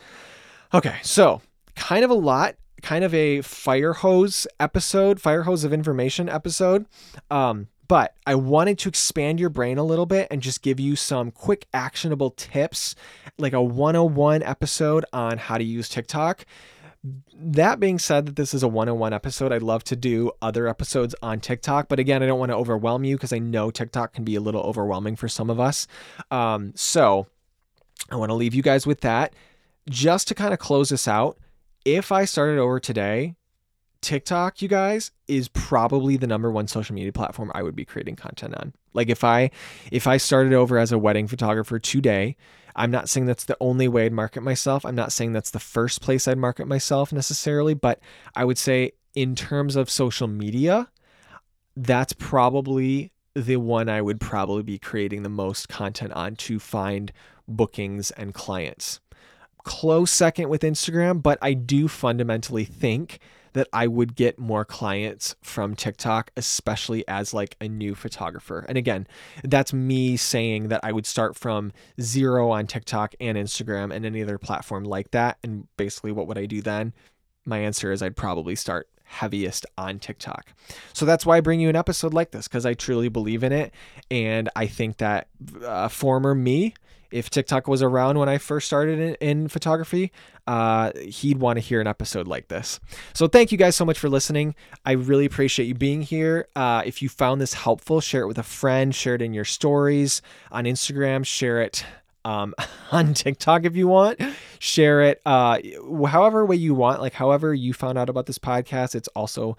Okay, 0.73 0.97
so 1.01 1.41
kind 1.75 2.03
of 2.03 2.11
a 2.11 2.15
lot 2.15 2.55
kind 2.81 3.03
of 3.03 3.13
a 3.13 3.41
fire 3.41 3.93
hose 3.93 4.47
episode, 4.59 5.21
fire 5.21 5.43
hose 5.43 5.63
of 5.63 5.73
information 5.73 6.29
episode. 6.29 6.85
Um, 7.29 7.67
but 7.87 8.15
I 8.27 8.35
wanted 8.35 8.77
to 8.79 8.89
expand 8.89 9.39
your 9.39 9.49
brain 9.49 9.77
a 9.77 9.83
little 9.83 10.05
bit 10.05 10.27
and 10.29 10.41
just 10.41 10.61
give 10.61 10.79
you 10.79 10.95
some 10.95 11.31
quick 11.31 11.65
actionable 11.73 12.31
tips, 12.31 12.95
like 13.37 13.53
a 13.53 13.61
101 13.61 14.43
episode 14.43 15.05
on 15.11 15.39
how 15.39 15.57
to 15.57 15.63
use 15.63 15.89
TikTok. 15.89 16.45
That 17.33 17.79
being 17.79 17.97
said, 17.97 18.27
that 18.27 18.35
this 18.35 18.53
is 18.53 18.61
a 18.61 18.67
101 18.67 19.13
episode, 19.13 19.51
I'd 19.51 19.63
love 19.63 19.83
to 19.85 19.95
do 19.95 20.31
other 20.41 20.67
episodes 20.67 21.15
on 21.23 21.39
TikTok. 21.39 21.87
But 21.87 21.97
again, 21.97 22.21
I 22.21 22.27
don't 22.27 22.39
want 22.39 22.51
to 22.51 22.57
overwhelm 22.57 23.05
you 23.05 23.15
because 23.15 23.33
I 23.33 23.39
know 23.39 23.71
TikTok 23.71 24.13
can 24.13 24.23
be 24.23 24.35
a 24.35 24.41
little 24.41 24.61
overwhelming 24.61 25.15
for 25.15 25.27
some 25.27 25.49
of 25.49 25.59
us. 25.59 25.87
Um, 26.29 26.73
so 26.75 27.25
I 28.09 28.15
want 28.15 28.29
to 28.29 28.35
leave 28.35 28.53
you 28.53 28.63
guys 28.63 28.87
with 28.87 29.01
that. 29.01 29.33
Just 29.89 30.27
to 30.27 30.35
kind 30.35 30.53
of 30.53 30.59
close 30.59 30.89
this 30.89 31.07
out, 31.07 31.37
if 31.85 32.11
I 32.11 32.25
started 32.25 32.59
over 32.59 32.79
today, 32.79 33.35
TikTok, 34.01 34.61
you 34.61 34.67
guys, 34.67 35.11
is 35.27 35.47
probably 35.49 36.17
the 36.17 36.27
number 36.27 36.51
one 36.51 36.67
social 36.67 36.95
media 36.95 37.11
platform 37.11 37.51
I 37.53 37.63
would 37.63 37.75
be 37.75 37.85
creating 37.85 38.15
content 38.15 38.55
on. 38.55 38.73
Like 38.93 39.09
if 39.09 39.23
I 39.23 39.51
if 39.91 40.07
I 40.07 40.17
started 40.17 40.53
over 40.53 40.77
as 40.77 40.91
a 40.91 40.97
wedding 40.97 41.27
photographer 41.27 41.79
today, 41.79 42.35
I'm 42.75 42.91
not 42.91 43.09
saying 43.09 43.25
that's 43.25 43.45
the 43.45 43.57
only 43.59 43.87
way 43.87 44.05
I'd 44.05 44.13
market 44.13 44.41
myself. 44.41 44.85
I'm 44.85 44.95
not 44.95 45.11
saying 45.11 45.33
that's 45.33 45.51
the 45.51 45.59
first 45.59 46.01
place 46.01 46.27
I'd 46.27 46.37
market 46.37 46.67
myself 46.67 47.11
necessarily, 47.11 47.73
but 47.73 47.99
I 48.35 48.45
would 48.45 48.57
say 48.57 48.93
in 49.15 49.35
terms 49.35 49.75
of 49.75 49.89
social 49.89 50.27
media, 50.27 50.89
that's 51.75 52.13
probably 52.13 53.11
the 53.35 53.57
one 53.57 53.89
I 53.89 54.01
would 54.01 54.19
probably 54.19 54.63
be 54.63 54.79
creating 54.79 55.23
the 55.23 55.29
most 55.29 55.69
content 55.69 56.13
on 56.13 56.35
to 56.37 56.59
find 56.59 57.11
bookings 57.49 58.11
and 58.11 58.33
clients. 58.33 58.99
Close 59.63 60.11
second 60.11 60.49
with 60.49 60.61
Instagram, 60.61 61.21
but 61.21 61.37
I 61.41 61.53
do 61.53 61.87
fundamentally 61.87 62.65
think 62.65 63.19
that 63.53 63.67
I 63.73 63.87
would 63.87 64.15
get 64.15 64.39
more 64.39 64.63
clients 64.63 65.35
from 65.41 65.75
TikTok, 65.75 66.31
especially 66.37 67.07
as 67.07 67.33
like 67.33 67.55
a 67.59 67.67
new 67.67 67.95
photographer. 67.95 68.65
And 68.69 68.77
again, 68.77 69.07
that's 69.43 69.73
me 69.73 70.17
saying 70.17 70.69
that 70.69 70.81
I 70.83 70.91
would 70.91 71.05
start 71.05 71.35
from 71.35 71.71
zero 71.99 72.51
on 72.51 72.67
TikTok 72.67 73.15
and 73.19 73.37
Instagram 73.37 73.93
and 73.93 74.05
any 74.05 74.21
other 74.21 74.37
platform 74.37 74.83
like 74.83 75.11
that. 75.11 75.37
And 75.43 75.67
basically, 75.77 76.11
what 76.11 76.27
would 76.27 76.37
I 76.37 76.45
do 76.45 76.61
then? 76.61 76.93
My 77.45 77.59
answer 77.59 77.91
is 77.91 78.01
I'd 78.01 78.15
probably 78.15 78.55
start 78.55 78.87
heaviest 79.03 79.65
on 79.77 79.97
TikTok. 79.97 80.53
So 80.93 81.05
that's 81.05 81.25
why 81.25 81.37
I 81.37 81.41
bring 81.41 81.59
you 81.59 81.69
an 81.69 81.75
episode 81.75 82.13
like 82.13 82.31
this 82.31 82.47
because 82.47 82.65
I 82.65 82.75
truly 82.75 83.09
believe 83.09 83.43
in 83.43 83.51
it. 83.51 83.73
And 84.11 84.49
I 84.55 84.67
think 84.67 84.97
that 84.97 85.27
uh, 85.65 85.87
former 85.87 86.35
me, 86.35 86.75
if 87.11 87.29
TikTok 87.29 87.67
was 87.67 87.81
around 87.81 88.17
when 88.17 88.29
I 88.29 88.37
first 88.37 88.67
started 88.67 88.99
in, 88.99 89.15
in 89.15 89.47
photography, 89.47 90.11
uh, 90.47 90.91
he'd 90.99 91.37
want 91.37 91.57
to 91.57 91.61
hear 91.61 91.81
an 91.81 91.87
episode 91.87 92.27
like 92.27 92.47
this. 92.47 92.79
So 93.13 93.27
thank 93.27 93.51
you 93.51 93.57
guys 93.57 93.75
so 93.75 93.85
much 93.85 93.99
for 93.99 94.09
listening. 94.09 94.55
I 94.85 94.93
really 94.93 95.25
appreciate 95.25 95.67
you 95.67 95.75
being 95.75 96.01
here. 96.01 96.47
Uh, 96.55 96.83
if 96.85 97.01
you 97.01 97.09
found 97.09 97.41
this 97.41 97.53
helpful, 97.53 98.01
share 98.01 98.23
it 98.23 98.27
with 98.27 98.37
a 98.37 98.43
friend, 98.43 98.93
share 98.93 99.15
it 99.15 99.21
in 99.21 99.33
your 99.33 99.45
stories 99.45 100.21
on 100.51 100.65
Instagram, 100.65 101.25
share 101.25 101.61
it 101.61 101.85
um, 102.25 102.53
on 102.91 103.13
TikTok 103.13 103.65
if 103.65 103.75
you 103.75 103.87
want. 103.87 104.21
Share 104.59 105.01
it 105.01 105.21
uh, 105.25 105.59
however 106.07 106.45
way 106.45 106.55
you 106.55 106.73
want, 106.73 107.01
like 107.01 107.13
however 107.13 107.53
you 107.53 107.73
found 107.73 107.97
out 107.97 108.09
about 108.09 108.25
this 108.25 108.39
podcast. 108.39 108.95
It's 108.95 109.07
also 109.09 109.57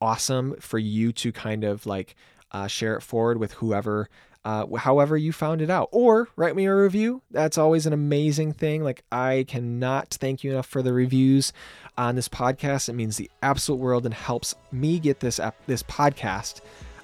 awesome 0.00 0.56
for 0.58 0.78
you 0.78 1.12
to 1.12 1.32
kind 1.32 1.62
of 1.64 1.86
like 1.86 2.16
uh, 2.50 2.66
share 2.66 2.96
it 2.96 3.02
forward 3.02 3.38
with 3.38 3.52
whoever 3.54 4.08
uh, 4.44 4.66
however 4.76 5.16
you 5.16 5.32
found 5.32 5.62
it 5.62 5.70
out. 5.70 5.88
Or 5.92 6.28
write 6.36 6.56
me 6.56 6.66
a 6.66 6.74
review. 6.74 7.22
That's 7.30 7.58
always 7.58 7.86
an 7.86 7.92
amazing 7.92 8.52
thing. 8.52 8.82
Like, 8.82 9.04
I 9.12 9.44
cannot 9.48 10.10
thank 10.10 10.42
you 10.42 10.52
enough 10.52 10.66
for 10.66 10.82
the 10.82 10.92
reviews 10.92 11.52
on 11.96 12.16
this 12.16 12.28
podcast. 12.28 12.88
It 12.88 12.94
means 12.94 13.16
the 13.16 13.30
absolute 13.42 13.78
world 13.78 14.04
and 14.04 14.14
helps 14.14 14.54
me 14.70 14.98
get 14.98 15.20
this, 15.20 15.40
this 15.66 15.82
podcast 15.84 16.60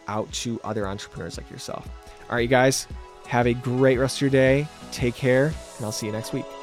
out 0.09 0.31
to 0.33 0.61
other 0.65 0.87
entrepreneurs 0.87 1.37
like 1.37 1.51
yourself. 1.51 1.89
All 2.29 2.37
right, 2.37 2.41
you 2.41 2.49
guys, 2.49 2.87
have 3.27 3.47
a 3.47 3.55
great 3.55 3.99
rest 3.99 4.17
of 4.17 4.23
your 4.23 4.31
day. 4.31 4.67
Take 4.91 5.15
care, 5.15 5.47
and 5.77 5.85
I'll 5.85 5.93
see 5.93 6.07
you 6.07 6.13
next 6.13 6.33
week. 6.33 6.58